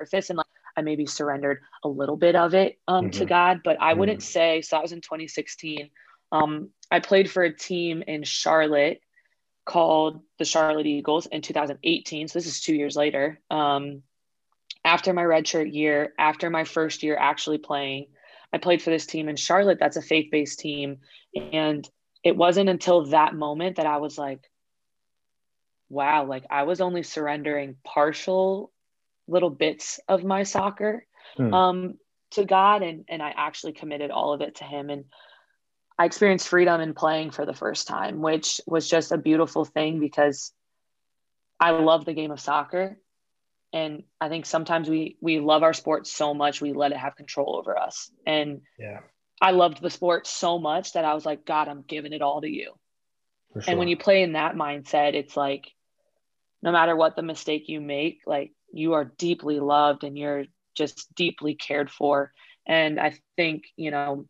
surface 0.00 0.30
and 0.30 0.36
like 0.38 0.46
I 0.76 0.82
maybe 0.82 1.06
surrendered 1.06 1.60
a 1.84 1.88
little 1.88 2.16
bit 2.16 2.36
of 2.36 2.54
it 2.54 2.78
um, 2.86 3.06
mm-hmm. 3.06 3.18
to 3.18 3.24
God, 3.24 3.60
but 3.64 3.80
I 3.80 3.90
mm-hmm. 3.90 4.00
wouldn't 4.00 4.22
say 4.22 4.62
so. 4.62 4.76
That 4.76 4.82
was 4.82 4.92
in 4.92 5.00
2016. 5.00 5.90
Um, 6.32 6.70
I 6.90 7.00
played 7.00 7.30
for 7.30 7.42
a 7.42 7.54
team 7.54 8.02
in 8.06 8.22
Charlotte 8.24 9.00
called 9.66 10.22
the 10.38 10.44
Charlotte 10.44 10.86
Eagles 10.86 11.26
in 11.26 11.42
2018. 11.42 12.28
So 12.28 12.38
this 12.38 12.46
is 12.46 12.60
two 12.60 12.74
years 12.74 12.96
later. 12.96 13.40
Um, 13.50 14.02
after 14.84 15.12
my 15.12 15.22
redshirt 15.22 15.74
year, 15.74 16.14
after 16.18 16.48
my 16.48 16.64
first 16.64 17.02
year 17.02 17.16
actually 17.18 17.58
playing, 17.58 18.06
I 18.52 18.58
played 18.58 18.80
for 18.80 18.90
this 18.90 19.04
team 19.04 19.28
in 19.28 19.36
Charlotte. 19.36 19.78
That's 19.80 19.96
a 19.96 20.02
faith 20.02 20.30
based 20.30 20.60
team. 20.60 20.98
And 21.34 21.86
it 22.22 22.36
wasn't 22.36 22.70
until 22.70 23.06
that 23.06 23.34
moment 23.34 23.76
that 23.76 23.86
I 23.86 23.98
was 23.98 24.16
like, 24.16 24.40
wow, 25.88 26.24
like 26.24 26.44
I 26.48 26.62
was 26.62 26.80
only 26.80 27.02
surrendering 27.02 27.76
partial 27.84 28.72
little 29.26 29.50
bits 29.50 29.98
of 30.08 30.24
my 30.24 30.44
soccer 30.44 31.04
hmm. 31.36 31.52
um, 31.52 31.94
to 32.30 32.44
God. 32.44 32.82
And, 32.82 33.04
and 33.08 33.20
I 33.20 33.34
actually 33.36 33.72
committed 33.72 34.12
all 34.12 34.32
of 34.32 34.40
it 34.40 34.56
to 34.56 34.64
Him. 34.64 34.90
And 34.90 35.06
I 35.98 36.04
experienced 36.04 36.48
freedom 36.48 36.80
in 36.80 36.94
playing 36.94 37.30
for 37.30 37.46
the 37.46 37.54
first 37.54 37.88
time, 37.88 38.20
which 38.20 38.60
was 38.66 38.88
just 38.88 39.12
a 39.12 39.18
beautiful 39.18 39.64
thing 39.64 39.98
because 39.98 40.52
I 41.58 41.70
love 41.70 42.04
the 42.04 42.14
game 42.14 42.30
of 42.30 42.40
soccer. 42.40 42.98
And 43.72 44.04
I 44.20 44.28
think 44.28 44.46
sometimes 44.46 44.88
we 44.88 45.16
we 45.20 45.40
love 45.40 45.62
our 45.62 45.72
sport 45.72 46.06
so 46.06 46.34
much 46.34 46.60
we 46.60 46.72
let 46.72 46.92
it 46.92 46.98
have 46.98 47.16
control 47.16 47.56
over 47.56 47.78
us. 47.78 48.10
And 48.26 48.62
yeah. 48.78 49.00
I 49.40 49.50
loved 49.50 49.82
the 49.82 49.90
sport 49.90 50.26
so 50.26 50.58
much 50.58 50.92
that 50.92 51.04
I 51.04 51.14
was 51.14 51.26
like, 51.26 51.44
God, 51.44 51.68
I'm 51.68 51.82
giving 51.82 52.12
it 52.12 52.22
all 52.22 52.40
to 52.40 52.48
you. 52.48 52.72
Sure. 53.52 53.62
And 53.68 53.78
when 53.78 53.88
you 53.88 53.96
play 53.96 54.22
in 54.22 54.32
that 54.32 54.54
mindset, 54.54 55.14
it's 55.14 55.36
like 55.36 55.70
no 56.62 56.72
matter 56.72 56.96
what 56.96 57.16
the 57.16 57.22
mistake 57.22 57.68
you 57.68 57.80
make, 57.80 58.20
like 58.26 58.52
you 58.72 58.94
are 58.94 59.04
deeply 59.04 59.60
loved 59.60 60.04
and 60.04 60.16
you're 60.16 60.44
just 60.74 61.14
deeply 61.14 61.54
cared 61.54 61.90
for. 61.90 62.32
And 62.66 62.98
I 62.98 63.14
think, 63.36 63.64
you 63.76 63.90
know, 63.90 64.26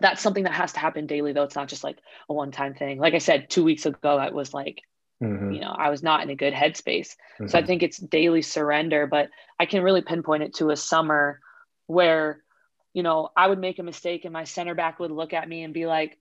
that's 0.00 0.20
something 0.20 0.44
that 0.44 0.52
has 0.52 0.72
to 0.72 0.80
happen 0.80 1.06
daily 1.06 1.32
though 1.32 1.42
it's 1.42 1.54
not 1.54 1.68
just 1.68 1.84
like 1.84 1.98
a 2.28 2.34
one 2.34 2.50
time 2.50 2.74
thing 2.74 2.98
like 2.98 3.14
i 3.14 3.18
said 3.18 3.48
two 3.48 3.64
weeks 3.64 3.86
ago 3.86 4.16
i 4.16 4.30
was 4.30 4.52
like 4.52 4.82
mm-hmm. 5.22 5.52
you 5.52 5.60
know 5.60 5.70
i 5.70 5.90
was 5.90 6.02
not 6.02 6.22
in 6.22 6.30
a 6.30 6.34
good 6.34 6.52
headspace 6.52 7.14
mm-hmm. 7.38 7.46
so 7.46 7.56
i 7.56 7.60
mm-hmm. 7.60 7.68
think 7.68 7.82
it's 7.82 7.98
daily 7.98 8.42
surrender 8.42 9.06
but 9.06 9.28
i 9.58 9.66
can 9.66 9.82
really 9.82 10.02
pinpoint 10.02 10.42
it 10.42 10.54
to 10.54 10.70
a 10.70 10.76
summer 10.76 11.40
where 11.86 12.42
you 12.92 13.02
know 13.02 13.30
i 13.36 13.46
would 13.46 13.58
make 13.58 13.78
a 13.78 13.84
mistake 13.84 14.24
and 14.24 14.32
my 14.32 14.44
center 14.44 14.74
back 14.74 14.98
would 14.98 15.12
look 15.12 15.32
at 15.32 15.48
me 15.48 15.62
and 15.62 15.74
be 15.74 15.86
like 15.86 16.18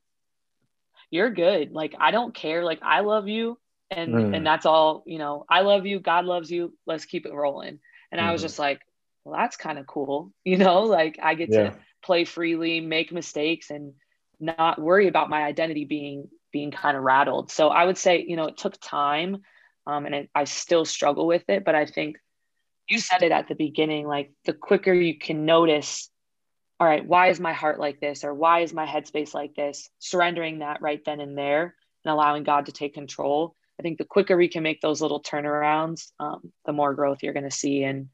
you're 1.10 1.32
good 1.32 1.72
like 1.72 1.96
i 2.00 2.12
don't 2.12 2.36
care 2.36 2.64
like 2.64 2.80
i 2.84 3.00
love 3.00 3.28
you 3.28 3.58
and 3.90 4.14
mm. 4.14 4.36
and 4.36 4.46
that's 4.46 4.66
all 4.66 5.04
you 5.06 5.18
know 5.18 5.46
i 5.50 5.62
love 5.62 5.86
you 5.86 6.00
god 6.00 6.26
loves 6.26 6.52
you 6.52 6.74
let's 6.86 7.06
keep 7.06 7.26
it 7.26 7.34
rolling 7.34 7.80
and 8.12 8.20
mm-hmm. 8.20 8.30
i 8.30 8.32
was 8.32 8.42
mm-hmm. 8.42 8.48
just 8.48 8.60
like 8.60 8.82
well 9.24 9.40
that's 9.40 9.58
kind 9.58 9.80
of 9.80 9.88
cool 9.88 10.32
you 10.44 10.58
know 10.58 10.82
like 10.84 11.20
i 11.22 11.34
get 11.34 11.50
yeah. 11.52 11.70
to 11.70 11.78
play 12.04 12.26
freely, 12.26 12.82
make 12.82 13.12
mistakes, 13.12 13.70
and 13.70 13.94
not 14.40 14.80
worry 14.80 15.08
about 15.08 15.30
my 15.30 15.44
identity 15.44 15.86
being 15.86 16.28
being 16.52 16.70
kind 16.70 16.96
of 16.96 17.02
rattled. 17.02 17.50
So 17.50 17.70
I 17.70 17.86
would 17.86 17.98
say, 17.98 18.24
you 18.28 18.36
know, 18.36 18.46
it 18.46 18.58
took 18.58 18.80
time, 18.80 19.42
um, 19.88 20.06
and 20.06 20.14
it, 20.14 20.30
I 20.36 20.44
still 20.44 20.86
struggle 20.86 21.26
with 21.26 21.44
it. 21.48 21.66
But 21.66 21.74
I 21.74 21.86
think 21.88 22.18
you 22.88 23.00
said 23.00 23.24
it 23.24 23.32
at 23.32 23.48
the 23.48 23.56
beginning, 23.56 24.08
like 24.08 24.32
the 24.46 24.54
quicker 24.54 24.94
you 24.94 25.18
can 25.18 25.46
notice, 25.46 26.10
all 26.80 26.88
right, 26.88 27.06
why 27.06 27.30
is 27.30 27.40
my 27.40 27.54
heart 27.54 27.80
like 27.80 28.00
this, 28.00 28.24
or 28.24 28.34
why 28.34 28.60
is 28.60 28.74
my 28.74 28.86
headspace 28.86 29.34
like 29.34 29.56
this? 29.56 29.90
Surrendering 30.00 30.60
that 30.60 30.82
right 30.82 31.02
then 31.06 31.20
and 31.20 31.38
there, 31.38 31.76
and 32.06 32.14
allowing 32.14 32.44
God 32.44 32.68
to 32.68 32.72
take 32.72 32.94
control. 32.94 33.56
I 33.80 33.84
think 33.84 33.98
the 33.98 34.06
quicker 34.06 34.38
we 34.38 34.50
can 34.50 34.62
make 34.62 34.82
those 34.82 35.02
little 35.02 35.24
turnarounds, 35.24 36.12
um, 36.20 36.52
the 36.66 36.74
more 36.74 36.94
growth 36.94 37.24
you're 37.24 37.34
going 37.34 37.50
to 37.50 37.52
see, 37.52 37.84
and 37.84 38.10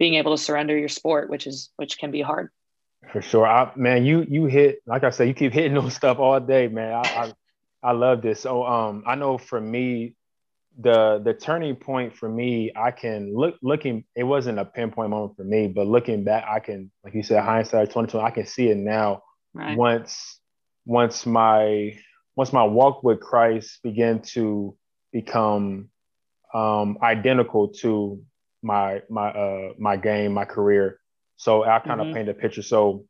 being 0.00 0.14
able 0.14 0.36
to 0.36 0.42
surrender 0.42 0.76
your 0.76 0.88
sport, 0.88 1.30
which 1.30 1.46
is 1.46 1.70
which 1.76 1.98
can 1.98 2.10
be 2.10 2.22
hard. 2.22 2.48
For 3.12 3.22
sure, 3.22 3.46
I, 3.46 3.70
man. 3.76 4.04
You 4.04 4.26
you 4.28 4.46
hit 4.46 4.80
like 4.86 5.04
I 5.04 5.10
said, 5.10 5.28
you 5.28 5.34
keep 5.34 5.52
hitting 5.52 5.74
those 5.80 5.94
stuff 5.94 6.18
all 6.18 6.40
day, 6.40 6.66
man. 6.66 6.94
I, 6.94 7.32
I 7.82 7.90
I 7.90 7.92
love 7.92 8.22
this. 8.22 8.40
So 8.40 8.64
um, 8.64 9.04
I 9.06 9.14
know 9.14 9.38
for 9.38 9.60
me, 9.60 10.16
the 10.80 11.20
the 11.22 11.34
turning 11.34 11.76
point 11.76 12.16
for 12.16 12.28
me, 12.28 12.72
I 12.74 12.90
can 12.90 13.36
look 13.36 13.56
looking. 13.62 14.04
It 14.16 14.24
wasn't 14.24 14.58
a 14.58 14.64
pinpoint 14.64 15.10
moment 15.10 15.36
for 15.36 15.44
me, 15.44 15.68
but 15.68 15.86
looking 15.86 16.24
back, 16.24 16.46
I 16.48 16.60
can, 16.60 16.90
like 17.04 17.14
you 17.14 17.22
said, 17.22 17.44
hindsight 17.44 17.90
twenty 17.90 18.10
twenty. 18.10 18.26
I 18.26 18.30
can 18.30 18.46
see 18.46 18.68
it 18.68 18.78
now. 18.78 19.22
Right. 19.52 19.76
Once 19.76 20.40
once 20.86 21.26
my 21.26 21.98
once 22.36 22.54
my 22.54 22.64
walk 22.64 23.02
with 23.02 23.20
Christ 23.20 23.80
began 23.82 24.22
to 24.34 24.76
become 25.12 25.90
um, 26.54 26.98
identical 27.02 27.68
to 27.68 28.22
my 28.62 29.02
my 29.08 29.30
uh, 29.30 29.72
my 29.78 29.96
game, 29.96 30.32
my 30.32 30.44
career. 30.44 31.00
So 31.36 31.64
I 31.64 31.78
kind 31.78 32.00
of 32.00 32.08
mm-hmm. 32.08 32.16
paint 32.16 32.28
a 32.28 32.34
picture. 32.34 32.62
So, 32.62 33.06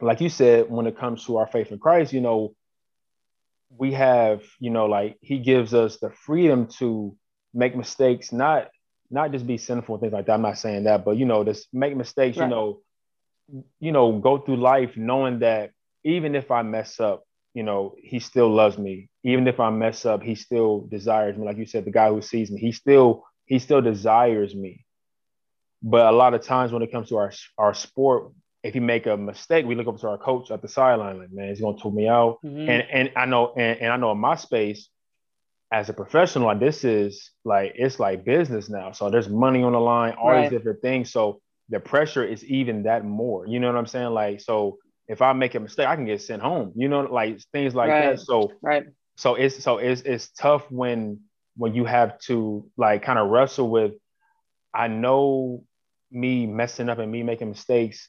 like 0.00 0.20
you 0.20 0.28
said, 0.28 0.70
when 0.70 0.86
it 0.86 0.98
comes 0.98 1.26
to 1.26 1.36
our 1.36 1.46
faith 1.46 1.70
in 1.70 1.78
Christ, 1.78 2.12
you 2.12 2.20
know, 2.20 2.54
we 3.76 3.92
have, 3.92 4.42
you 4.58 4.70
know, 4.70 4.86
like 4.86 5.18
He 5.20 5.38
gives 5.38 5.74
us 5.74 5.98
the 5.98 6.10
freedom 6.10 6.68
to 6.78 7.16
make 7.52 7.76
mistakes, 7.76 8.32
not 8.32 8.70
not 9.10 9.32
just 9.32 9.46
be 9.46 9.58
sinful 9.58 9.96
and 9.96 10.00
things 10.00 10.12
like 10.12 10.26
that. 10.26 10.32
I'm 10.32 10.42
not 10.42 10.58
saying 10.58 10.84
that, 10.84 11.04
but 11.04 11.16
you 11.16 11.26
know, 11.26 11.44
just 11.44 11.68
make 11.72 11.96
mistakes. 11.96 12.38
Right. 12.38 12.46
You 12.46 12.50
know, 12.50 12.80
you 13.80 13.92
know, 13.92 14.18
go 14.18 14.38
through 14.38 14.56
life 14.56 14.96
knowing 14.96 15.40
that 15.40 15.72
even 16.04 16.34
if 16.34 16.50
I 16.50 16.62
mess 16.62 16.98
up, 16.98 17.22
you 17.54 17.62
know, 17.62 17.94
He 18.02 18.18
still 18.18 18.48
loves 18.48 18.78
me. 18.78 19.10
Even 19.24 19.46
if 19.46 19.60
I 19.60 19.70
mess 19.70 20.06
up, 20.06 20.22
He 20.22 20.34
still 20.34 20.86
desires 20.90 21.36
me. 21.36 21.44
Like 21.44 21.58
you 21.58 21.66
said, 21.66 21.84
the 21.84 21.90
guy 21.90 22.08
who 22.08 22.22
sees 22.22 22.50
me, 22.50 22.60
He 22.60 22.72
still 22.72 23.24
He 23.46 23.58
still 23.58 23.80
desires 23.80 24.54
me. 24.54 24.84
But 25.82 26.06
a 26.06 26.16
lot 26.16 26.34
of 26.34 26.42
times 26.42 26.72
when 26.72 26.82
it 26.82 26.92
comes 26.92 27.08
to 27.08 27.16
our 27.16 27.32
our 27.58 27.74
sport, 27.74 28.32
if 28.62 28.74
you 28.74 28.80
make 28.80 29.06
a 29.06 29.16
mistake, 29.16 29.66
we 29.66 29.74
look 29.74 29.88
up 29.88 29.98
to 29.98 30.08
our 30.08 30.18
coach 30.18 30.50
at 30.50 30.62
the 30.62 30.68
sideline, 30.68 31.18
like, 31.18 31.32
man, 31.32 31.48
he's 31.48 31.60
gonna 31.60 31.76
tool 31.76 31.90
me 31.90 32.08
out. 32.08 32.38
Mm-hmm. 32.44 32.70
And 32.70 32.82
and 32.90 33.12
I 33.16 33.26
know, 33.26 33.52
and, 33.56 33.80
and 33.80 33.92
I 33.92 33.96
know 33.96 34.12
in 34.12 34.18
my 34.18 34.36
space, 34.36 34.88
as 35.72 35.88
a 35.88 35.92
professional, 35.92 36.46
like 36.46 36.60
this 36.60 36.84
is 36.84 37.30
like 37.44 37.72
it's 37.74 37.98
like 37.98 38.24
business 38.24 38.68
now. 38.68 38.92
So 38.92 39.10
there's 39.10 39.28
money 39.28 39.62
on 39.62 39.72
the 39.72 39.80
line, 39.80 40.12
all 40.12 40.30
right. 40.30 40.42
these 40.42 40.58
different 40.58 40.82
things. 40.82 41.10
So 41.10 41.40
the 41.70 41.80
pressure 41.80 42.22
is 42.22 42.44
even 42.44 42.84
that 42.84 43.04
more. 43.04 43.46
You 43.46 43.58
know 43.58 43.68
what 43.68 43.78
I'm 43.78 43.86
saying? 43.86 44.10
Like, 44.10 44.40
so 44.40 44.78
if 45.08 45.22
I 45.22 45.32
make 45.32 45.54
a 45.54 45.60
mistake, 45.60 45.88
I 45.88 45.96
can 45.96 46.04
get 46.04 46.20
sent 46.20 46.42
home. 46.42 46.72
You 46.76 46.88
know, 46.88 47.00
like 47.00 47.40
things 47.52 47.74
like 47.74 47.88
right. 47.88 48.16
that. 48.16 48.20
So 48.20 48.52
right. 48.62 48.84
So 49.16 49.34
it's 49.34 49.62
so 49.64 49.78
it's 49.78 50.02
it's 50.02 50.30
tough 50.30 50.70
when 50.70 51.20
when 51.56 51.74
you 51.74 51.84
have 51.84 52.18
to 52.20 52.68
like 52.76 53.02
kind 53.02 53.18
of 53.18 53.28
wrestle 53.28 53.68
with. 53.68 53.92
I 54.74 54.88
know 54.88 55.64
me 56.10 56.46
messing 56.46 56.88
up 56.88 56.98
and 56.98 57.12
me 57.12 57.22
making 57.22 57.50
mistakes 57.50 58.08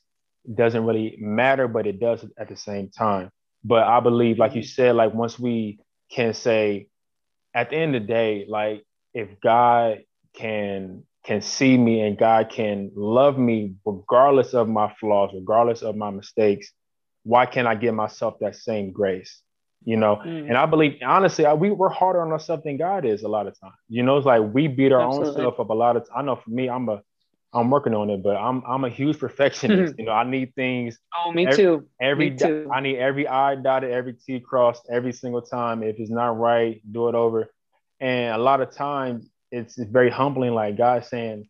doesn't 0.52 0.86
really 0.86 1.18
matter, 1.20 1.68
but 1.68 1.88
it 1.88 2.00
does 2.00 2.26
at 2.38 2.50
the 2.50 2.58
same 2.58 2.90
time. 2.90 3.30
But 3.64 3.84
I 3.84 4.00
believe, 4.00 4.38
like 4.38 4.56
you 4.56 4.62
mm-hmm. 4.62 4.68
said, 4.68 4.96
like 4.96 5.14
once 5.14 5.40
we 5.40 5.80
can 6.12 6.34
say, 6.34 6.88
at 7.56 7.70
the 7.70 7.78
end 7.78 7.96
of 7.96 8.02
the 8.02 8.08
day, 8.08 8.46
like 8.48 8.84
if 9.14 9.40
God 9.42 10.00
can 10.34 11.04
can 11.24 11.42
see 11.42 11.78
me 11.78 12.02
and 12.02 12.18
God 12.18 12.50
can 12.50 12.92
love 12.96 13.38
me 13.38 13.76
regardless 13.86 14.54
of 14.54 14.68
my 14.68 14.94
flaws, 15.00 15.32
regardless 15.34 15.82
of 15.82 15.96
my 15.96 16.10
mistakes, 16.10 16.74
why 17.24 17.46
can't 17.46 17.68
I 17.68 17.76
give 17.76 17.96
myself 17.96 18.36
that 18.42 18.58
same 18.58 18.92
grace? 18.92 19.42
You 19.86 19.98
know, 19.98 20.22
mm. 20.26 20.48
and 20.48 20.58
I 20.58 20.66
believe 20.66 21.00
honestly, 21.06 21.46
I, 21.46 21.54
we 21.54 21.72
we're 21.72 21.90
harder 21.90 22.22
on 22.22 22.32
ourselves 22.32 22.64
than 22.64 22.78
God 22.78 23.06
is 23.06 23.24
a 23.24 23.28
lot 23.28 23.48
of 23.48 23.60
times. 23.60 23.76
You 23.90 24.04
know, 24.04 24.18
it's 24.18 24.26
like 24.26 24.42
we 24.54 24.68
beat 24.68 24.94
our 24.94 25.02
Absolutely. 25.02 25.30
own 25.30 25.36
self 25.36 25.60
up 25.60 25.70
a 25.70 25.74
lot 25.74 25.98
of. 25.98 26.08
I 26.16 26.22
know 26.22 26.38
for 26.38 26.50
me, 26.50 26.70
I'm 26.70 26.88
a 26.88 27.02
I'm 27.54 27.70
working 27.70 27.94
on 27.94 28.10
it, 28.10 28.24
but 28.24 28.36
I'm 28.36 28.64
I'm 28.66 28.84
a 28.84 28.90
huge 28.90 29.20
perfectionist. 29.20 29.96
you 30.00 30.06
know, 30.06 30.12
I 30.12 30.24
need 30.24 30.56
things. 30.56 30.98
Oh, 31.18 31.32
me 31.32 31.46
every, 31.46 31.58
too. 31.58 31.88
Every 32.02 32.30
me 32.32 32.38
too. 32.38 32.70
I 32.74 32.80
need 32.80 32.98
every 32.98 33.28
I 33.28 33.56
dotted, 33.56 33.92
every 33.92 34.14
T 34.14 34.40
crossed 34.40 34.88
every 34.90 35.14
single 35.14 35.42
time. 35.42 35.84
If 35.84 36.00
it's 36.00 36.10
not 36.10 36.38
right, 36.38 36.82
do 36.92 37.10
it 37.10 37.16
over. 37.16 37.50
And 38.00 38.36
a 38.36 38.38
lot 38.38 38.62
of 38.62 38.76
times 38.76 39.30
it's, 39.52 39.78
it's 39.78 39.90
very 39.90 40.10
humbling, 40.10 40.54
like 40.54 40.78
God 40.78 41.06
saying, 41.06 41.48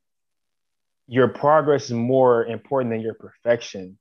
your 1.07 1.29
progress 1.29 1.85
is 1.85 1.93
more 1.93 2.45
important 2.45 2.91
than 2.91 3.01
your 3.01 3.13
perfection. 3.13 3.97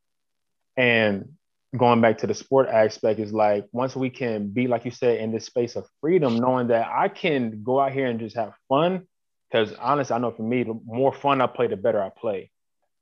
And 0.77 1.35
going 1.77 2.01
back 2.01 2.19
to 2.19 2.27
the 2.27 2.35
sport 2.35 2.69
aspect 2.69 3.19
is 3.19 3.33
like 3.33 3.67
once 3.73 3.97
we 3.97 4.11
can 4.11 4.49
be 4.49 4.67
like 4.67 4.85
you 4.85 4.91
said 4.91 5.19
in 5.19 5.33
this 5.33 5.47
space 5.47 5.75
of 5.75 5.87
freedom 6.01 6.37
knowing 6.37 6.69
that 6.69 6.87
i 6.89 7.09
can 7.09 7.63
go 7.63 7.81
out 7.81 7.93
here 7.93 8.07
and 8.07 8.21
just 8.21 8.37
have 8.37 8.53
fun 8.69 9.07
because 9.51 9.73
honestly 9.75 10.15
i 10.15 10.19
know 10.19 10.31
for 10.31 10.43
me 10.43 10.63
the 10.63 10.79
more 10.85 11.13
fun 11.13 11.41
i 11.41 11.47
play 11.47 11.67
the 11.67 11.77
better 11.77 12.03
i 12.03 12.11
play. 12.11 12.51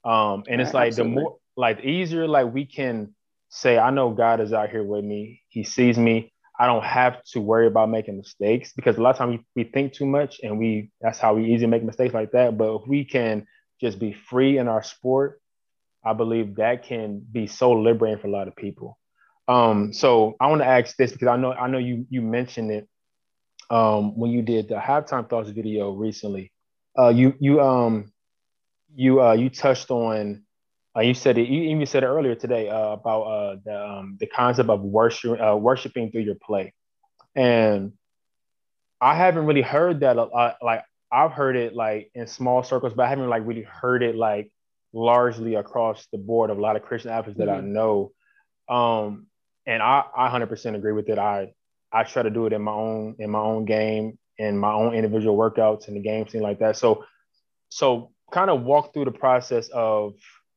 Um, 0.03 0.45
and 0.49 0.61
yeah, 0.61 0.67
it's 0.67 0.75
like 0.75 0.89
absolutely. 0.89 1.15
the 1.15 1.21
more 1.21 1.37
like 1.57 1.81
easier 1.85 2.27
like 2.27 2.53
we 2.55 2.65
can 2.65 3.15
say 3.51 3.77
i 3.79 3.91
know 3.91 4.11
god 4.11 4.41
is 4.41 4.53
out 4.53 4.71
here 4.71 4.85
with 4.85 5.05
me. 5.05 5.43
He 5.49 5.65
sees 5.65 5.99
me. 5.99 6.33
I 6.59 6.67
don't 6.67 6.85
have 6.85 7.23
to 7.33 7.41
worry 7.41 7.67
about 7.67 7.89
making 7.91 8.19
mistakes 8.19 8.73
because 8.75 8.97
a 8.97 9.03
lot 9.03 9.11
of 9.11 9.17
times 9.17 9.41
we, 9.57 9.65
we 9.65 9.71
think 9.71 9.93
too 9.93 10.07
much 10.07 10.41
and 10.43 10.59
we 10.59 10.91
that's 11.01 11.19
how 11.19 11.35
we 11.35 11.53
easily 11.53 11.67
make 11.67 11.83
mistakes 11.83 12.15
like 12.15 12.33
that. 12.33 12.57
But 12.57 12.77
if 12.77 12.87
we 12.87 13.05
can 13.05 13.47
just 13.81 13.99
be 13.99 14.13
free 14.13 14.59
in 14.59 14.69
our 14.69 14.83
sport 14.83 15.40
I 16.05 16.13
believe 16.15 16.57
that 16.57 16.85
can 16.85 17.21
be 17.31 17.47
so 17.47 17.73
liberating 17.73 18.21
for 18.21 18.29
a 18.29 18.31
lot 18.31 18.49
of 18.49 18.57
people. 18.57 18.99
Um, 19.49 19.93
so 19.93 20.37
I 20.41 20.47
want 20.47 20.63
to 20.63 20.67
ask 20.67 20.97
this 20.97 21.13
because 21.13 21.29
I 21.29 21.37
know 21.37 21.53
I 21.53 21.69
know 21.69 21.79
you 21.79 22.07
you 22.09 22.23
mentioned 22.23 22.71
it 22.71 22.89
um, 23.69 24.17
when 24.17 24.31
you 24.31 24.43
did 24.43 24.69
the 24.69 24.77
halftime 24.77 25.29
thoughts 25.29 25.51
video 25.51 25.91
recently. 25.93 26.53
Uh, 26.99 27.09
you 27.09 27.35
you 27.41 27.61
um 27.61 28.13
you 28.95 29.23
uh, 29.23 29.33
you 29.33 29.51
touched 29.51 29.91
on 29.91 30.45
uh, 30.97 31.01
you 31.01 31.15
said 31.15 31.39
it 31.39 31.49
you 31.49 31.63
even 31.63 31.87
said 31.87 32.03
it 32.03 32.07
earlier 32.07 32.35
today 32.35 32.69
uh, 32.69 32.91
about 32.91 33.23
uh, 33.23 33.57
the 33.65 33.87
um, 33.87 34.17
the 34.21 34.27
concept 34.27 34.69
of 34.69 34.83
worship 34.83 35.41
uh, 35.41 35.57
worshiping 35.57 36.11
through 36.11 36.23
your 36.23 36.37
play, 36.37 36.73
and 37.35 37.93
I 39.01 39.15
haven't 39.15 39.47
really 39.47 39.63
heard 39.63 40.01
that. 40.01 40.17
Like 40.63 40.85
I've 41.13 41.33
heard 41.33 41.57
it 41.57 41.75
like 41.75 42.11
in 42.15 42.27
small 42.27 42.63
circles, 42.63 42.93
but 42.95 43.05
I 43.05 43.09
haven't 43.09 43.29
like 43.29 43.47
really 43.47 43.63
heard 43.63 44.03
it 44.03 44.15
like 44.15 44.51
largely 44.93 45.55
across 45.55 46.07
the 46.13 46.19
board 46.19 46.51
of 46.51 46.59
a 46.59 46.61
lot 46.61 46.77
of 46.77 46.83
Christian 46.83 47.11
athletes 47.11 47.39
that 47.39 47.49
mm-hmm. 47.49 47.67
I 47.67 47.69
know. 47.69 48.13
Um, 48.69 49.27
and 49.67 49.83
I, 49.83 50.05
I 50.17 50.29
100% 50.29 50.75
agree 50.75 50.93
with 50.93 51.09
it. 51.09 51.19
I, 51.19 51.53
I 51.93 52.05
try 52.05 52.23
to 52.23 52.31
do 52.31 52.47
it 52.47 52.53
in 52.53 52.63
my 52.63 52.73
own, 52.73 53.17
in 53.19 53.31
my 53.31 53.41
own 53.41 53.65
game, 53.65 54.19
in 54.39 54.59
my 54.59 54.73
own 54.73 54.95
individual 54.95 55.37
workouts 55.37 55.89
and 55.89 55.97
the 55.97 56.01
game 56.01 56.29
scene 56.29 56.43
like 56.43 56.61
that. 56.61 56.77
So, 56.77 57.05
so 57.69 58.11
kind 58.33 58.51
of 58.51 58.63
walk 58.63 58.93
through 58.93 59.05
the 59.07 59.13
process 59.13 59.69
of 59.69 60.15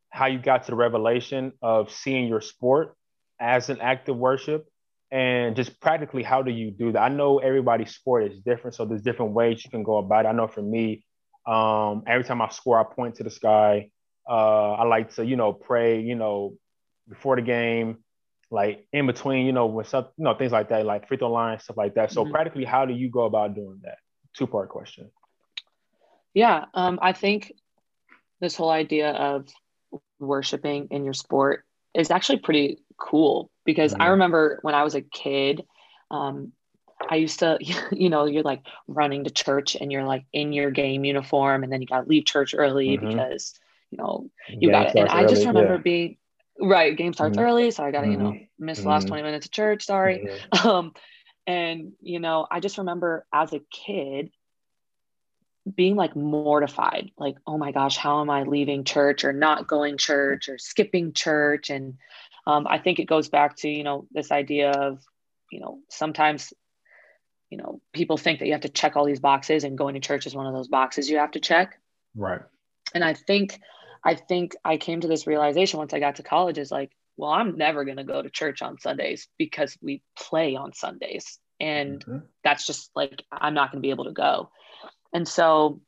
how 0.10 0.28
you 0.28 0.40
got 0.40 0.64
to 0.64 0.72
the 0.72 0.78
revelation 0.78 1.54
of 1.62 1.92
seeing 1.92 2.28
your 2.28 2.42
sport 2.42 2.96
as 3.40 3.70
an 3.70 3.82
act 3.82 4.08
of 4.10 4.18
worship 4.18 4.68
and 5.12 5.56
just 5.56 5.80
practically 5.80 6.24
how 6.24 6.42
do 6.42 6.52
you 6.52 6.72
do 6.72 6.92
that 6.92 7.02
i 7.02 7.10
know 7.10 7.40
everybody's 7.40 7.94
sport 7.94 8.32
is 8.32 8.40
different 8.40 8.76
so 8.76 8.86
there's 8.86 9.02
different 9.02 9.32
ways 9.32 9.64
you 9.66 9.72
can 9.72 9.84
go 9.84 9.98
about 9.98 10.26
it 10.26 10.30
i 10.30 10.32
know 10.32 10.48
for 10.48 10.62
me 10.62 11.06
um, 11.46 12.04
every 12.08 12.24
time 12.24 12.42
i 12.42 12.50
score 12.50 12.80
i 12.80 12.84
point 12.84 13.16
to 13.16 13.24
the 13.24 13.30
sky 13.30 13.90
uh, 14.28 14.74
I 14.74 14.84
like 14.86 15.14
to, 15.16 15.26
you 15.26 15.36
know, 15.36 15.54
pray, 15.54 16.02
you 16.02 16.16
know, 16.16 16.56
before 17.08 17.36
the 17.36 17.42
game, 17.42 17.98
like 18.50 18.88
in 18.94 19.08
between, 19.08 19.46
you 19.46 19.52
know, 19.52 19.66
when 19.66 19.86
some, 19.86 20.08
you 20.18 20.24
know, 20.24 20.34
things 20.36 20.52
like 20.52 20.70
that, 20.70 20.86
like 20.86 21.08
free 21.08 21.18
throw 21.18 21.32
line, 21.32 21.60
stuff 21.60 21.78
like 21.78 21.96
that. 21.96 22.12
So 22.12 22.24
mm-hmm. 22.24 22.32
practically, 22.32 22.66
how 22.66 22.86
do 22.86 22.94
you 22.94 23.10
go 23.10 23.24
about 23.24 23.56
doing 23.56 23.80
that? 23.84 23.98
Two 24.36 24.48
part 24.48 24.70
question. 24.70 25.12
Yeah, 26.34 26.66
um, 26.74 27.00
I 27.02 27.14
think 27.14 27.54
this 28.40 28.56
whole 28.56 28.70
idea 28.70 29.12
of 29.12 29.48
worshiping 30.20 30.88
in 30.92 31.04
your 31.04 31.14
sport 31.14 31.64
is 31.94 32.10
actually 32.10 32.40
pretty 32.40 32.80
cool 32.98 33.52
because 33.66 33.94
mm-hmm. 33.94 34.02
I 34.02 34.08
remember 34.08 34.60
when 34.64 34.74
I 34.74 34.84
was 34.84 34.96
a 34.96 35.02
kid, 35.02 35.64
um, 36.10 36.54
I 37.10 37.16
used 37.16 37.40
to, 37.40 37.58
you 37.92 38.10
know, 38.10 38.26
you're 38.26 38.44
like 38.44 38.66
running 38.88 39.26
to 39.26 39.30
church 39.30 39.76
and 39.80 39.92
you're 39.92 40.04
like 40.04 40.26
in 40.34 40.54
your 40.54 40.72
game 40.72 41.06
uniform, 41.06 41.64
and 41.64 41.72
then 41.72 41.82
you 41.82 41.88
got 41.88 42.02
to 42.02 42.10
leave 42.10 42.26
church 42.26 42.56
early 42.58 42.98
mm-hmm. 42.98 43.10
because 43.10 43.54
you 43.94 43.98
know, 43.98 44.30
you 44.50 44.72
got 44.72 44.88
it. 44.88 44.96
And 44.96 45.10
I 45.10 45.26
just 45.26 45.46
remember 45.46 45.76
yeah. 45.76 45.82
being 45.82 46.18
right. 46.60 46.96
Game 46.96 47.14
starts 47.14 47.38
mm-hmm. 47.38 47.46
early, 47.46 47.72
so 47.72 47.84
I 47.84 47.92
got 47.92 48.02
to, 48.02 48.08
mm-hmm. 48.08 48.12
you 48.12 48.18
know, 48.18 48.32
mm-hmm. 48.32 48.66
miss 48.66 48.80
the 48.80 48.88
last 48.88 49.04
mm-hmm. 49.04 49.10
20 49.10 49.24
minutes 49.24 49.46
of 49.46 49.52
church. 49.52 49.86
Sorry. 49.86 50.28
Mm-hmm. 50.28 50.68
Um, 50.68 50.94
and 51.46 51.92
you 52.00 52.20
know, 52.20 52.48
I 52.50 52.62
just 52.62 52.78
remember 52.78 53.26
as 53.34 53.52
a 53.52 53.60
kid 53.70 54.32
being 55.76 55.96
like 55.96 56.16
mortified, 56.16 57.12
like, 57.18 57.36
oh 57.46 57.58
my 57.58 57.72
gosh, 57.72 57.98
how 57.98 58.22
am 58.22 58.30
I 58.30 58.44
leaving 58.44 58.86
church 58.86 59.26
or 59.26 59.34
not 59.34 59.68
going 59.68 59.98
church 59.98 60.48
or 60.48 60.58
skipping 60.58 61.12
church? 61.12 61.70
And 61.70 61.96
um, 62.48 62.66
I 62.66 62.80
think 62.80 63.00
it 63.00 63.06
goes 63.06 63.28
back 63.28 63.58
to, 63.58 63.70
you 63.70 63.84
know, 63.84 64.08
this 64.12 64.32
idea 64.32 64.72
of, 64.72 65.04
you 65.52 65.60
know, 65.60 65.80
sometimes 65.90 66.54
you 67.54 67.58
know 67.58 67.80
people 67.94 68.18
think 68.18 68.40
that 68.40 68.48
you 68.48 68.54
have 68.54 68.62
to 68.62 68.70
check 68.70 68.96
all 68.96 69.06
these 69.06 69.20
boxes 69.20 69.64
and 69.64 69.78
going 69.78 69.94
to 69.94 70.00
church 70.00 70.26
is 70.26 70.34
one 70.34 70.48
of 70.48 70.54
those 70.56 70.68
boxes 70.68 71.08
you 71.08 71.18
have 71.18 71.30
to 71.30 71.40
check 71.40 71.80
right 72.16 72.42
and 72.96 73.04
i 73.04 73.14
think 73.14 73.60
I 74.04 74.16
think 74.16 74.56
I 74.64 74.78
came 74.78 75.02
to 75.02 75.08
this 75.08 75.28
realization 75.28 75.78
once 75.78 75.94
I 75.94 76.00
got 76.00 76.18
to 76.18 76.24
college 76.24 76.58
is 76.58 76.72
like, 76.72 76.92
well, 77.16 77.32
I'm 77.32 77.58
never 77.58 77.86
going 77.86 77.98
to 77.98 78.04
go 78.04 78.22
to 78.22 78.30
church 78.30 78.62
on 78.62 78.80
Sundays 78.80 79.28
because 79.38 79.78
we 79.82 80.02
play 80.18 80.56
on 80.56 80.74
Sundays. 80.74 81.40
And 81.60 82.04
mm-hmm. 82.04 82.26
that's 82.44 82.66
just 82.66 82.90
like, 82.96 83.24
I'm 83.32 83.54
not 83.54 83.72
going 83.72 83.82
to 83.82 83.86
be 83.86 83.92
able 83.92 84.06
to 84.06 84.12
go. 84.12 84.50
And 85.14 85.28
so 85.28 85.82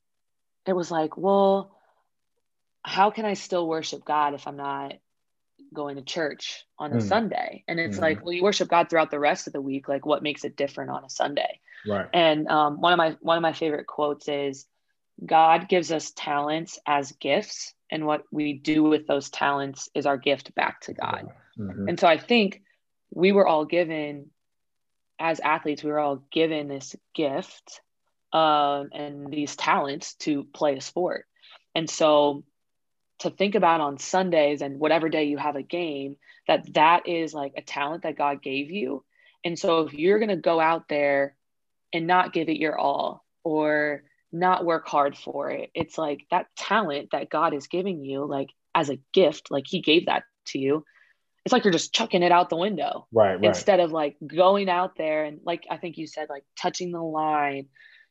it 0.65 0.73
was 0.73 0.91
like, 0.91 1.17
well, 1.17 1.75
how 2.83 3.09
can 3.11 3.25
I 3.25 3.33
still 3.33 3.67
worship 3.67 4.05
God 4.05 4.33
if 4.33 4.47
I'm 4.47 4.57
not 4.57 4.93
going 5.73 5.95
to 5.97 6.03
church 6.03 6.65
on 6.77 6.93
a 6.93 6.97
mm. 6.97 7.01
Sunday? 7.01 7.63
And 7.67 7.79
it's 7.79 7.97
mm. 7.97 8.01
like, 8.01 8.23
well, 8.23 8.33
you 8.33 8.43
worship 8.43 8.69
God 8.69 8.89
throughout 8.89 9.11
the 9.11 9.19
rest 9.19 9.47
of 9.47 9.53
the 9.53 9.61
week. 9.61 9.89
Like, 9.89 10.05
what 10.05 10.23
makes 10.23 10.45
it 10.45 10.55
different 10.55 10.91
on 10.91 11.03
a 11.03 11.09
Sunday? 11.09 11.59
Right. 11.87 12.07
And 12.13 12.47
um, 12.47 12.79
one 12.79 12.93
of 12.93 12.97
my 12.97 13.17
one 13.21 13.37
of 13.37 13.41
my 13.41 13.53
favorite 13.53 13.87
quotes 13.87 14.27
is, 14.27 14.65
God 15.23 15.69
gives 15.69 15.91
us 15.91 16.11
talents 16.11 16.77
as 16.85 17.11
gifts, 17.13 17.73
and 17.91 18.05
what 18.05 18.23
we 18.31 18.53
do 18.53 18.83
with 18.83 19.07
those 19.07 19.29
talents 19.29 19.89
is 19.93 20.05
our 20.05 20.17
gift 20.17 20.53
back 20.55 20.81
to 20.81 20.93
God. 20.93 21.27
Mm-hmm. 21.57 21.89
And 21.89 21.99
so 21.99 22.07
I 22.07 22.17
think 22.17 22.61
we 23.13 23.31
were 23.31 23.47
all 23.47 23.65
given, 23.65 24.31
as 25.19 25.39
athletes, 25.39 25.83
we 25.83 25.91
were 25.91 25.99
all 25.99 26.23
given 26.31 26.67
this 26.67 26.95
gift 27.13 27.81
um, 28.33 28.89
and 28.93 29.31
these 29.31 29.55
talents 29.55 30.15
to 30.15 30.43
play 30.45 30.75
a 30.75 30.81
sport. 30.81 31.25
And 31.73 31.89
so 31.89 32.43
to 33.19 33.29
think 33.29 33.55
about 33.55 33.81
on 33.81 33.97
Sundays 33.97 34.61
and 34.61 34.79
whatever 34.79 35.07
day 35.07 35.25
you 35.25 35.37
have 35.37 35.55
a 35.55 35.61
game, 35.61 36.17
that 36.47 36.73
that 36.73 37.07
is 37.07 37.33
like 37.33 37.53
a 37.55 37.61
talent 37.61 38.03
that 38.03 38.17
God 38.17 38.41
gave 38.41 38.71
you. 38.71 39.03
And 39.43 39.57
so 39.57 39.81
if 39.81 39.93
you're 39.93 40.19
going 40.19 40.29
to 40.29 40.35
go 40.35 40.59
out 40.59 40.89
there 40.89 41.35
and 41.93 42.07
not 42.07 42.33
give 42.33 42.49
it 42.49 42.57
your 42.57 42.77
all 42.77 43.23
or 43.43 44.03
not 44.31 44.65
work 44.65 44.87
hard 44.87 45.17
for 45.17 45.49
it. 45.51 45.69
It's 45.73 45.97
like 45.97 46.25
that 46.31 46.47
talent 46.57 47.09
that 47.11 47.29
God 47.29 47.53
is 47.53 47.67
giving 47.67 48.03
you, 48.03 48.25
like 48.25 48.49
as 48.73 48.89
a 48.89 48.99
gift, 49.13 49.51
like 49.51 49.65
He 49.67 49.81
gave 49.81 50.07
that 50.07 50.23
to 50.47 50.59
you. 50.59 50.83
It's 51.45 51.53
like 51.53 51.63
you're 51.63 51.71
just 51.71 51.93
chucking 51.93 52.23
it 52.23 52.31
out 52.31 52.49
the 52.49 52.57
window. 52.57 53.07
Right. 53.11 53.35
right. 53.35 53.43
Instead 53.43 53.79
of 53.79 53.91
like 53.91 54.17
going 54.25 54.67
out 54.67 54.97
there 54.97 55.25
and, 55.25 55.39
like 55.45 55.65
I 55.69 55.77
think 55.77 55.97
you 55.97 56.07
said, 56.07 56.27
like 56.27 56.43
touching 56.59 56.91
the 56.91 57.01
line, 57.01 57.67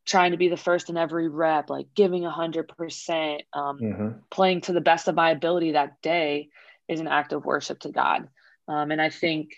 trying 0.07 0.31
to 0.31 0.37
be 0.37 0.49
the 0.49 0.57
first 0.57 0.89
in 0.89 0.97
every 0.97 1.29
rep, 1.29 1.69
like 1.69 1.87
giving 1.95 2.25
a 2.25 2.31
hundred 2.31 2.69
percent, 2.69 3.43
um, 3.53 3.79
mm-hmm. 3.79 4.09
playing 4.31 4.61
to 4.63 4.73
the 4.73 4.81
best 4.81 5.09
of 5.09 5.17
my 5.17 5.31
ability 5.31 5.73
that 5.73 6.01
day 6.01 6.49
is 6.89 7.01
an 7.01 7.09
act 7.09 7.33
of 7.33 7.45
worship 7.45 7.81
to 7.81 7.91
God. 7.91 8.29
Um, 8.69 8.91
and 8.91 9.03
I 9.03 9.11
think 9.11 9.51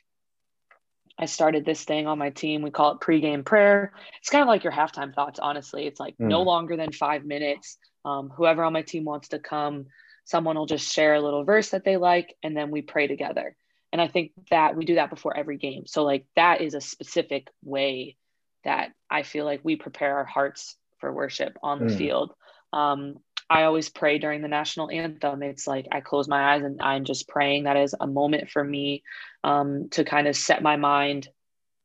I 1.18 1.26
started 1.26 1.64
this 1.64 1.84
thing 1.84 2.06
on 2.06 2.18
my 2.18 2.30
team. 2.30 2.62
We 2.62 2.70
call 2.70 2.92
it 2.92 3.00
pregame 3.00 3.44
prayer. 3.44 3.92
It's 4.20 4.28
kind 4.28 4.42
of 4.42 4.48
like 4.48 4.64
your 4.64 4.72
halftime 4.72 5.14
thoughts, 5.14 5.38
honestly. 5.38 5.86
It's 5.86 6.00
like 6.00 6.14
mm. 6.14 6.26
no 6.26 6.42
longer 6.42 6.76
than 6.76 6.92
five 6.92 7.24
minutes. 7.24 7.78
Um, 8.04 8.28
whoever 8.28 8.62
on 8.62 8.72
my 8.72 8.82
team 8.82 9.04
wants 9.04 9.28
to 9.28 9.38
come, 9.38 9.86
someone 10.24 10.56
will 10.56 10.66
just 10.66 10.92
share 10.92 11.14
a 11.14 11.20
little 11.20 11.44
verse 11.44 11.70
that 11.70 11.84
they 11.84 11.96
like, 11.96 12.34
and 12.42 12.56
then 12.56 12.70
we 12.70 12.82
pray 12.82 13.06
together. 13.06 13.56
And 13.92 14.00
I 14.02 14.08
think 14.08 14.32
that 14.50 14.76
we 14.76 14.84
do 14.84 14.96
that 14.96 15.10
before 15.10 15.36
every 15.36 15.56
game. 15.56 15.86
So, 15.86 16.04
like, 16.04 16.26
that 16.36 16.60
is 16.60 16.74
a 16.74 16.80
specific 16.80 17.48
way 17.64 18.16
that 18.64 18.90
I 19.08 19.22
feel 19.22 19.44
like 19.44 19.60
we 19.62 19.76
prepare 19.76 20.18
our 20.18 20.24
hearts 20.24 20.76
for 20.98 21.12
worship 21.12 21.56
on 21.62 21.78
the 21.78 21.92
mm. 21.92 21.98
field. 21.98 22.32
Um, 22.72 23.16
I 23.48 23.62
always 23.62 23.88
pray 23.88 24.18
during 24.18 24.42
the 24.42 24.48
national 24.48 24.90
anthem. 24.90 25.42
It's 25.42 25.66
like 25.66 25.86
I 25.92 26.00
close 26.00 26.28
my 26.28 26.54
eyes 26.54 26.64
and 26.64 26.80
I'm 26.82 27.04
just 27.04 27.28
praying. 27.28 27.64
That 27.64 27.76
is 27.76 27.94
a 27.98 28.06
moment 28.06 28.50
for 28.50 28.62
me 28.62 29.02
um, 29.44 29.88
to 29.90 30.04
kind 30.04 30.26
of 30.26 30.36
set 30.36 30.62
my 30.62 30.76
mind. 30.76 31.28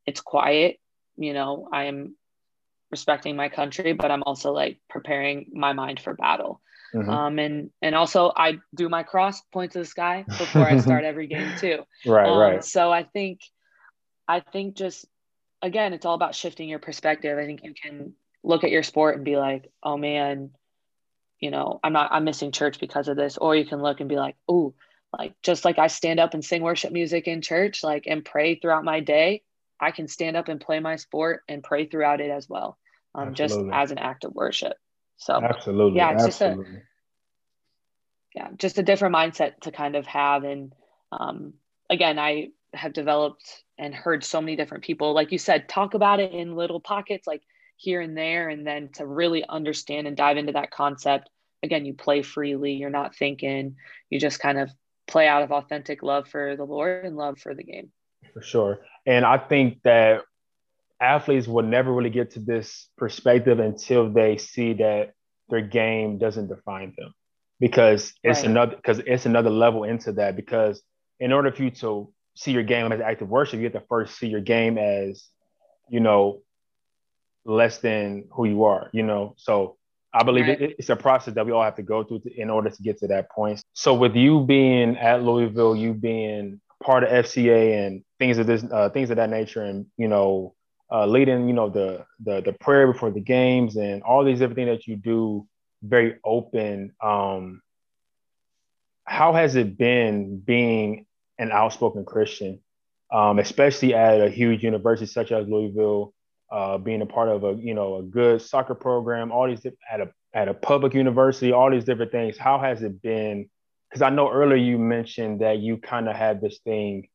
It's 0.07 0.21
quiet, 0.21 0.79
you 1.17 1.33
know, 1.33 1.67
I 1.71 1.83
am 1.85 2.15
respecting 2.89 3.35
my 3.35 3.49
country, 3.49 3.93
but 3.93 4.11
I'm 4.11 4.23
also 4.23 4.51
like 4.51 4.79
preparing 4.89 5.47
my 5.53 5.73
mind 5.73 5.99
for 5.99 6.13
battle. 6.13 6.61
Mm-hmm. 6.93 7.09
Um, 7.09 7.39
and 7.39 7.69
and 7.81 7.95
also 7.95 8.33
I 8.35 8.59
do 8.75 8.89
my 8.89 9.03
cross 9.03 9.41
point 9.53 9.71
to 9.73 9.79
the 9.79 9.85
sky 9.85 10.25
before 10.27 10.67
I 10.67 10.77
start 10.79 11.05
every 11.05 11.27
game 11.27 11.51
too. 11.57 11.83
Right, 12.05 12.27
um, 12.27 12.37
right. 12.37 12.63
So 12.65 12.91
I 12.91 13.03
think 13.03 13.39
I 14.27 14.41
think 14.41 14.75
just 14.75 15.05
again, 15.61 15.93
it's 15.93 16.05
all 16.05 16.15
about 16.15 16.35
shifting 16.35 16.67
your 16.67 16.79
perspective. 16.79 17.37
I 17.37 17.45
think 17.45 17.63
you 17.63 17.73
can 17.73 18.13
look 18.43 18.63
at 18.63 18.71
your 18.71 18.83
sport 18.83 19.15
and 19.15 19.23
be 19.23 19.37
like, 19.37 19.71
oh 19.83 19.95
man, 19.95 20.51
you 21.41 21.51
know, 21.51 21.79
I'm 21.83 21.91
not, 21.91 22.11
I'm 22.13 22.23
missing 22.23 22.51
church 22.51 22.79
because 22.79 23.07
of 23.07 23.17
this. 23.17 23.37
Or 23.37 23.55
you 23.55 23.65
can 23.65 23.81
look 23.81 23.99
and 23.99 24.07
be 24.07 24.15
like, 24.15 24.35
oh, 24.47 24.73
like 25.17 25.33
just 25.43 25.65
like 25.65 25.77
I 25.77 25.87
stand 25.87 26.19
up 26.19 26.33
and 26.33 26.45
sing 26.45 26.61
worship 26.61 26.93
music 26.93 27.27
in 27.27 27.41
church, 27.41 27.83
like 27.83 28.05
and 28.07 28.23
pray 28.23 28.55
throughout 28.55 28.85
my 28.85 29.01
day, 29.01 29.43
I 29.79 29.91
can 29.91 30.07
stand 30.07 30.37
up 30.37 30.47
and 30.47 30.61
play 30.61 30.79
my 30.79 30.95
sport 30.95 31.41
and 31.49 31.63
pray 31.63 31.87
throughout 31.87 32.21
it 32.21 32.31
as 32.31 32.47
well, 32.47 32.77
um, 33.15 33.33
just 33.33 33.59
as 33.73 33.91
an 33.91 33.97
act 33.97 34.23
of 34.23 34.33
worship. 34.33 34.77
So 35.17 35.33
absolutely, 35.33 35.97
yeah, 35.97 36.13
it's 36.13 36.23
absolutely. 36.23 36.63
just 36.63 36.75
a 36.77 36.81
yeah, 38.35 38.47
just 38.55 38.77
a 38.77 38.83
different 38.83 39.15
mindset 39.15 39.59
to 39.61 39.71
kind 39.71 39.95
of 39.95 40.05
have. 40.07 40.43
And 40.43 40.73
um, 41.11 41.55
again, 41.89 42.17
I 42.17 42.49
have 42.73 42.93
developed 42.93 43.63
and 43.77 43.93
heard 43.93 44.23
so 44.23 44.39
many 44.39 44.55
different 44.55 44.83
people, 44.83 45.13
like 45.13 45.31
you 45.31 45.37
said, 45.37 45.67
talk 45.67 45.93
about 45.93 46.19
it 46.19 46.31
in 46.31 46.55
little 46.55 46.79
pockets, 46.79 47.27
like 47.27 47.41
here 47.81 47.99
and 47.99 48.15
there, 48.15 48.49
and 48.49 48.65
then 48.65 48.89
to 48.93 49.07
really 49.07 49.43
understand 49.47 50.05
and 50.05 50.15
dive 50.15 50.37
into 50.37 50.51
that 50.51 50.69
concept. 50.69 51.29
Again, 51.63 51.83
you 51.83 51.95
play 51.95 52.21
freely, 52.21 52.73
you're 52.73 52.91
not 52.91 53.15
thinking, 53.15 53.75
you 54.09 54.19
just 54.19 54.39
kind 54.39 54.59
of 54.59 54.69
play 55.07 55.27
out 55.27 55.41
of 55.41 55.51
authentic 55.51 56.03
love 56.03 56.27
for 56.27 56.55
the 56.55 56.63
Lord 56.63 57.05
and 57.05 57.17
love 57.17 57.39
for 57.39 57.55
the 57.55 57.63
game. 57.63 57.91
For 58.33 58.41
sure. 58.41 58.81
And 59.07 59.25
I 59.25 59.39
think 59.39 59.81
that 59.83 60.21
athletes 61.01 61.47
will 61.47 61.63
never 61.63 61.91
really 61.91 62.11
get 62.11 62.31
to 62.31 62.39
this 62.39 62.87
perspective 62.97 63.59
until 63.59 64.11
they 64.11 64.37
see 64.37 64.73
that 64.73 65.13
their 65.49 65.61
game 65.61 66.19
doesn't 66.19 66.47
define 66.47 66.93
them 66.97 67.13
because 67.59 68.13
it's 68.23 68.41
right. 68.41 68.49
another 68.49 68.75
because 68.75 68.99
it's 68.99 69.25
another 69.25 69.49
level 69.49 69.83
into 69.83 70.11
that 70.13 70.35
because 70.35 70.81
in 71.19 71.33
order 71.33 71.51
for 71.51 71.63
you 71.63 71.71
to 71.71 72.13
see 72.35 72.51
your 72.51 72.63
game 72.63 72.91
as 72.91 73.01
active 73.01 73.27
worship 73.27 73.57
you 73.57 73.65
have 73.65 73.73
to 73.73 73.83
first 73.89 74.17
see 74.17 74.27
your 74.27 74.39
game 74.39 74.77
as 74.77 75.25
you 75.89 75.99
know 75.99 76.41
less 77.45 77.79
than 77.79 78.25
who 78.31 78.45
you 78.45 78.63
are 78.63 78.89
you 78.93 79.03
know 79.03 79.33
so 79.37 79.77
I 80.13 80.23
believe 80.23 80.47
right. 80.47 80.61
it, 80.61 80.75
it's 80.77 80.89
a 80.89 80.95
process 80.95 81.33
that 81.35 81.45
we 81.45 81.51
all 81.51 81.63
have 81.63 81.75
to 81.75 81.83
go 81.83 82.03
through 82.03 82.19
to, 82.19 82.33
in 82.39 82.49
order 82.49 82.69
to 82.69 82.83
get 82.83 82.99
to 82.99 83.07
that 83.07 83.31
point. 83.31 83.63
So 83.73 83.93
with 83.93 84.15
you 84.15 84.41
being 84.41 84.97
at 84.97 85.23
Louisville, 85.23 85.75
you 85.75 85.93
being 85.93 86.59
part 86.83 87.03
of 87.03 87.09
FCA 87.09 87.87
and 87.87 88.03
things 88.19 88.37
of 88.37 88.47
this, 88.47 88.63
uh, 88.63 88.89
things 88.89 89.09
of 89.09 89.17
that 89.17 89.29
nature, 89.29 89.63
and 89.63 89.85
you 89.97 90.07
know, 90.07 90.55
uh, 90.91 91.05
leading, 91.05 91.47
you 91.47 91.53
know, 91.53 91.69
the 91.69 92.05
the 92.23 92.41
the 92.41 92.53
prayer 92.53 92.91
before 92.91 93.11
the 93.11 93.21
games 93.21 93.77
and 93.77 94.03
all 94.03 94.25
these 94.25 94.41
everything 94.41 94.67
that 94.67 94.85
you 94.85 94.97
do, 94.97 95.47
very 95.81 96.17
open. 96.25 96.93
Um, 97.01 97.61
how 99.05 99.33
has 99.33 99.55
it 99.55 99.77
been 99.77 100.39
being 100.39 101.05
an 101.37 101.51
outspoken 101.51 102.03
Christian, 102.03 102.59
um, 103.11 103.39
especially 103.39 103.93
at 103.93 104.19
a 104.19 104.29
huge 104.29 104.63
university 104.63 105.05
such 105.05 105.31
as 105.31 105.47
Louisville? 105.47 106.13
Uh, 106.51 106.77
being 106.77 107.01
a 107.01 107.05
part 107.05 107.29
of 107.29 107.43
a 107.43 107.53
you 107.53 107.73
know 107.73 107.97
a 107.97 108.03
good 108.03 108.41
soccer 108.41 108.75
program, 108.75 109.31
all 109.31 109.47
these 109.47 109.65
at 109.91 110.01
a 110.01 110.11
at 110.33 110.47
a 110.47 110.53
public 110.53 110.93
university, 110.93 111.51
all 111.51 111.71
these 111.71 111.85
different 111.85 112.11
things. 112.11 112.37
How 112.37 112.59
has 112.59 112.83
it 112.83 113.01
been? 113.01 113.49
Because 113.89 114.01
I 114.01 114.09
know 114.09 114.31
earlier 114.31 114.57
you 114.57 114.77
mentioned 114.77 115.41
that 115.41 115.59
you 115.59 115.77
kind 115.77 116.09
of 116.09 116.15
had 116.15 116.41
this 116.41 116.59
thing. 116.63 117.07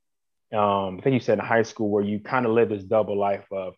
Um, 0.52 0.98
I 0.98 1.00
think 1.02 1.14
you 1.14 1.20
said 1.20 1.38
in 1.38 1.44
high 1.44 1.62
school 1.62 1.90
where 1.90 2.04
you 2.04 2.20
kind 2.20 2.46
of 2.46 2.52
live 2.52 2.68
this 2.68 2.84
double 2.84 3.18
life 3.18 3.44
of 3.50 3.74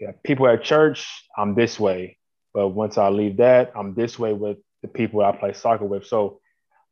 yeah, 0.00 0.12
people 0.24 0.46
at 0.48 0.62
church, 0.62 1.06
I'm 1.36 1.54
this 1.54 1.78
way, 1.80 2.18
but 2.52 2.68
once 2.68 2.98
I 2.98 3.08
leave 3.08 3.38
that, 3.38 3.72
I'm 3.74 3.94
this 3.94 4.18
way 4.18 4.32
with 4.32 4.58
the 4.82 4.88
people 4.88 5.22
I 5.22 5.32
play 5.32 5.52
soccer 5.52 5.84
with. 5.84 6.06
So 6.06 6.40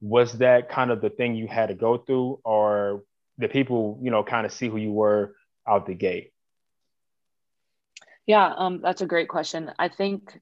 was 0.00 0.32
that 0.38 0.68
kind 0.68 0.90
of 0.90 1.00
the 1.00 1.10
thing 1.10 1.34
you 1.34 1.46
had 1.46 1.66
to 1.66 1.74
go 1.74 1.98
through, 1.98 2.40
or 2.44 3.02
the 3.38 3.48
people 3.48 4.00
you 4.02 4.10
know 4.10 4.24
kind 4.24 4.46
of 4.46 4.52
see 4.52 4.68
who 4.68 4.78
you 4.78 4.92
were 4.92 5.34
out 5.68 5.86
the 5.86 5.94
gate? 5.94 6.32
Yeah, 8.26 8.52
um, 8.56 8.80
that's 8.80 9.00
a 9.00 9.06
great 9.06 9.28
question. 9.28 9.72
I 9.78 9.88
think, 9.88 10.38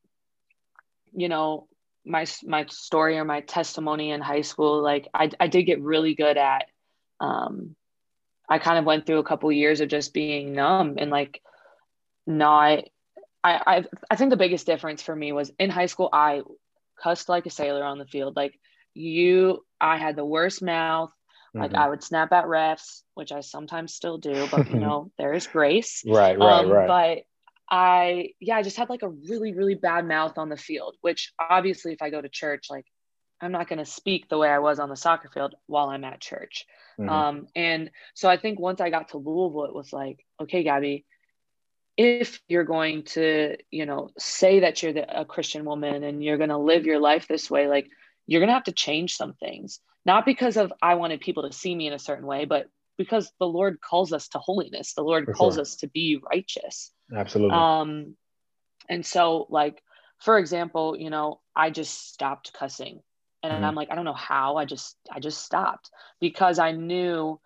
you 1.12 1.29
know, 1.29 1.68
my 2.05 2.26
my 2.45 2.66
story 2.66 3.18
or 3.18 3.24
my 3.24 3.41
testimony 3.41 4.11
in 4.11 4.20
high 4.20 4.41
school, 4.41 4.83
like 4.83 5.09
I 5.14 5.31
I 5.39 5.47
did 5.47 5.64
get 5.64 5.81
really 5.81 6.14
good 6.14 6.37
at. 6.37 6.66
Um, 7.20 7.76
I 8.49 8.59
kind 8.59 8.79
of 8.79 8.85
went 8.85 9.07
through 9.07 9.18
a 9.18 9.24
couple 9.24 9.51
years 9.53 9.81
of 9.81 9.89
just 9.89 10.14
being 10.14 10.53
numb 10.53 10.97
and 10.99 11.11
like 11.11 11.43
not. 12.26 12.85
I 13.45 13.61
I 13.66 13.85
I 14.11 14.16
think 14.16 14.31
the 14.31 14.37
biggest 14.37 14.66
difference 14.66 15.03
for 15.03 15.14
me 15.14 15.33
was 15.33 15.53
in 15.59 15.70
high 15.70 15.87
school. 15.87 16.09
I 16.12 16.43
cussed 17.01 17.29
like 17.29 17.47
a 17.47 17.51
sailor 17.51 17.85
on 17.85 17.99
the 17.99 18.07
field. 18.07 18.37
Like 18.37 18.59
you, 18.95 19.64
I 19.81 19.99
had 19.99 20.16
the 20.16 20.24
worst 20.24 20.62
mouth. 20.62 21.12
Like 21.55 21.72
mm-hmm. 21.72 21.81
I 21.81 21.89
would 21.89 22.03
snap 22.03 22.33
at 22.33 22.45
refs, 22.45 23.03
which 23.14 23.33
I 23.33 23.41
sometimes 23.41 23.95
still 23.95 24.18
do, 24.18 24.47
but 24.51 24.70
you 24.70 24.79
know, 24.81 25.11
there 25.18 25.33
is 25.33 25.47
grace. 25.47 26.03
Right, 26.07 26.39
right, 26.39 26.64
um, 26.64 26.70
right. 26.70 27.24
I, 27.71 28.31
yeah, 28.41 28.57
I 28.57 28.62
just 28.62 28.77
had 28.77 28.89
like 28.89 29.03
a 29.03 29.09
really, 29.09 29.53
really 29.53 29.75
bad 29.75 30.07
mouth 30.07 30.39
on 30.39 30.49
the 30.49 30.57
field, 30.57 30.97
which 31.01 31.33
obviously, 31.39 31.93
if 31.93 32.03
I 32.03 32.11
go 32.11 32.21
to 32.21 32.29
church, 32.29 32.66
like 32.71 32.87
I'm 33.41 33.53
not 33.53 33.69
going 33.69 33.79
to 33.79 33.85
speak 33.85 34.29
the 34.29 34.39
way 34.39 34.49
I 34.49 34.59
was 34.59 34.79
on 34.79 34.89
the 34.89 34.97
soccer 34.97 35.29
field 35.29 35.55
while 35.66 35.91
I'm 35.91 36.05
at 36.05 36.21
church. 36.21 36.66
Mm-hmm. 36.99 37.09
Um, 37.09 37.47
and 37.55 37.91
so 38.14 38.29
I 38.29 38.37
think 38.37 38.59
once 38.59 38.81
I 38.81 38.91
got 38.91 39.11
to 39.11 39.19
Louisville, 39.19 39.64
it 39.64 39.75
was 39.75 39.93
like, 39.93 40.25
okay, 40.41 40.62
Gabby, 40.62 41.05
if 41.97 42.41
you're 42.49 42.64
going 42.64 43.05
to, 43.05 43.57
you 43.71 43.87
know, 43.87 44.11
say 44.19 44.61
that 44.61 44.83
you're 44.83 44.93
the, 44.93 45.21
a 45.21 45.25
Christian 45.25 45.64
woman 45.64 46.05
and 46.05 46.23
you're 46.23 46.37
going 46.37 46.49
to 46.51 46.59
live 46.59 46.87
your 46.87 47.01
life 47.01 47.29
this 47.29 47.51
way, 47.51 47.69
like 47.69 47.89
you're 48.27 48.41
going 48.41 48.49
to 48.49 48.55
have 48.55 48.64
to 48.64 48.73
change 48.73 49.14
some 49.14 49.35
things. 49.35 49.81
Not 50.05 50.25
because 50.25 50.57
of 50.57 50.73
I 50.81 50.95
wanted 50.95 51.21
people 51.21 51.43
to 51.43 51.53
see 51.53 51.75
me 51.75 51.87
in 51.87 51.93
a 51.93 51.99
certain 51.99 52.27
way, 52.27 52.45
but 52.45 52.69
because 52.99 53.32
the 53.38 53.46
Lord 53.46 53.80
calls 53.80 54.12
us 54.12 54.28
to 54.28 54.38
holiness. 54.38 54.92
The 54.92 55.03
Lord 55.03 55.24
For 55.24 55.32
calls 55.32 55.55
sure. 55.55 55.62
us 55.62 55.76
to 55.76 55.88
be 55.88 56.20
righteous. 56.30 56.92
Absolutely. 57.14 57.57
Um, 57.57 58.16
and 58.88 59.07
so, 59.07 59.46
like, 59.49 59.82
for 60.18 60.38
example, 60.38 60.96
you 60.99 61.09
know, 61.09 61.40
I 61.55 61.70
just 61.70 62.09
stopped 62.12 62.53
cussing, 62.53 63.01
and 63.42 63.53
mm-hmm. 63.53 63.64
I'm 63.64 63.74
like, 63.74 63.90
I 63.90 63.94
don't 63.94 64.05
know 64.05 64.12
how. 64.12 64.57
I 64.57 64.64
just, 64.64 64.96
I 65.11 65.20
just 65.20 65.42
stopped 65.44 65.90
because 66.20 66.59
I 66.59 66.72
knew 66.72 67.40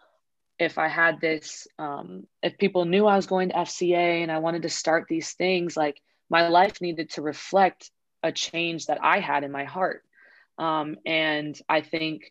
if 0.58 0.78
I 0.78 0.88
had 0.88 1.20
this, 1.20 1.66
um, 1.78 2.26
if 2.42 2.56
people 2.56 2.84
knew 2.84 3.06
I 3.06 3.16
was 3.16 3.26
going 3.26 3.50
to 3.50 3.56
FCA 3.56 4.22
and 4.22 4.32
I 4.32 4.38
wanted 4.38 4.62
to 4.62 4.68
start 4.68 5.06
these 5.08 5.32
things, 5.32 5.76
like 5.76 6.00
my 6.30 6.48
life 6.48 6.80
needed 6.80 7.10
to 7.10 7.22
reflect 7.22 7.90
a 8.22 8.32
change 8.32 8.86
that 8.86 8.98
I 9.02 9.20
had 9.20 9.44
in 9.44 9.50
my 9.52 9.64
heart. 9.64 10.02
Um, 10.58 10.96
and 11.04 11.58
I 11.68 11.80
think 11.80 12.30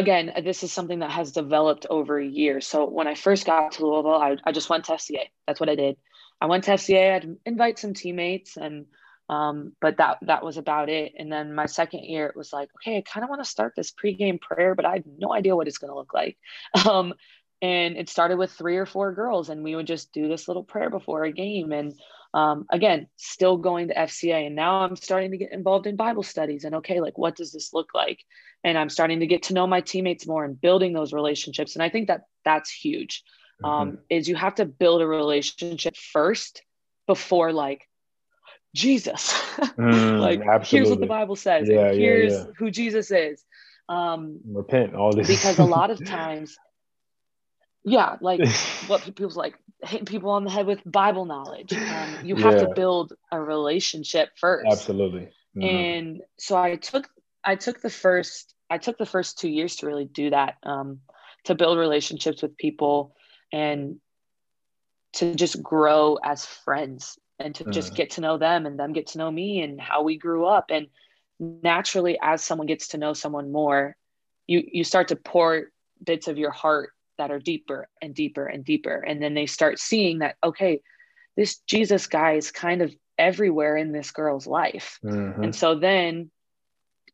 again, 0.00 0.32
this 0.44 0.62
is 0.64 0.72
something 0.72 0.98
that 1.00 1.10
has 1.10 1.32
developed 1.32 1.86
over 1.88 2.18
a 2.18 2.26
year. 2.26 2.60
So 2.60 2.88
when 2.88 3.06
I 3.06 3.14
first 3.14 3.46
got 3.46 3.72
to 3.72 3.86
Louisville, 3.86 4.14
I, 4.14 4.36
I 4.44 4.52
just 4.52 4.70
went 4.70 4.86
to 4.86 4.92
FCA. 4.92 5.26
That's 5.46 5.60
what 5.60 5.68
I 5.68 5.76
did. 5.76 5.96
I 6.40 6.46
went 6.46 6.64
to 6.64 6.72
FCA. 6.72 7.16
I'd 7.16 7.36
invite 7.44 7.78
some 7.78 7.94
teammates, 7.94 8.56
and 8.56 8.86
um, 9.28 9.74
but 9.80 9.98
that 9.98 10.18
that 10.22 10.42
was 10.42 10.56
about 10.56 10.88
it. 10.88 11.12
And 11.18 11.30
then 11.30 11.54
my 11.54 11.66
second 11.66 12.04
year, 12.04 12.26
it 12.26 12.36
was 12.36 12.52
like, 12.52 12.70
okay, 12.76 12.96
I 12.96 13.02
kind 13.02 13.22
of 13.22 13.30
want 13.30 13.44
to 13.44 13.50
start 13.50 13.74
this 13.76 13.92
pregame 13.92 14.40
prayer, 14.40 14.74
but 14.74 14.86
I 14.86 14.94
have 14.94 15.04
no 15.18 15.32
idea 15.32 15.54
what 15.54 15.68
it's 15.68 15.78
going 15.78 15.92
to 15.92 15.96
look 15.96 16.14
like. 16.14 16.36
Um, 16.88 17.14
and 17.62 17.98
it 17.98 18.08
started 18.08 18.38
with 18.38 18.50
three 18.50 18.78
or 18.78 18.86
four 18.86 19.12
girls, 19.12 19.50
and 19.50 19.62
we 19.62 19.76
would 19.76 19.86
just 19.86 20.12
do 20.12 20.28
this 20.28 20.48
little 20.48 20.64
prayer 20.64 20.88
before 20.88 21.24
a 21.24 21.32
game. 21.32 21.72
And 21.72 21.92
um, 22.32 22.66
again, 22.70 23.08
still 23.16 23.56
going 23.56 23.88
to 23.88 23.94
FCA. 23.94 24.46
And 24.46 24.54
now 24.54 24.82
I'm 24.82 24.96
starting 24.96 25.32
to 25.32 25.36
get 25.36 25.52
involved 25.52 25.86
in 25.86 25.96
Bible 25.96 26.22
studies. 26.22 26.64
And 26.64 26.76
okay, 26.76 27.00
like, 27.00 27.18
what 27.18 27.36
does 27.36 27.52
this 27.52 27.72
look 27.72 27.90
like? 27.94 28.20
And 28.62 28.78
I'm 28.78 28.88
starting 28.88 29.20
to 29.20 29.26
get 29.26 29.44
to 29.44 29.54
know 29.54 29.66
my 29.66 29.80
teammates 29.80 30.26
more 30.26 30.44
and 30.44 30.60
building 30.60 30.92
those 30.92 31.12
relationships. 31.12 31.74
And 31.74 31.82
I 31.82 31.88
think 31.88 32.08
that 32.08 32.22
that's 32.44 32.70
huge. 32.70 33.24
Um, 33.62 33.92
mm-hmm. 33.92 33.96
Is 34.08 34.28
you 34.28 34.36
have 34.36 34.54
to 34.56 34.64
build 34.64 35.02
a 35.02 35.06
relationship 35.06 35.96
first 35.96 36.62
before 37.06 37.52
like 37.52 37.88
Jesus. 38.74 39.32
Mm, 39.76 40.20
like 40.20 40.40
absolutely. 40.40 40.68
here's 40.70 40.90
what 40.90 41.00
the 41.00 41.06
Bible 41.06 41.36
says. 41.36 41.68
Yeah, 41.68 41.92
here's 41.92 42.32
yeah, 42.32 42.38
yeah. 42.38 42.44
who 42.56 42.70
Jesus 42.70 43.10
is. 43.10 43.44
Um, 43.88 44.40
Repent 44.46 44.94
all 44.94 45.12
this 45.12 45.26
because 45.26 45.58
a 45.58 45.64
lot 45.64 45.90
of 45.90 46.02
times 46.06 46.56
yeah 47.84 48.16
like 48.20 48.40
what 48.86 49.02
people's 49.02 49.36
like 49.36 49.54
hitting 49.82 50.06
people 50.06 50.30
on 50.30 50.44
the 50.44 50.50
head 50.50 50.66
with 50.66 50.80
bible 50.84 51.24
knowledge 51.24 51.72
um, 51.72 52.14
you 52.24 52.36
have 52.36 52.54
yeah. 52.54 52.66
to 52.66 52.74
build 52.74 53.12
a 53.32 53.40
relationship 53.40 54.30
first 54.36 54.66
absolutely 54.70 55.28
mm-hmm. 55.56 55.62
and 55.62 56.20
so 56.38 56.56
i 56.56 56.76
took 56.76 57.08
i 57.44 57.54
took 57.54 57.80
the 57.80 57.90
first 57.90 58.54
i 58.68 58.78
took 58.78 58.98
the 58.98 59.06
first 59.06 59.38
two 59.38 59.48
years 59.48 59.76
to 59.76 59.86
really 59.86 60.04
do 60.04 60.30
that 60.30 60.56
um, 60.62 61.00
to 61.44 61.54
build 61.54 61.78
relationships 61.78 62.42
with 62.42 62.56
people 62.56 63.14
and 63.52 63.96
to 65.12 65.34
just 65.34 65.62
grow 65.62 66.18
as 66.22 66.44
friends 66.44 67.18
and 67.38 67.54
to 67.54 67.64
mm. 67.64 67.72
just 67.72 67.94
get 67.94 68.10
to 68.10 68.20
know 68.20 68.38
them 68.38 68.66
and 68.66 68.78
them 68.78 68.92
get 68.92 69.08
to 69.08 69.18
know 69.18 69.30
me 69.30 69.62
and 69.62 69.80
how 69.80 70.02
we 70.02 70.16
grew 70.16 70.44
up 70.44 70.66
and 70.70 70.86
naturally 71.40 72.18
as 72.20 72.44
someone 72.44 72.66
gets 72.66 72.88
to 72.88 72.98
know 72.98 73.12
someone 73.12 73.50
more 73.50 73.96
you 74.46 74.62
you 74.70 74.84
start 74.84 75.08
to 75.08 75.16
pour 75.16 75.70
bits 76.04 76.28
of 76.28 76.36
your 76.36 76.50
heart 76.50 76.92
that 77.20 77.30
are 77.30 77.38
deeper 77.38 77.86
and 78.00 78.14
deeper 78.14 78.46
and 78.46 78.64
deeper. 78.64 78.96
And 78.96 79.22
then 79.22 79.34
they 79.34 79.44
start 79.44 79.78
seeing 79.78 80.20
that, 80.20 80.36
okay, 80.42 80.80
this 81.36 81.58
Jesus 81.66 82.06
guy 82.06 82.32
is 82.32 82.50
kind 82.50 82.80
of 82.80 82.94
everywhere 83.18 83.76
in 83.76 83.92
this 83.92 84.10
girl's 84.10 84.46
life. 84.46 84.98
Mm-hmm. 85.04 85.44
And 85.44 85.54
so 85.54 85.78
then 85.78 86.30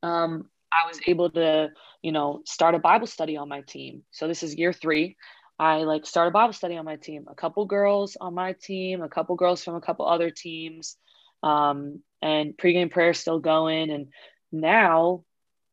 um, 0.05 0.49
I 0.73 0.87
was 0.87 1.01
able 1.09 1.31
to, 1.31 1.71
you 2.03 2.13
know, 2.13 2.43
start 2.47 2.77
a 2.77 2.79
Bible 2.79 3.09
study 3.09 3.37
on 3.37 3.49
my 3.49 3.63
team. 3.63 4.05
So 4.13 4.29
this 4.29 4.45
is 4.45 4.55
year 4.55 4.73
three. 4.73 5.17
I 5.59 5.79
like 5.79 6.07
start 6.07 6.29
a 6.29 6.31
Bible 6.31 6.53
study 6.53 6.77
on 6.77 6.85
my 6.85 6.97
team. 6.97 7.27
A 7.29 7.35
couple 7.35 7.65
girls 7.67 8.17
on 8.21 8.33
my 8.33 8.53
team, 8.53 9.03
a 9.03 9.09
couple 9.09 9.35
girls 9.35 9.65
from 9.65 9.75
a 9.75 9.81
couple 9.81 10.07
other 10.07 10.31
teams, 10.31 10.97
um, 11.43 12.01
and 12.23 12.57
pregame 12.57 12.93
prayer 12.93 13.11
is 13.11 13.19
still 13.19 13.41
going. 13.41 13.91
And 13.91 14.07
now 14.53 15.25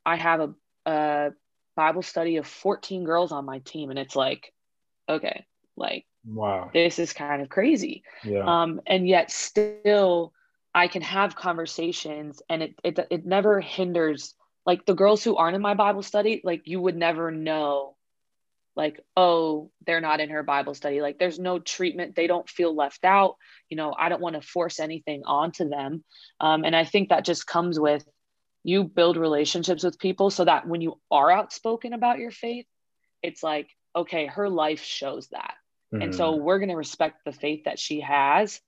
I 0.04 0.16
have 0.16 0.40
a, 0.40 0.50
a 0.88 1.30
Bible 1.76 2.02
study 2.02 2.38
of 2.38 2.48
14 2.48 3.04
girls 3.04 3.32
on 3.32 3.46
my 3.46 3.60
team. 3.60 3.90
And 3.90 4.00
it's 4.00 4.16
like, 4.16 4.54
okay, 5.10 5.46
like, 5.76 6.06
wow, 6.26 6.70
this 6.74 7.00
is 7.00 7.14
kind 7.14 7.42
of 7.42 7.50
crazy. 7.50 8.04
Yeah. 8.24 8.44
Um, 8.46 8.82
and 8.86 9.08
yet 9.08 9.32
still 9.32 10.34
I 10.74 10.88
can 10.88 11.02
have 11.02 11.36
conversations 11.36 12.42
and 12.50 12.64
it, 12.64 12.76
it, 12.84 13.00
it 13.10 13.26
never 13.26 13.60
hinders 13.60 14.36
like 14.66 14.86
the 14.86 14.96
girls 14.96 15.24
who 15.24 15.36
aren't 15.36 15.56
in 15.56 15.62
my 15.62 15.74
Bible 15.74 16.04
study, 16.04 16.42
like 16.44 16.62
you 16.66 16.80
would 16.80 16.96
never 16.96 17.32
know 17.32 17.96
like 18.76 19.00
oh 19.16 19.70
they're 19.86 20.02
not 20.02 20.20
in 20.20 20.30
her 20.30 20.44
bible 20.44 20.74
study 20.74 21.02
like 21.02 21.20
there's 21.20 21.40
no 21.40 21.60
treatment 21.60 22.16
they 22.16 22.28
don't 22.28 22.50
feel 22.50 22.76
left 22.76 23.06
out 23.06 23.36
you 23.70 23.78
know 23.78 23.94
i 23.98 24.10
don't 24.10 24.22
want 24.22 24.36
to 24.36 24.42
force 24.42 24.80
anything 24.80 25.22
onto 25.26 25.70
them 25.70 26.04
um, 26.40 26.64
and 26.64 26.76
i 26.76 26.84
think 26.84 27.10
that 27.10 27.26
just 27.26 27.46
comes 27.46 27.80
with 27.80 28.06
you 28.64 28.84
build 28.84 29.18
relationships 29.18 29.84
with 29.84 30.00
people 30.00 30.30
so 30.30 30.46
that 30.46 30.68
when 30.68 30.82
you 30.82 31.00
are 31.12 31.30
outspoken 31.32 31.94
about 31.94 32.20
your 32.20 32.32
faith 32.32 32.66
it's 33.22 33.44
like 33.44 33.70
okay 33.96 34.26
her 34.26 34.50
life 34.50 34.84
shows 34.84 35.28
that 35.28 35.56
mm-hmm. 35.94 36.02
and 36.02 36.16
so 36.16 36.32
mm-hmm. 36.32 36.44
we're 36.44 36.60
going 36.60 36.70
to 36.70 36.76
respect 36.76 37.24
the 37.26 37.32
faith 37.32 37.66
that 37.66 37.80
she 37.80 38.00
has 38.00 38.60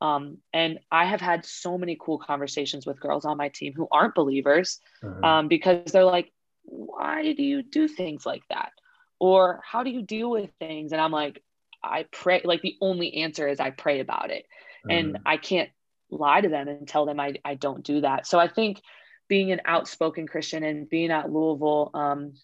um, 0.00 0.38
and 0.52 0.78
i 0.90 1.04
have 1.04 1.20
had 1.20 1.44
so 1.44 1.78
many 1.78 1.96
cool 1.98 2.18
conversations 2.18 2.86
with 2.86 3.00
girls 3.00 3.24
on 3.24 3.36
my 3.36 3.48
team 3.48 3.72
who 3.74 3.88
aren't 3.90 4.14
believers 4.14 4.80
mm-hmm. 5.02 5.24
um, 5.24 5.48
because 5.48 5.92
they're 5.92 6.04
like 6.04 6.32
why 6.64 7.34
do 7.34 7.42
you 7.42 7.62
do 7.62 7.86
things 7.88 8.26
like 8.26 8.42
that 8.48 8.72
or 9.20 9.60
how 9.64 9.82
do 9.82 9.90
you 9.90 10.02
deal 10.02 10.30
with 10.30 10.50
things 10.58 10.92
and 10.92 11.00
i'm 11.00 11.12
like 11.12 11.42
i 11.82 12.06
pray 12.10 12.40
like 12.44 12.62
the 12.62 12.76
only 12.80 13.14
answer 13.14 13.46
is 13.46 13.60
i 13.60 13.70
pray 13.70 14.00
about 14.00 14.30
it 14.30 14.46
mm-hmm. 14.86 14.90
and 14.90 15.18
i 15.26 15.36
can't 15.36 15.70
lie 16.10 16.40
to 16.40 16.48
them 16.48 16.68
and 16.68 16.86
tell 16.86 17.06
them 17.06 17.18
I, 17.18 17.34
I 17.44 17.54
don't 17.54 17.84
do 17.84 18.02
that 18.02 18.26
so 18.26 18.38
i 18.38 18.48
think 18.48 18.80
being 19.28 19.52
an 19.52 19.62
outspoken 19.64 20.26
Christian 20.26 20.62
and 20.64 20.88
being 20.88 21.10
at 21.10 21.30
Louisville, 21.30 21.90
um, 21.94 22.34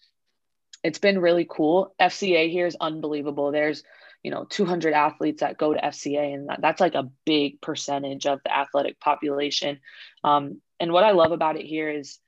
it's 0.83 0.99
been 0.99 1.19
really 1.19 1.45
cool. 1.49 1.93
FCA 1.99 2.49
here 2.49 2.65
is 2.65 2.77
unbelievable. 2.79 3.51
There's, 3.51 3.83
you 4.23 4.31
know, 4.31 4.45
200 4.45 4.93
athletes 4.93 5.41
that 5.41 5.57
go 5.57 5.73
to 5.73 5.79
FCA, 5.79 6.33
and 6.33 6.49
that, 6.49 6.61
that's 6.61 6.81
like 6.81 6.95
a 6.95 7.09
big 7.25 7.61
percentage 7.61 8.25
of 8.25 8.41
the 8.43 8.55
athletic 8.55 8.99
population. 8.99 9.79
Um, 10.23 10.61
and 10.79 10.91
what 10.91 11.03
I 11.03 11.11
love 11.11 11.31
about 11.31 11.57
it 11.57 11.65
here 11.65 11.89
is 11.89 12.19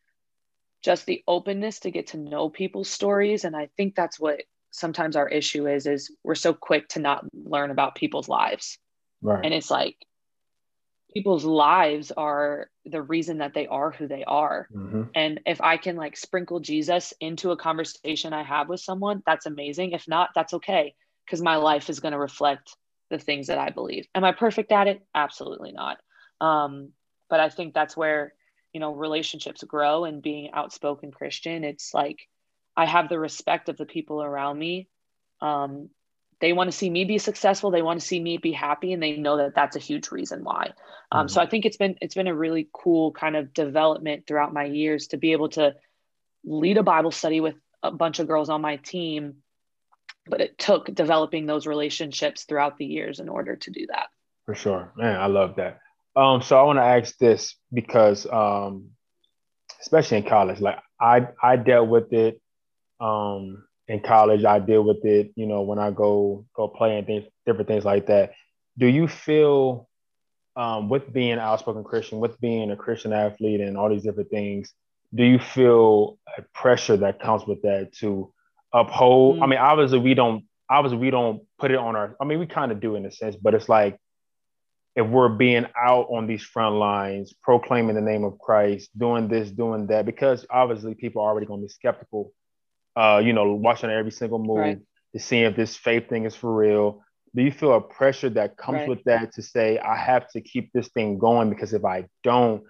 just 0.83 1.05
the 1.05 1.23
openness 1.27 1.79
to 1.81 1.91
get 1.91 2.07
to 2.07 2.17
know 2.17 2.49
people's 2.49 2.89
stories. 2.89 3.45
And 3.45 3.55
I 3.55 3.69
think 3.77 3.95
that's 3.95 4.19
what 4.19 4.43
sometimes 4.69 5.15
our 5.15 5.27
issue 5.27 5.67
is: 5.67 5.87
is 5.87 6.11
we're 6.23 6.35
so 6.35 6.53
quick 6.53 6.89
to 6.89 6.99
not 6.99 7.25
learn 7.33 7.71
about 7.71 7.95
people's 7.95 8.29
lives. 8.29 8.77
Right. 9.21 9.43
And 9.43 9.53
it's 9.53 9.71
like 9.71 9.97
people's 11.13 11.45
lives 11.45 12.11
are 12.11 12.69
the 12.85 13.01
reason 13.01 13.37
that 13.37 13.53
they 13.53 13.67
are 13.67 13.91
who 13.91 14.07
they 14.07 14.23
are. 14.25 14.67
Mm-hmm. 14.73 15.03
And 15.15 15.39
if 15.45 15.61
I 15.61 15.77
can 15.77 15.95
like 15.95 16.17
sprinkle 16.17 16.59
Jesus 16.59 17.13
into 17.19 17.51
a 17.51 17.57
conversation 17.57 18.33
I 18.33 18.43
have 18.43 18.69
with 18.69 18.81
someone, 18.81 19.23
that's 19.25 19.45
amazing. 19.45 19.91
If 19.91 20.07
not, 20.07 20.31
that's 20.35 20.53
okay 20.55 20.95
because 21.25 21.41
my 21.41 21.55
life 21.55 21.89
is 21.89 21.99
going 21.99 22.11
to 22.11 22.19
reflect 22.19 22.75
the 23.09 23.19
things 23.19 23.47
that 23.47 23.57
I 23.57 23.69
believe. 23.69 24.07
Am 24.13 24.23
I 24.23 24.31
perfect 24.31 24.71
at 24.71 24.87
it? 24.87 25.01
Absolutely 25.15 25.71
not. 25.71 25.97
Um, 26.41 26.89
but 27.29 27.39
I 27.39 27.49
think 27.49 27.73
that's 27.73 27.95
where, 27.95 28.33
you 28.73 28.79
know, 28.79 28.93
relationships 28.93 29.63
grow 29.63 30.03
and 30.03 30.21
being 30.21 30.51
outspoken 30.51 31.11
Christian. 31.11 31.63
It's 31.63 31.93
like 31.93 32.27
I 32.75 32.85
have 32.85 33.07
the 33.07 33.19
respect 33.19 33.69
of 33.69 33.77
the 33.77 33.85
people 33.85 34.21
around 34.21 34.57
me. 34.57 34.89
Um, 35.41 35.89
they 36.43 36.51
want 36.51 36.69
to 36.69 36.77
see 36.77 36.89
me 36.89 37.05
be 37.05 37.17
successful 37.17 37.71
they 37.71 37.81
want 37.81 38.01
to 38.01 38.05
see 38.05 38.19
me 38.19 38.35
be 38.37 38.51
happy 38.51 38.91
and 38.91 39.01
they 39.01 39.15
know 39.15 39.37
that 39.37 39.55
that's 39.55 39.77
a 39.77 39.79
huge 39.79 40.11
reason 40.11 40.43
why. 40.43 40.73
Um, 41.09 41.21
mm-hmm. 41.21 41.33
so 41.33 41.41
i 41.41 41.45
think 41.45 41.65
it's 41.65 41.77
been 41.77 41.95
it's 42.01 42.15
been 42.15 42.27
a 42.27 42.35
really 42.35 42.67
cool 42.73 43.13
kind 43.13 43.37
of 43.37 43.53
development 43.53 44.27
throughout 44.27 44.53
my 44.53 44.65
years 44.65 45.07
to 45.07 45.17
be 45.17 45.31
able 45.31 45.49
to 45.49 45.73
lead 46.43 46.77
a 46.77 46.83
bible 46.83 47.11
study 47.11 47.39
with 47.39 47.55
a 47.81 47.91
bunch 47.91 48.19
of 48.19 48.27
girls 48.27 48.49
on 48.49 48.61
my 48.61 48.75
team 48.75 49.35
but 50.27 50.41
it 50.41 50.57
took 50.57 50.93
developing 50.93 51.45
those 51.45 51.65
relationships 51.65 52.43
throughout 52.43 52.77
the 52.77 52.85
years 52.85 53.19
in 53.19 53.27
order 53.27 53.57
to 53.57 53.71
do 53.71 53.87
that. 53.87 54.07
For 54.45 54.53
sure. 54.53 54.91
Man 54.97 55.15
i 55.15 55.27
love 55.27 55.55
that. 55.55 55.79
Um, 56.17 56.41
so 56.41 56.59
i 56.59 56.63
want 56.63 56.77
to 56.77 56.83
ask 56.83 57.17
this 57.17 57.55
because 57.71 58.27
um, 58.27 58.89
especially 59.79 60.17
in 60.17 60.23
college 60.25 60.59
like 60.59 60.79
i 60.99 61.25
i 61.41 61.55
dealt 61.55 61.87
with 61.87 62.11
it 62.11 62.41
um, 62.99 63.63
in 63.87 63.99
college 63.99 64.43
i 64.45 64.59
deal 64.59 64.83
with 64.83 65.03
it 65.03 65.31
you 65.35 65.45
know 65.45 65.61
when 65.61 65.79
i 65.79 65.91
go 65.91 66.45
go 66.55 66.67
play 66.67 66.97
and 66.97 67.07
things 67.07 67.25
different 67.45 67.67
things 67.67 67.85
like 67.85 68.07
that 68.07 68.31
do 68.77 68.87
you 68.87 69.07
feel 69.07 69.87
um, 70.55 70.87
with 70.89 71.11
being 71.11 71.39
outspoken 71.39 71.83
christian 71.83 72.19
with 72.19 72.39
being 72.39 72.71
a 72.71 72.75
christian 72.75 73.11
athlete 73.11 73.59
and 73.59 73.77
all 73.77 73.89
these 73.89 74.03
different 74.03 74.29
things 74.29 74.73
do 75.13 75.23
you 75.23 75.39
feel 75.39 76.17
a 76.37 76.41
pressure 76.53 76.97
that 76.97 77.21
comes 77.21 77.45
with 77.45 77.61
that 77.63 77.91
to 77.93 78.31
uphold 78.73 79.35
mm-hmm. 79.35 79.43
i 79.43 79.47
mean 79.47 79.59
obviously 79.59 79.99
we 79.99 80.13
don't 80.13 80.45
obviously 80.69 80.97
we 80.97 81.09
don't 81.09 81.41
put 81.59 81.71
it 81.71 81.77
on 81.77 81.95
our 81.95 82.15
i 82.21 82.25
mean 82.25 82.39
we 82.39 82.45
kind 82.45 82.71
of 82.71 82.79
do 82.79 82.95
in 82.95 83.05
a 83.05 83.11
sense 83.11 83.35
but 83.35 83.53
it's 83.53 83.67
like 83.67 83.97
if 84.95 85.07
we're 85.07 85.29
being 85.29 85.65
out 85.75 86.07
on 86.11 86.27
these 86.27 86.43
front 86.43 86.75
lines 86.75 87.33
proclaiming 87.41 87.95
the 87.95 88.01
name 88.01 88.23
of 88.23 88.37
christ 88.37 88.89
doing 88.97 89.27
this 89.27 89.49
doing 89.51 89.87
that 89.87 90.05
because 90.05 90.45
obviously 90.49 90.93
people 90.93 91.21
are 91.21 91.29
already 91.29 91.47
going 91.47 91.59
to 91.59 91.65
be 91.65 91.69
skeptical 91.69 92.31
uh, 92.95 93.21
you 93.23 93.33
know, 93.33 93.53
watching 93.53 93.89
every 93.89 94.11
single 94.11 94.39
move 94.39 94.57
right. 94.57 94.79
to 95.13 95.19
see 95.19 95.41
if 95.41 95.55
this 95.55 95.75
faith 95.75 96.09
thing 96.09 96.25
is 96.25 96.35
for 96.35 96.53
real. 96.53 97.03
Do 97.35 97.41
you 97.41 97.51
feel 97.51 97.73
a 97.73 97.81
pressure 97.81 98.29
that 98.31 98.57
comes 98.57 98.79
right. 98.79 98.89
with 98.89 99.03
that 99.05 99.33
to 99.33 99.41
say, 99.41 99.79
I 99.79 99.95
have 99.95 100.29
to 100.29 100.41
keep 100.41 100.71
this 100.71 100.89
thing 100.89 101.17
going 101.17 101.49
because 101.49 101.73
if 101.73 101.83
I 101.83 102.05
don't, 102.23 102.63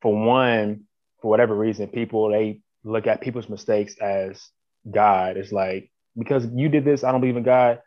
for 0.00 0.14
one, 0.14 0.84
for 1.20 1.28
whatever 1.28 1.54
reason, 1.54 1.88
people 1.88 2.30
they 2.30 2.60
look 2.84 3.06
at 3.06 3.20
people's 3.20 3.48
mistakes 3.48 3.96
as 4.00 4.42
God. 4.90 5.36
It's 5.36 5.52
like, 5.52 5.90
because 6.16 6.46
you 6.54 6.68
did 6.68 6.84
this, 6.84 7.04
I 7.04 7.12
don't 7.12 7.20
believe 7.20 7.36
in 7.36 7.42
God. 7.42 7.80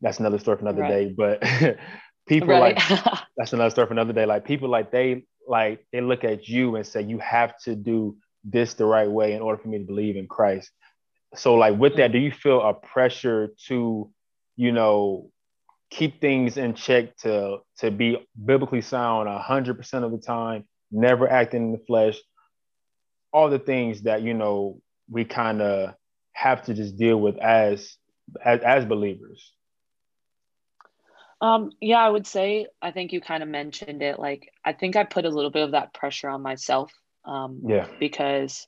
That's 0.00 0.20
another 0.20 0.38
story 0.38 0.58
for 0.58 0.62
another 0.62 0.82
right. 0.82 1.08
day. 1.08 1.14
But 1.16 1.78
people 2.28 2.58
like 2.58 2.78
that's 3.36 3.52
another 3.52 3.70
story 3.70 3.88
for 3.88 3.94
another 3.94 4.12
day. 4.12 4.26
Like 4.26 4.44
people 4.44 4.68
like 4.68 4.92
they 4.92 5.24
like 5.48 5.84
they 5.92 6.00
look 6.00 6.22
at 6.22 6.46
you 6.46 6.76
and 6.76 6.86
say, 6.86 7.02
you 7.02 7.18
have 7.18 7.58
to 7.64 7.74
do 7.74 8.16
this 8.44 8.74
the 8.74 8.84
right 8.84 9.10
way 9.10 9.32
in 9.32 9.42
order 9.42 9.60
for 9.60 9.68
me 9.68 9.78
to 9.78 9.84
believe 9.84 10.16
in 10.16 10.28
Christ 10.28 10.70
so 11.36 11.54
like 11.54 11.78
with 11.78 11.96
that 11.96 12.12
do 12.12 12.18
you 12.18 12.30
feel 12.30 12.60
a 12.60 12.74
pressure 12.74 13.50
to 13.66 14.10
you 14.56 14.72
know 14.72 15.30
keep 15.90 16.20
things 16.20 16.56
in 16.56 16.74
check 16.74 17.16
to 17.18 17.58
to 17.78 17.90
be 17.90 18.18
biblically 18.44 18.80
sound 18.80 19.28
100% 19.28 20.04
of 20.04 20.10
the 20.10 20.18
time 20.18 20.64
never 20.90 21.28
acting 21.28 21.66
in 21.66 21.72
the 21.72 21.84
flesh? 21.86 22.18
All 23.32 23.50
the 23.50 23.58
things 23.58 24.02
that 24.02 24.22
you 24.22 24.34
know 24.34 24.80
we 25.10 25.24
kind 25.24 25.62
of 25.62 25.94
have 26.32 26.62
to 26.64 26.74
just 26.74 26.96
deal 26.96 27.20
with 27.20 27.36
as 27.38 27.96
as, 28.44 28.60
as 28.60 28.84
believers. 28.84 29.52
Um 31.40 31.70
yeah 31.80 31.98
i 31.98 32.08
would 32.08 32.26
say 32.26 32.66
i 32.80 32.90
think 32.90 33.12
you 33.12 33.20
kind 33.20 33.42
of 33.42 33.48
mentioned 33.48 34.02
it 34.02 34.18
like 34.18 34.50
i 34.64 34.72
think 34.72 34.96
i 34.96 35.04
put 35.04 35.26
a 35.26 35.30
little 35.30 35.50
bit 35.50 35.64
of 35.64 35.72
that 35.72 35.92
pressure 35.92 36.28
on 36.28 36.42
myself 36.42 36.90
um 37.24 37.60
yeah. 37.66 37.86
because 38.00 38.66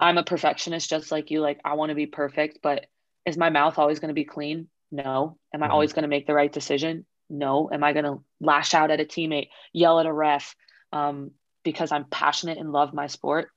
I'm 0.00 0.18
a 0.18 0.24
perfectionist 0.24 0.90
just 0.90 1.10
like 1.12 1.30
you. 1.30 1.40
Like 1.40 1.60
I 1.64 1.74
want 1.74 1.90
to 1.90 1.94
be 1.94 2.06
perfect, 2.06 2.58
but 2.62 2.86
is 3.26 3.36
my 3.36 3.50
mouth 3.50 3.78
always 3.78 3.98
going 3.98 4.08
to 4.08 4.14
be 4.14 4.24
clean? 4.24 4.68
No. 4.90 5.38
Am 5.54 5.62
I 5.62 5.66
mm-hmm. 5.66 5.72
always 5.72 5.92
going 5.92 6.02
to 6.02 6.08
make 6.08 6.26
the 6.26 6.34
right 6.34 6.52
decision? 6.52 7.06
No. 7.28 7.70
Am 7.72 7.84
I 7.84 7.92
going 7.92 8.04
to 8.04 8.22
lash 8.40 8.74
out 8.74 8.90
at 8.90 9.00
a 9.00 9.04
teammate, 9.04 9.48
yell 9.72 10.00
at 10.00 10.06
a 10.06 10.12
ref 10.12 10.54
um, 10.92 11.32
because 11.64 11.92
I'm 11.92 12.04
passionate 12.04 12.58
and 12.58 12.72
love 12.72 12.94
my 12.94 13.06
sport? 13.06 13.50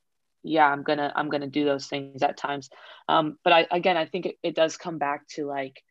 Yeah, 0.43 0.65
I'm 0.65 0.81
gonna 0.81 1.13
I'm 1.15 1.29
gonna 1.29 1.47
do 1.47 1.65
those 1.65 1.85
things 1.85 2.23
at 2.23 2.35
times. 2.35 2.71
Um, 3.07 3.37
but 3.43 3.53
I 3.53 3.67
again, 3.69 3.95
I 3.95 4.07
think 4.07 4.25
it, 4.25 4.35
it 4.41 4.55
does 4.55 4.75
come 4.75 4.97
back 4.97 5.27
to 5.35 5.45
like 5.45 5.83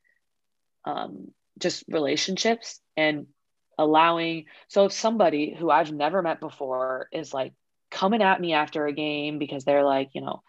um, 0.85 1.29
just 1.59 1.85
relationships 1.89 2.81
and 2.97 3.27
allowing. 3.79 4.47
So 4.69 4.87
if 4.87 4.93
somebody 4.93 5.55
who 5.57 5.71
I've 5.71 5.93
never 5.93 6.21
met 6.21 6.41
before 6.41 7.09
is 7.13 7.33
like 7.33 7.53
coming 7.91 8.23
at 8.23 8.41
me 8.41 8.53
after 8.53 8.87
a 8.87 8.93
game 8.93 9.39
because 9.39 9.65
they're 9.65 9.85
like, 9.85 10.11
you 10.15 10.21
know, 10.21 10.43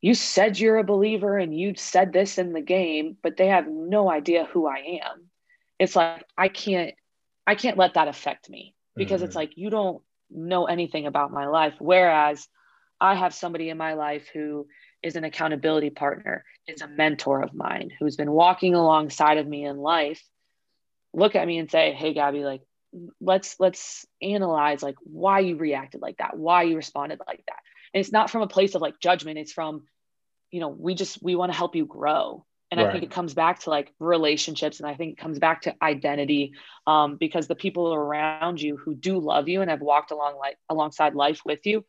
you 0.00 0.14
said 0.14 0.58
you're 0.58 0.78
a 0.78 0.84
believer 0.84 1.36
and 1.36 1.58
you 1.58 1.74
said 1.76 2.12
this 2.12 2.38
in 2.38 2.52
the 2.52 2.60
game, 2.60 3.16
but 3.22 3.36
they 3.36 3.48
have 3.48 3.66
no 3.68 4.10
idea 4.10 4.48
who 4.52 4.66
I 4.66 5.00
am. 5.02 5.28
It's 5.78 5.96
like 5.96 6.24
I 6.36 6.48
can't 6.48 6.94
I 7.46 7.54
can't 7.54 7.78
let 7.78 7.94
that 7.94 8.08
affect 8.08 8.48
me 8.50 8.74
because 8.94 9.20
mm-hmm. 9.20 9.26
it's 9.26 9.36
like 9.36 9.56
you 9.56 9.70
don't 9.70 10.02
know 10.30 10.66
anything 10.66 11.06
about 11.06 11.30
my 11.32 11.46
life 11.46 11.74
whereas 11.78 12.48
I 13.00 13.14
have 13.14 13.34
somebody 13.34 13.68
in 13.68 13.76
my 13.76 13.94
life 13.94 14.28
who 14.32 14.66
is 15.02 15.16
an 15.16 15.24
accountability 15.24 15.90
partner, 15.90 16.44
is 16.66 16.80
a 16.80 16.88
mentor 16.88 17.42
of 17.42 17.54
mine 17.54 17.90
who's 17.98 18.16
been 18.16 18.30
walking 18.30 18.74
alongside 18.74 19.38
of 19.38 19.46
me 19.46 19.64
in 19.64 19.76
life. 19.76 20.22
Look 21.12 21.34
at 21.34 21.46
me 21.46 21.58
and 21.58 21.70
say, 21.70 21.92
"Hey 21.92 22.14
Gabby, 22.14 22.44
like 22.44 22.62
let's 23.20 23.56
let's 23.58 24.06
analyze 24.22 24.82
like 24.82 24.96
why 25.02 25.40
you 25.40 25.56
reacted 25.56 26.00
like 26.00 26.16
that 26.18 26.36
why 26.36 26.62
you 26.62 26.76
responded 26.76 27.20
like 27.26 27.42
that 27.46 27.58
and 27.92 28.00
it's 28.00 28.12
not 28.12 28.30
from 28.30 28.42
a 28.42 28.46
place 28.46 28.74
of 28.74 28.82
like 28.82 28.98
judgment 29.00 29.38
it's 29.38 29.52
from 29.52 29.82
you 30.50 30.60
know 30.60 30.68
we 30.68 30.94
just 30.94 31.22
we 31.22 31.34
want 31.34 31.52
to 31.52 31.56
help 31.56 31.76
you 31.76 31.84
grow 31.84 32.44
and 32.70 32.80
right. 32.80 32.88
i 32.88 32.92
think 32.92 33.04
it 33.04 33.10
comes 33.10 33.34
back 33.34 33.60
to 33.60 33.70
like 33.70 33.92
relationships 33.98 34.80
and 34.80 34.88
i 34.88 34.94
think 34.94 35.12
it 35.12 35.18
comes 35.18 35.38
back 35.38 35.62
to 35.62 35.74
identity 35.82 36.52
um, 36.86 37.16
because 37.16 37.46
the 37.46 37.54
people 37.54 37.92
around 37.92 38.60
you 38.60 38.76
who 38.76 38.94
do 38.94 39.18
love 39.18 39.48
you 39.48 39.60
and 39.60 39.70
have 39.70 39.80
walked 39.80 40.10
along 40.10 40.36
like 40.38 40.56
alongside 40.68 41.14
life 41.14 41.40
with 41.44 41.66
you 41.66 41.84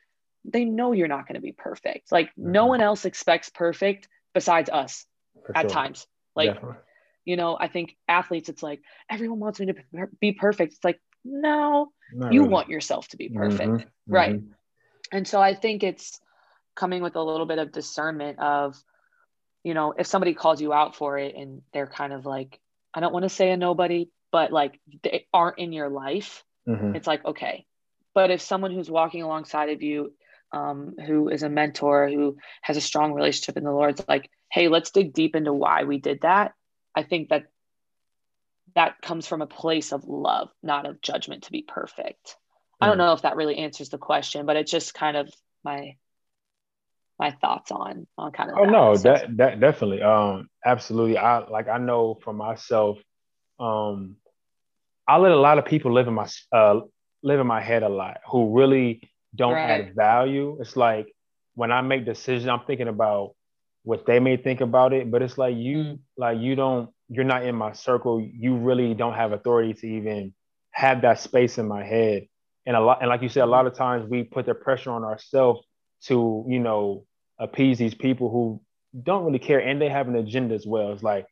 they 0.47 0.65
know 0.65 0.93
you're 0.93 1.07
not 1.07 1.27
going 1.27 1.35
to 1.35 1.41
be 1.41 1.51
perfect. 1.51 2.11
Like 2.11 2.27
mm-hmm. 2.27 2.51
no 2.51 2.65
one 2.67 2.81
else 2.81 3.05
expects 3.05 3.49
perfect 3.49 4.07
besides 4.33 4.69
us 4.69 5.05
For 5.45 5.57
at 5.57 5.63
sure. 5.63 5.69
times. 5.69 6.07
Like, 6.35 6.53
Definitely. 6.53 6.77
You 7.27 7.35
know, 7.35 7.57
I 7.59 7.67
think 7.67 7.97
athletes, 8.07 8.47
it's 8.47 8.63
like 8.63 8.81
everyone 9.11 9.41
wants 9.41 9.59
me 9.59 9.65
to 9.65 9.75
be 10.21 10.31
perfect. 10.31 10.73
It's 10.73 10.83
like, 10.83 11.01
no, 11.25 11.89
not 12.13 12.31
you 12.31 12.41
really. 12.41 12.53
want 12.53 12.69
yourself 12.69 13.09
to 13.09 13.17
be 13.17 13.27
perfect. 13.27 13.69
Mm-hmm. 13.69 14.13
Right. 14.13 14.35
Mm-hmm. 14.37 14.51
And 15.11 15.27
so 15.27 15.41
I 15.41 15.53
think 15.53 15.83
it's 15.83 16.21
coming 16.73 17.03
with 17.03 17.17
a 17.17 17.21
little 17.21 17.45
bit 17.45 17.59
of 17.59 17.73
discernment 17.73 18.39
of, 18.39 18.81
you 19.61 19.73
know, 19.73 19.93
if 19.97 20.07
somebody 20.07 20.33
calls 20.33 20.61
you 20.61 20.71
out 20.71 20.95
for 20.95 21.17
it 21.17 21.35
and 21.35 21.63
they're 21.73 21.85
kind 21.85 22.13
of 22.13 22.25
like, 22.25 22.61
I 22.93 23.01
don't 23.01 23.11
want 23.11 23.23
to 23.23 23.29
say 23.29 23.51
a 23.51 23.57
nobody, 23.57 24.09
but 24.31 24.53
like 24.53 24.79
they 25.03 25.27
aren't 25.33 25.59
in 25.59 25.73
your 25.73 25.89
life, 25.89 26.45
mm-hmm. 26.65 26.95
it's 26.95 27.07
like, 27.07 27.25
okay. 27.25 27.65
But 28.15 28.31
if 28.31 28.39
someone 28.39 28.71
who's 28.71 28.89
walking 28.89 29.21
alongside 29.21 29.69
of 29.69 29.81
you, 29.81 30.13
um, 30.53 30.95
who 31.05 31.27
is 31.27 31.43
a 31.43 31.49
mentor, 31.49 32.07
who 32.07 32.37
has 32.61 32.77
a 32.77 32.81
strong 32.81 33.11
relationship 33.11 33.57
in 33.57 33.65
the 33.65 33.71
Lord's 33.71 34.01
like, 34.07 34.29
hey, 34.49 34.69
let's 34.69 34.91
dig 34.91 35.13
deep 35.13 35.35
into 35.35 35.51
why 35.51 35.83
we 35.83 35.97
did 35.97 36.21
that. 36.21 36.53
I 36.97 37.03
think 37.03 37.29
that 37.29 37.43
that 38.73 38.99
comes 39.03 39.27
from 39.27 39.43
a 39.43 39.47
place 39.47 39.93
of 39.93 40.05
love, 40.07 40.49
not 40.63 40.87
of 40.87 40.99
judgment 40.99 41.43
to 41.43 41.51
be 41.51 41.61
perfect. 41.61 42.35
I 42.81 42.87
don't 42.87 42.97
know 42.97 43.13
if 43.13 43.21
that 43.21 43.35
really 43.35 43.57
answers 43.57 43.89
the 43.89 43.99
question, 43.99 44.47
but 44.47 44.55
it's 44.55 44.71
just 44.71 44.95
kind 44.95 45.15
of 45.15 45.31
my 45.63 45.95
my 47.19 47.31
thoughts 47.31 47.71
on 47.71 48.07
on 48.17 48.31
kind 48.31 48.49
of. 48.49 48.57
Oh 48.57 48.65
no, 48.65 48.97
that 48.97 49.37
that 49.37 49.59
definitely, 49.59 50.01
um, 50.01 50.49
absolutely. 50.65 51.19
I 51.19 51.47
like 51.47 51.67
I 51.67 51.77
know 51.77 52.17
for 52.23 52.33
myself, 52.33 52.97
um, 53.59 54.15
I 55.07 55.17
let 55.17 55.31
a 55.31 55.39
lot 55.39 55.59
of 55.59 55.65
people 55.65 55.93
live 55.93 56.07
in 56.07 56.15
my 56.15 56.27
uh 56.51 56.81
live 57.21 57.39
in 57.39 57.47
my 57.47 57.61
head 57.61 57.83
a 57.83 57.89
lot 57.89 58.17
who 58.27 58.57
really 58.57 59.01
don't 59.35 59.53
right. 59.53 59.87
add 59.87 59.95
value. 59.95 60.57
It's 60.59 60.75
like 60.75 61.13
when 61.53 61.71
I 61.71 61.81
make 61.81 62.05
decisions, 62.05 62.47
I'm 62.47 62.65
thinking 62.65 62.87
about 62.87 63.35
what 63.87 64.05
they 64.05 64.19
may 64.19 64.35
think 64.35 64.59
about 64.59 64.91
it, 64.91 65.09
but 65.09 65.21
it's 65.21 65.37
like 65.37 65.55
you 65.55 65.77
mm. 65.77 65.99
like 66.17 66.39
you 66.39 66.55
don't 66.55 66.89
you're 67.09 67.23
not 67.23 67.45
in 67.45 67.55
my 67.55 67.71
circle. 67.71 68.19
You 68.19 68.57
really 68.57 68.93
don't 68.93 69.13
have 69.13 69.31
authority 69.31 69.73
to 69.75 69.87
even 69.87 70.33
have 70.71 71.01
that 71.01 71.19
space 71.19 71.57
in 71.57 71.67
my 71.67 71.83
head 71.83 72.27
and 72.67 72.75
a 72.75 72.79
lot 72.79 72.99
and 73.01 73.09
like 73.09 73.23
you 73.23 73.29
said 73.29 73.43
a 73.43 73.47
lot 73.47 73.65
of 73.65 73.73
times 73.73 74.07
we 74.07 74.23
put 74.23 74.45
the 74.45 74.53
pressure 74.53 74.91
on 74.91 75.03
ourselves 75.03 75.65
to 76.03 76.45
you 76.47 76.59
know 76.59 77.05
appease 77.39 77.79
these 77.79 77.95
people 77.95 78.29
who 78.29 78.61
don't 79.01 79.25
really 79.25 79.39
care 79.39 79.59
and 79.59 79.81
they 79.81 79.89
have 79.89 80.07
an 80.07 80.15
agenda 80.15 80.53
as 80.53 80.67
well 80.67 80.91
it's 80.91 81.01
like 81.01 81.25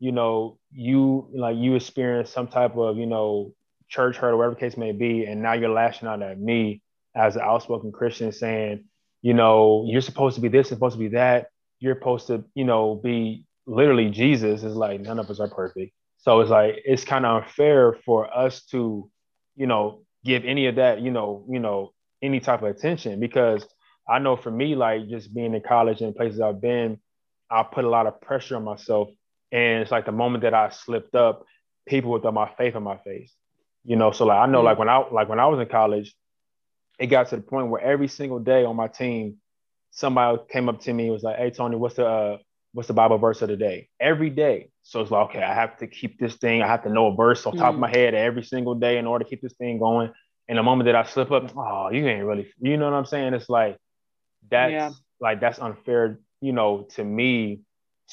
you 0.00 0.12
know 0.12 0.58
you 0.72 1.30
like 1.32 1.56
you 1.56 1.76
experience 1.76 2.28
some 2.28 2.48
type 2.48 2.76
of 2.76 2.98
you 2.98 3.06
know 3.06 3.54
church 3.88 4.16
hurt 4.16 4.32
or 4.32 4.36
whatever 4.36 4.54
case 4.54 4.76
may 4.76 4.92
be 4.92 5.24
and 5.24 5.40
now 5.40 5.54
you're 5.54 5.70
lashing 5.70 6.08
out 6.08 6.22
at 6.22 6.38
me 6.38 6.82
as 7.14 7.36
an 7.36 7.42
outspoken 7.42 7.90
christian 7.92 8.32
saying 8.32 8.84
you 9.22 9.32
know 9.32 9.84
you're 9.88 10.02
supposed 10.02 10.34
to 10.34 10.42
be 10.42 10.48
this 10.48 10.68
supposed 10.68 10.96
to 10.96 11.00
be 11.00 11.08
that 11.08 11.46
you're 11.80 11.96
supposed 11.96 12.28
to 12.28 12.44
you 12.54 12.64
know 12.64 12.94
be 12.94 13.44
literally 13.66 14.10
jesus 14.10 14.62
is 14.62 14.74
like 14.74 15.00
none 15.00 15.18
of 15.18 15.28
us 15.30 15.40
are 15.40 15.48
perfect 15.48 15.92
so 16.18 16.40
it's 16.40 16.50
like 16.50 16.80
it's 16.84 17.04
kind 17.04 17.26
of 17.26 17.42
unfair 17.42 17.94
for 18.04 18.32
us 18.36 18.64
to 18.66 19.10
you 19.56 19.66
know 19.66 20.02
give 20.24 20.44
any 20.44 20.66
of 20.66 20.76
that, 20.76 21.00
you 21.00 21.10
know, 21.10 21.44
you 21.48 21.60
know, 21.60 21.92
any 22.22 22.40
type 22.40 22.62
of 22.62 22.68
attention 22.68 23.20
because 23.20 23.66
I 24.08 24.18
know 24.18 24.36
for 24.36 24.50
me, 24.50 24.74
like 24.74 25.08
just 25.08 25.34
being 25.34 25.54
in 25.54 25.62
college 25.62 26.00
and 26.00 26.14
places 26.14 26.40
I've 26.40 26.60
been, 26.60 26.98
I 27.50 27.62
put 27.62 27.84
a 27.84 27.88
lot 27.88 28.06
of 28.06 28.20
pressure 28.20 28.56
on 28.56 28.64
myself. 28.64 29.08
And 29.52 29.82
it's 29.82 29.90
like 29.90 30.06
the 30.06 30.12
moment 30.12 30.42
that 30.42 30.54
I 30.54 30.68
slipped 30.70 31.14
up, 31.14 31.44
people 31.86 32.10
would 32.12 32.22
throw 32.22 32.32
my 32.32 32.50
faith 32.56 32.76
in 32.76 32.82
my 32.82 32.98
face. 32.98 33.32
You 33.84 33.96
know, 33.96 34.10
so 34.10 34.26
like 34.26 34.38
I 34.38 34.46
know 34.46 34.58
mm-hmm. 34.58 34.66
like 34.66 34.78
when 34.78 34.88
I 34.88 34.98
like 35.10 35.28
when 35.28 35.40
I 35.40 35.46
was 35.46 35.58
in 35.58 35.66
college, 35.66 36.14
it 36.98 37.06
got 37.06 37.28
to 37.28 37.36
the 37.36 37.42
point 37.42 37.68
where 37.68 37.80
every 37.80 38.08
single 38.08 38.38
day 38.38 38.64
on 38.64 38.76
my 38.76 38.88
team, 38.88 39.38
somebody 39.90 40.38
came 40.50 40.68
up 40.68 40.80
to 40.82 40.92
me 40.92 41.04
and 41.04 41.12
was 41.12 41.22
like, 41.22 41.36
Hey 41.36 41.50
Tony, 41.50 41.76
what's 41.76 41.96
the 41.96 42.06
uh, 42.06 42.38
what's 42.72 42.88
the 42.88 42.94
Bible 42.94 43.18
verse 43.18 43.42
of 43.42 43.48
the 43.48 43.56
day? 43.56 43.88
Every 44.00 44.30
day. 44.30 44.70
So 44.82 45.00
it's 45.00 45.10
like, 45.10 45.30
okay, 45.30 45.42
I 45.42 45.54
have 45.54 45.76
to 45.78 45.86
keep 45.86 46.18
this 46.18 46.36
thing. 46.36 46.62
I 46.62 46.66
have 46.66 46.82
to 46.84 46.88
know 46.90 47.08
a 47.08 47.14
verse 47.14 47.46
on 47.46 47.56
top 47.56 47.72
mm 47.72 47.74
of 47.74 47.80
my 47.80 47.90
head 47.90 48.14
every 48.14 48.42
single 48.42 48.74
day 48.74 48.98
in 48.98 49.06
order 49.06 49.24
to 49.24 49.28
keep 49.28 49.42
this 49.42 49.54
thing 49.54 49.78
going. 49.78 50.12
And 50.48 50.58
the 50.58 50.62
moment 50.62 50.86
that 50.86 50.96
I 50.96 51.04
slip 51.04 51.30
up, 51.30 51.52
oh, 51.56 51.90
you 51.90 52.06
ain't 52.08 52.24
really, 52.24 52.52
you 52.60 52.76
know 52.76 52.86
what 52.86 52.96
I'm 52.96 53.06
saying? 53.06 53.34
It's 53.34 53.48
like 53.48 53.76
that's 54.50 54.72
yeah. 54.72 54.90
like 55.20 55.40
that's 55.40 55.58
unfair, 55.58 56.18
you 56.40 56.52
know, 56.52 56.88
to 56.96 57.04
me 57.04 57.62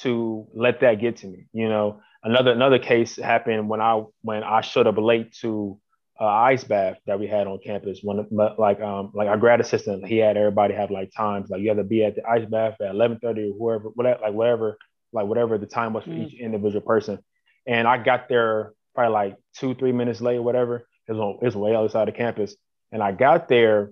to 0.02 0.48
let 0.54 0.82
that 0.82 0.96
get 0.96 1.18
to 1.18 1.28
me. 1.28 1.48
You 1.54 1.70
know, 1.70 2.02
another 2.24 2.52
another 2.52 2.80
case 2.80 3.16
happened 3.16 3.70
when 3.70 3.82
I 3.82 4.04
when 4.22 4.44
I 4.44 4.62
showed 4.62 4.88
up 4.88 4.98
late 4.98 5.34
to 5.42 5.80
uh, 6.20 6.26
ice 6.26 6.64
bath 6.64 6.98
that 7.06 7.20
we 7.20 7.28
had 7.28 7.48
on 7.48 7.60
campus. 7.64 8.00
When 8.04 8.26
like 8.58 8.82
um 8.82 9.12
like 9.14 9.28
our 9.28 9.38
grad 9.38 9.62
assistant, 9.62 10.06
he 10.06 10.18
had 10.18 10.38
everybody 10.38 10.74
have 10.74 10.92
like 10.92 11.12
times 11.16 11.50
like 11.50 11.62
you 11.62 11.70
have 11.70 11.78
to 11.78 11.84
be 11.84 12.04
at 12.04 12.16
the 12.16 12.28
ice 12.28 12.46
bath 12.46 12.76
at 12.82 12.92
eleven 12.92 13.20
thirty 13.20 13.50
or 13.50 13.54
whoever, 13.58 13.90
whatever 13.90 14.22
like 14.22 14.34
whatever 14.34 14.78
like 15.14 15.28
whatever 15.28 15.58
the 15.58 15.66
time 15.66 15.94
was 15.94 16.04
for 16.04 16.12
mm. 16.12 16.28
each 16.28 16.40
individual 16.40 16.82
person. 16.82 17.20
And 17.66 17.88
I 17.88 17.98
got 17.98 18.30
there 18.30 18.74
probably 18.96 19.14
like 19.14 19.38
two, 19.56 19.76
three 19.76 19.92
minutes 19.92 20.22
late 20.22 20.38
or 20.38 20.42
whatever. 20.42 20.88
It 21.08 21.14
was, 21.14 21.20
on, 21.20 21.38
it 21.42 21.46
was 21.46 21.56
way 21.56 21.76
outside 21.76 22.10
of 22.10 22.16
campus. 22.16 22.56
And 22.92 23.02
I 23.02 23.12
got 23.12 23.48
there 23.48 23.92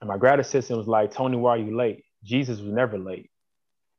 and 0.00 0.08
my 0.08 0.18
grad 0.18 0.38
assistant 0.38 0.78
was 0.78 0.86
like, 0.86 1.12
Tony, 1.12 1.36
why 1.36 1.50
are 1.52 1.58
you 1.58 1.76
late? 1.76 2.04
Jesus 2.22 2.60
was 2.60 2.70
never 2.70 2.98
late. 2.98 3.30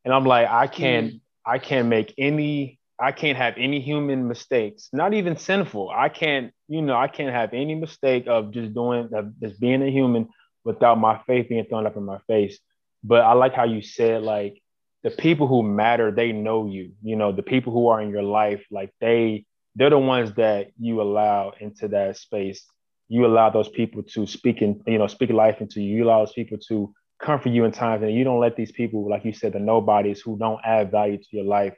And 0.04 0.14
I'm 0.14 0.26
like, 0.26 0.48
I 0.48 0.68
can't, 0.68 1.14
mm. 1.14 1.22
I 1.46 1.58
can't 1.58 1.88
make 1.88 2.14
any, 2.18 2.80
I 3.00 3.12
can't 3.12 3.38
have 3.38 3.56
any 3.58 3.82
human 3.82 4.28
mistakes, 4.28 4.90
not 4.94 5.14
even 5.14 5.38
sinful. 5.38 5.90
I 5.90 6.10
can't, 6.10 6.54
you 6.68 6.82
know, 6.82 6.96
I 6.96 7.08
can't 7.08 7.34
have 7.34 7.54
any 7.54 7.76
mistake 7.76 8.26
of 8.28 8.52
just 8.52 8.74
doing, 8.74 9.10
of 9.14 9.40
just 9.42 9.60
being 9.60 9.82
a 9.82 9.92
human 9.92 10.30
without 10.64 10.98
my 11.00 11.20
faith 11.28 11.50
being 11.50 11.66
thrown 11.66 11.86
up 11.86 11.98
in 11.98 12.04
my 12.04 12.20
face. 12.28 12.60
But 13.04 13.22
I 13.22 13.34
like 13.34 13.54
how 13.54 13.66
you 13.66 13.82
said, 13.82 14.24
like, 14.24 14.62
the 15.04 15.12
people 15.12 15.46
who 15.46 15.62
matter, 15.62 16.10
they 16.10 16.32
know 16.32 16.66
you. 16.66 16.94
You 17.04 17.16
know, 17.16 17.32
the 17.32 17.44
people 17.44 17.72
who 17.72 17.88
are 17.90 18.02
in 18.02 18.10
your 18.10 18.24
life, 18.24 18.66
like 18.72 18.92
they 19.00 19.46
they're 19.76 19.90
the 19.90 20.00
ones 20.00 20.34
that 20.36 20.72
you 20.80 21.02
allow 21.02 21.54
into 21.60 21.90
that 21.90 22.18
space. 22.18 22.66
You 23.08 23.26
allow 23.26 23.50
those 23.52 23.70
people 23.70 24.02
to 24.04 24.26
speak 24.26 24.62
in, 24.62 24.82
you 24.88 24.98
know, 24.98 25.08
speak 25.08 25.30
life 25.30 25.62
into 25.62 25.82
you. 25.82 25.98
You 25.98 26.06
allow 26.06 26.26
those 26.26 26.34
people 26.34 26.58
to 26.70 26.94
comfort 27.22 27.50
you 27.50 27.66
in 27.66 27.72
times, 27.72 28.02
and 28.02 28.14
you 28.14 28.24
don't 28.24 28.40
let 28.40 28.56
these 28.56 28.72
people, 28.72 29.08
like 29.08 29.26
you 29.26 29.34
said, 29.34 29.54
the 29.54 29.60
nobodies 29.60 30.22
who 30.22 30.38
don't 30.38 30.60
add 30.66 30.90
value 30.90 31.18
to 31.18 31.28
your 31.32 31.46
life, 31.46 31.76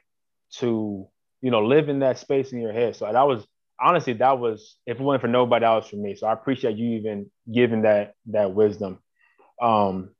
to 0.56 1.08
you 1.40 1.50
know, 1.50 1.64
live 1.64 1.88
in 1.88 2.00
that 2.00 2.18
space 2.18 2.52
in 2.52 2.60
your 2.60 2.72
head. 2.72 2.96
So 2.96 3.10
that 3.10 3.26
was 3.26 3.46
honestly, 3.80 4.14
that 4.14 4.38
was 4.38 4.76
if 4.86 4.98
it 4.98 5.02
wasn't 5.02 5.22
for 5.22 5.28
nobody 5.28 5.64
else 5.64 5.88
for 5.88 5.96
me. 5.96 6.14
So 6.16 6.26
I 6.26 6.32
appreciate 6.32 6.76
you 6.76 6.98
even 6.98 7.30
giving 7.52 7.82
that 7.82 8.14
that 8.26 8.52
wisdom. 8.52 8.98
Um, 9.60 10.10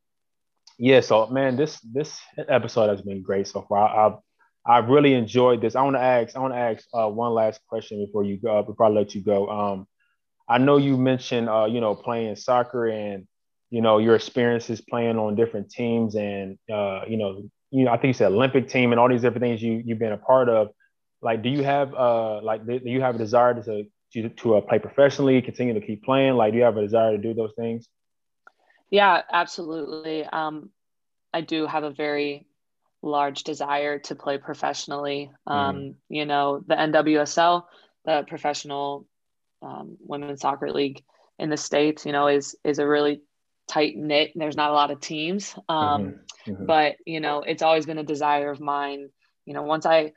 yeah, 0.79 1.01
so 1.01 1.26
man, 1.26 1.57
this 1.57 1.81
this 1.81 2.20
episode 2.37 2.89
has 2.89 3.03
been 3.03 3.22
great 3.22 3.49
so 3.49 3.62
far. 3.68 3.89
I, 3.89 4.03
have 4.05 4.18
I've 4.64 4.89
really 4.89 5.14
enjoyed 5.14 5.61
this. 5.61 5.74
I 5.74 5.83
want 5.83 5.97
to 5.97 6.03
ask 6.03 6.37
I 6.37 6.41
want 6.41 6.55
to 6.55 6.59
ask 6.59 6.85
uh, 6.95 7.09
one 7.09 7.33
last 7.33 7.61
question 7.68 8.05
before 8.05 8.24
you 8.24 8.37
go 8.37 8.62
before 8.62 8.87
I 8.87 8.91
let 8.91 9.14
you 9.14 9.22
go. 9.22 9.49
Um, 9.49 9.87
I 10.49 10.59
know 10.59 10.76
you 10.76 10.97
mentioned 10.97 11.49
uh, 11.49 11.66
you 11.66 11.81
know 11.81 11.95
playing 11.97 12.37
soccer 12.37 12.87
and 12.87 13.26
you 13.70 13.83
know 13.83 13.99
your 13.99 14.14
experiences 14.14 14.81
playing 14.81 15.18
on 15.18 15.35
different 15.35 15.68
teams 15.70 16.14
and 16.14 16.59
uh, 16.72 17.03
you 17.09 17.16
know 17.16 17.51
you 17.71 17.85
know 17.85 17.93
I 17.93 17.97
think 17.97 18.09
you 18.09 18.12
said 18.14 18.33
Olympic 18.33 18.69
team 18.69 18.93
and 18.93 19.01
all 19.01 19.09
these 19.09 19.23
different 19.23 19.43
things 19.43 19.62
you 19.62 19.83
you've 19.85 19.99
been 19.99 20.12
a 20.12 20.19
part 20.19 20.49
of. 20.49 20.69
Like, 21.21 21.43
do 21.43 21.49
you 21.49 21.62
have 21.64 21.95
uh 21.95 22.41
like 22.43 22.66
do 22.66 22.81
you 22.85 23.01
have 23.01 23.16
a 23.16 23.19
desire 23.19 23.55
to 23.62 23.85
to, 24.12 24.29
to 24.29 24.57
uh, 24.57 24.61
play 24.61 24.79
professionally, 24.79 25.43
continue 25.43 25.75
to 25.75 25.85
keep 25.85 26.03
playing? 26.03 26.35
Like, 26.35 26.53
do 26.53 26.59
you 26.59 26.64
have 26.64 26.77
a 26.77 26.83
desire 26.83 27.12
to 27.12 27.19
do 27.19 27.35
those 27.35 27.53
things? 27.57 27.87
Yeah, 28.91 29.23
absolutely. 29.31 30.25
Um, 30.25 30.71
I 31.33 31.43
do 31.43 31.66
have 31.66 31.85
a 31.85 31.91
very 31.91 32.47
large 33.03 33.45
desire 33.45 33.99
to 33.99 34.14
play 34.14 34.39
professionally. 34.39 35.31
Mm-hmm. 35.49 35.59
Um, 35.59 35.77
mm. 35.77 35.95
You 36.09 36.27
know, 36.27 36.62
the 36.66 36.75
NWSL, 36.75 37.64
the 38.05 38.25
professional 38.27 39.07
um, 39.62 39.97
women's 40.01 40.41
soccer 40.41 40.71
league 40.73 41.03
in 41.39 41.51
the 41.51 41.57
states, 41.57 42.07
you 42.07 42.12
know, 42.12 42.29
is 42.29 42.57
is 42.64 42.79
a 42.79 42.87
really 42.87 43.21
tight 43.69 43.97
knit. 43.97 44.31
And 44.35 44.43
there's 44.43 44.57
not 44.57 44.71
a 44.71 44.75
lot 44.75 44.91
of 44.91 45.01
teams, 45.01 45.55
um, 45.69 46.03
mm-hmm. 46.03 46.53
Mm-hmm. 46.53 46.66
but 46.66 46.97
you 47.07 47.21
know, 47.21 47.43
it's 47.43 47.62
always 47.62 47.87
been 47.87 47.99
a 47.99 48.05
desire 48.05 48.51
of 48.51 48.61
mine. 48.61 49.11
You 49.45 49.55
know, 49.55 49.62
once 49.62 49.87
I 49.87 50.12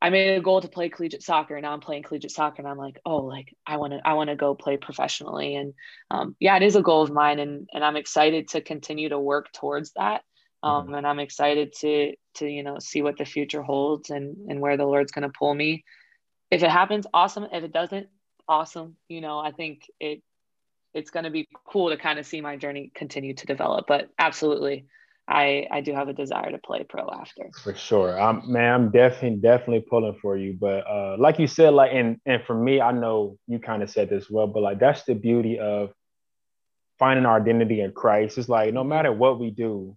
I 0.00 0.10
made 0.10 0.36
a 0.36 0.42
goal 0.42 0.60
to 0.60 0.68
play 0.68 0.90
collegiate 0.90 1.22
soccer, 1.22 1.56
and 1.56 1.62
now 1.62 1.72
I'm 1.72 1.80
playing 1.80 2.02
collegiate 2.02 2.30
soccer, 2.30 2.60
and 2.60 2.68
I'm 2.68 2.76
like, 2.76 3.00
oh, 3.06 3.18
like 3.18 3.54
I 3.66 3.78
want 3.78 3.94
to, 3.94 4.00
I 4.04 4.12
want 4.12 4.28
to 4.28 4.36
go 4.36 4.54
play 4.54 4.76
professionally, 4.76 5.54
and 5.54 5.72
um, 6.10 6.36
yeah, 6.38 6.56
it 6.56 6.62
is 6.62 6.76
a 6.76 6.82
goal 6.82 7.02
of 7.02 7.10
mine, 7.10 7.38
and 7.38 7.68
and 7.72 7.82
I'm 7.82 7.96
excited 7.96 8.48
to 8.48 8.60
continue 8.60 9.08
to 9.08 9.18
work 9.18 9.52
towards 9.52 9.92
that, 9.92 10.22
um, 10.62 10.86
mm-hmm. 10.86 10.94
and 10.94 11.06
I'm 11.06 11.18
excited 11.18 11.72
to 11.80 12.12
to 12.34 12.46
you 12.46 12.62
know 12.62 12.78
see 12.78 13.00
what 13.00 13.16
the 13.16 13.24
future 13.24 13.62
holds 13.62 14.10
and 14.10 14.36
and 14.50 14.60
where 14.60 14.76
the 14.76 14.84
Lord's 14.84 15.12
going 15.12 15.22
to 15.28 15.36
pull 15.36 15.54
me. 15.54 15.84
If 16.50 16.62
it 16.62 16.70
happens, 16.70 17.06
awesome. 17.14 17.46
If 17.50 17.64
it 17.64 17.72
doesn't, 17.72 18.08
awesome. 18.46 18.96
You 19.08 19.22
know, 19.22 19.38
I 19.38 19.52
think 19.52 19.90
it 19.98 20.22
it's 20.96 21.10
going 21.10 21.24
to 21.24 21.30
be 21.30 21.46
cool 21.66 21.90
to 21.90 21.96
kind 21.96 22.18
of 22.18 22.26
see 22.26 22.40
my 22.40 22.56
journey 22.56 22.90
continue 22.94 23.34
to 23.34 23.46
develop, 23.46 23.86
but 23.86 24.08
absolutely 24.18 24.86
I 25.28 25.66
I 25.70 25.80
do 25.80 25.92
have 25.92 26.08
a 26.08 26.12
desire 26.12 26.50
to 26.52 26.58
play 26.58 26.84
pro 26.88 27.08
after. 27.10 27.50
For 27.62 27.74
sure, 27.74 28.18
I'm 28.18 28.50
man. 28.50 28.74
I'm 28.74 28.90
definitely 28.90 29.38
definitely 29.38 29.80
pulling 29.80 30.16
for 30.22 30.36
you. 30.36 30.56
But 30.58 30.86
uh, 30.86 31.16
like 31.18 31.38
you 31.38 31.48
said, 31.48 31.74
like 31.74 31.90
and 31.92 32.20
and 32.26 32.42
for 32.44 32.54
me, 32.54 32.80
I 32.80 32.92
know 32.92 33.36
you 33.48 33.58
kind 33.58 33.82
of 33.82 33.90
said 33.90 34.08
this 34.08 34.30
well, 34.30 34.46
but 34.46 34.62
like 34.62 34.78
that's 34.78 35.02
the 35.02 35.14
beauty 35.14 35.58
of 35.58 35.92
finding 36.98 37.26
our 37.26 37.40
identity 37.40 37.80
in 37.80 37.92
Christ. 37.92 38.38
It's 38.38 38.48
like 38.48 38.72
no 38.72 38.84
matter 38.84 39.12
what 39.12 39.40
we 39.40 39.50
do, 39.50 39.96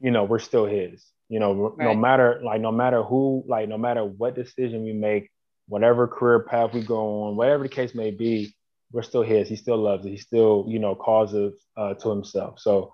you 0.00 0.10
know, 0.10 0.24
we're 0.24 0.38
still 0.38 0.66
His. 0.66 1.02
You 1.30 1.40
know, 1.40 1.74
right. 1.76 1.86
no 1.86 1.94
matter 1.94 2.40
like 2.44 2.60
no 2.60 2.72
matter 2.72 3.02
who, 3.02 3.44
like 3.46 3.70
no 3.70 3.78
matter 3.78 4.04
what 4.04 4.34
decision 4.34 4.84
we 4.84 4.92
make, 4.92 5.30
whatever 5.66 6.06
career 6.06 6.40
path 6.40 6.74
we 6.74 6.82
go 6.82 7.22
on, 7.22 7.36
whatever 7.36 7.62
the 7.62 7.68
case 7.70 7.94
may 7.94 8.10
be, 8.10 8.54
we're 8.92 9.02
still 9.02 9.22
His. 9.22 9.48
He 9.48 9.56
still 9.56 9.78
loves 9.78 10.06
it. 10.06 10.10
He 10.10 10.16
still, 10.16 10.64
you 10.68 10.78
know, 10.78 10.94
calls 10.94 11.34
it 11.34 11.54
uh, 11.76 11.94
to 11.94 12.10
Himself. 12.10 12.60
So, 12.60 12.92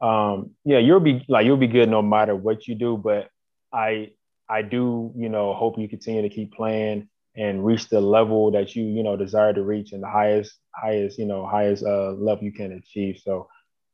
um, 0.00 0.50
yeah, 0.64 0.78
you'll 0.78 1.00
be 1.00 1.24
like 1.28 1.46
you'll 1.46 1.56
be 1.56 1.66
good 1.66 1.88
no 1.88 2.02
matter 2.02 2.34
what 2.34 2.66
you 2.66 2.74
do. 2.74 2.96
But 2.96 3.28
I, 3.72 4.10
I 4.48 4.62
do, 4.62 5.12
you 5.16 5.28
know, 5.28 5.54
hope 5.54 5.78
you 5.78 5.88
continue 5.88 6.22
to 6.22 6.28
keep 6.34 6.52
playing 6.52 7.08
and 7.36 7.64
reach 7.64 7.88
the 7.88 8.00
level 8.00 8.50
that 8.52 8.74
you, 8.74 8.84
you 8.84 9.02
know, 9.02 9.16
desire 9.16 9.52
to 9.52 9.62
reach 9.62 9.92
and 9.92 10.02
the 10.02 10.08
highest, 10.08 10.54
highest, 10.74 11.18
you 11.18 11.26
know, 11.26 11.46
highest 11.46 11.84
uh, 11.84 12.12
level 12.12 12.44
you 12.44 12.52
can 12.52 12.72
achieve. 12.72 13.20
So, 13.22 13.48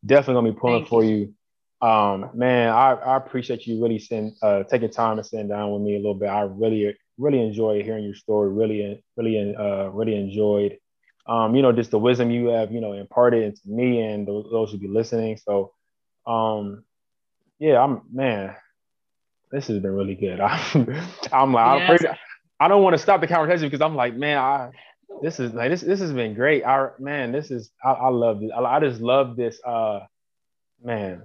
definitely 0.04 0.34
gonna 0.42 0.52
be 0.52 0.60
pulling 0.60 0.84
Thank 0.84 0.88
for 0.88 1.04
you. 1.04 1.16
you 1.16 1.34
um, 1.82 2.30
man, 2.32 2.68
I, 2.68 2.92
I 2.92 3.16
appreciate 3.16 3.66
you 3.66 3.82
really 3.82 3.98
send, 3.98 4.34
uh, 4.40 4.62
taking 4.62 4.90
time 4.90 5.16
to 5.16 5.24
sit 5.24 5.48
down 5.48 5.72
with 5.72 5.82
me 5.82 5.96
a 5.96 5.98
little 5.98 6.14
bit. 6.14 6.28
I 6.28 6.42
really, 6.42 6.96
really 7.18 7.44
enjoyed 7.44 7.84
hearing 7.84 8.04
your 8.04 8.14
story. 8.14 8.50
Really, 8.50 9.04
really, 9.16 9.54
uh, 9.56 9.88
really 9.88 10.14
enjoyed, 10.14 10.78
um, 11.26 11.54
you 11.54 11.62
know, 11.62 11.72
just 11.72 11.90
the 11.90 11.98
wisdom 11.98 12.30
you 12.30 12.48
have, 12.48 12.72
you 12.72 12.80
know, 12.80 12.92
imparted 12.92 13.44
into 13.44 13.60
me 13.66 14.00
and 14.00 14.26
those, 14.26 14.46
those 14.50 14.70
who 14.72 14.78
be 14.78 14.88
listening. 14.88 15.36
So, 15.36 15.72
um, 16.26 16.84
yeah, 17.58 17.80
I'm 17.80 18.02
man, 18.12 18.56
this 19.50 19.68
has 19.68 19.78
been 19.78 19.92
really 19.94 20.14
good. 20.14 20.40
I'm, 20.40 20.88
I'm 21.32 21.52
like, 21.52 21.88
yes. 21.88 22.04
I'm 22.04 22.16
I 22.60 22.68
don't 22.68 22.82
want 22.84 22.94
to 22.94 23.02
stop 23.02 23.20
the 23.20 23.26
conversation 23.26 23.66
because 23.66 23.80
I'm 23.80 23.96
like, 23.96 24.14
man, 24.14 24.38
I, 24.38 24.70
this 25.20 25.40
is 25.40 25.52
like 25.52 25.70
this, 25.70 25.80
this 25.80 26.00
has 26.00 26.12
been 26.12 26.34
great. 26.34 26.64
I, 26.64 26.90
man, 26.98 27.32
this 27.32 27.50
is, 27.50 27.70
I, 27.84 27.90
I 27.90 28.08
love 28.08 28.40
this. 28.40 28.50
I, 28.56 28.60
I 28.60 28.80
just 28.80 29.00
love 29.00 29.34
this, 29.36 29.60
uh, 29.64 30.00
man, 30.82 31.22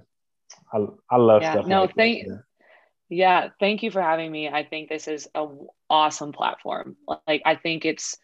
I, 0.72 0.86
I 1.10 1.16
love 1.16 1.42
yeah, 1.42 1.52
stuff. 1.52 1.66
No, 1.66 1.82
like 1.82 1.94
thank 1.94 2.26
this, 2.26 2.38
yeah, 3.08 3.48
thank 3.60 3.82
you 3.82 3.90
for 3.90 4.02
having 4.02 4.30
me. 4.30 4.48
I 4.48 4.64
think 4.64 4.88
this 4.88 5.08
is 5.08 5.28
a 5.34 5.46
awesome 5.88 6.32
platform. 6.32 6.96
Like 7.26 7.42
I 7.46 7.54
think 7.54 7.84
it's 7.84 8.18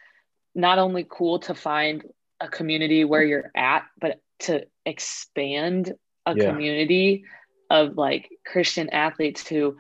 not 0.55 0.79
only 0.79 1.07
cool 1.09 1.39
to 1.41 1.55
find 1.55 2.05
a 2.41 2.49
community 2.49 3.05
where 3.05 3.23
you're 3.23 3.51
at, 3.55 3.85
but 4.01 4.21
to 4.41 4.67
expand 4.85 5.95
a 6.27 6.35
yeah. 6.37 6.51
community 6.51 7.25
of 7.71 7.97
like 7.97 8.29
Christian 8.47 8.91
athletes 8.91 9.47
who 9.47 9.77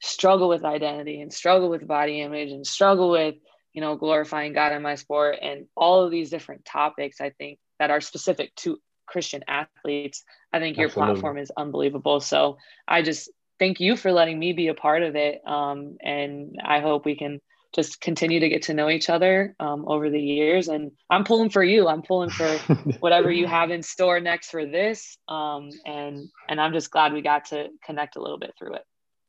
struggle 0.00 0.48
with 0.48 0.64
identity 0.64 1.20
and 1.20 1.32
struggle 1.32 1.70
with 1.70 1.86
body 1.86 2.20
image 2.20 2.52
and 2.52 2.66
struggle 2.66 3.10
with, 3.10 3.36
you 3.72 3.80
know, 3.80 3.96
glorifying 3.96 4.52
God 4.52 4.72
in 4.72 4.82
my 4.82 4.94
sport 4.94 5.38
and 5.42 5.66
all 5.76 6.04
of 6.04 6.10
these 6.10 6.30
different 6.30 6.64
topics 6.64 7.20
I 7.20 7.30
think 7.30 7.58
that 7.78 7.90
are 7.90 8.00
specific 8.00 8.54
to 8.56 8.78
Christian 9.06 9.44
athletes. 9.48 10.24
I 10.52 10.58
think 10.58 10.76
your 10.76 10.86
Absolutely. 10.86 11.14
platform 11.14 11.38
is 11.38 11.52
unbelievable. 11.56 12.20
So 12.20 12.58
I 12.86 13.02
just 13.02 13.30
thank 13.58 13.80
you 13.80 13.96
for 13.96 14.12
letting 14.12 14.38
me 14.38 14.52
be 14.52 14.68
a 14.68 14.74
part 14.74 15.02
of 15.02 15.16
it. 15.16 15.40
Um, 15.46 15.96
and 16.00 16.58
I 16.64 16.80
hope 16.80 17.04
we 17.04 17.16
can 17.16 17.40
just 17.74 18.00
continue 18.00 18.40
to 18.40 18.48
get 18.48 18.62
to 18.62 18.74
know 18.74 18.88
each 18.88 19.10
other 19.10 19.54
um, 19.58 19.84
over 19.86 20.08
the 20.08 20.20
years. 20.20 20.68
And 20.68 20.92
I'm 21.10 21.24
pulling 21.24 21.50
for 21.50 21.62
you. 21.62 21.88
I'm 21.88 22.02
pulling 22.02 22.30
for 22.30 22.48
whatever 23.00 23.30
you 23.30 23.46
have 23.46 23.70
in 23.70 23.82
store 23.82 24.20
next 24.20 24.50
for 24.50 24.64
this. 24.64 25.18
Um, 25.28 25.70
and 25.84 26.28
and 26.48 26.60
I'm 26.60 26.72
just 26.72 26.90
glad 26.90 27.12
we 27.12 27.22
got 27.22 27.46
to 27.46 27.68
connect 27.84 28.16
a 28.16 28.22
little 28.22 28.38
bit 28.38 28.54
through 28.58 28.74
it. 28.74 28.84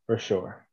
For 0.06 0.18
sure. 0.18 0.66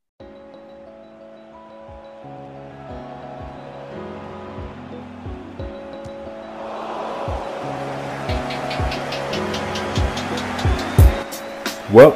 Well, 11.92 12.12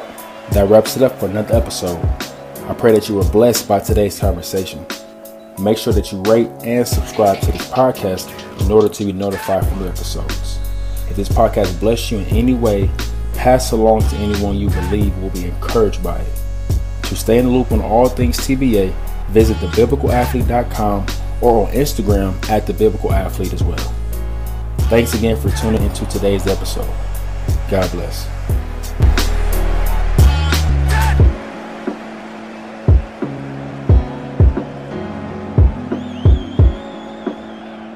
that 0.53 0.67
wraps 0.69 0.95
it 0.95 1.03
up 1.03 1.19
for 1.19 1.27
another 1.27 1.55
episode. 1.55 2.03
I 2.67 2.73
pray 2.73 2.93
that 2.93 3.07
you 3.07 3.15
were 3.15 3.29
blessed 3.29 3.67
by 3.67 3.79
today's 3.79 4.17
conversation. 4.19 4.83
Make 5.59 5.77
sure 5.77 5.93
that 5.93 6.11
you 6.11 6.21
rate 6.23 6.49
and 6.63 6.87
subscribe 6.87 7.39
to 7.41 7.51
this 7.51 7.69
podcast 7.71 8.29
in 8.61 8.71
order 8.71 8.89
to 8.89 9.05
be 9.05 9.11
notified 9.11 9.65
for 9.67 9.75
new 9.75 9.87
episodes. 9.87 10.59
If 11.09 11.15
this 11.15 11.29
podcast 11.29 11.79
blessed 11.79 12.11
you 12.11 12.19
in 12.19 12.25
any 12.25 12.53
way, 12.53 12.91
pass 13.33 13.71
along 13.71 14.01
to 14.01 14.15
anyone 14.17 14.57
you 14.57 14.69
believe 14.69 15.17
will 15.17 15.31
be 15.31 15.45
encouraged 15.45 16.03
by 16.03 16.19
it. 16.19 16.39
To 17.03 17.15
stay 17.15 17.39
in 17.39 17.45
the 17.45 17.51
loop 17.51 17.71
on 17.71 17.81
all 17.81 18.07
things 18.07 18.37
TBA, 18.37 18.93
visit 19.29 19.57
thebiblicalathlete.com 19.57 21.05
or 21.41 21.65
on 21.65 21.73
Instagram 21.73 22.49
at 22.49 22.65
thebiblicalathlete 22.65 23.53
as 23.53 23.63
well. 23.63 23.93
Thanks 24.89 25.13
again 25.13 25.37
for 25.37 25.49
tuning 25.57 25.81
into 25.83 26.05
today's 26.05 26.45
episode. 26.47 26.89
God 27.69 27.91
bless. 27.91 28.27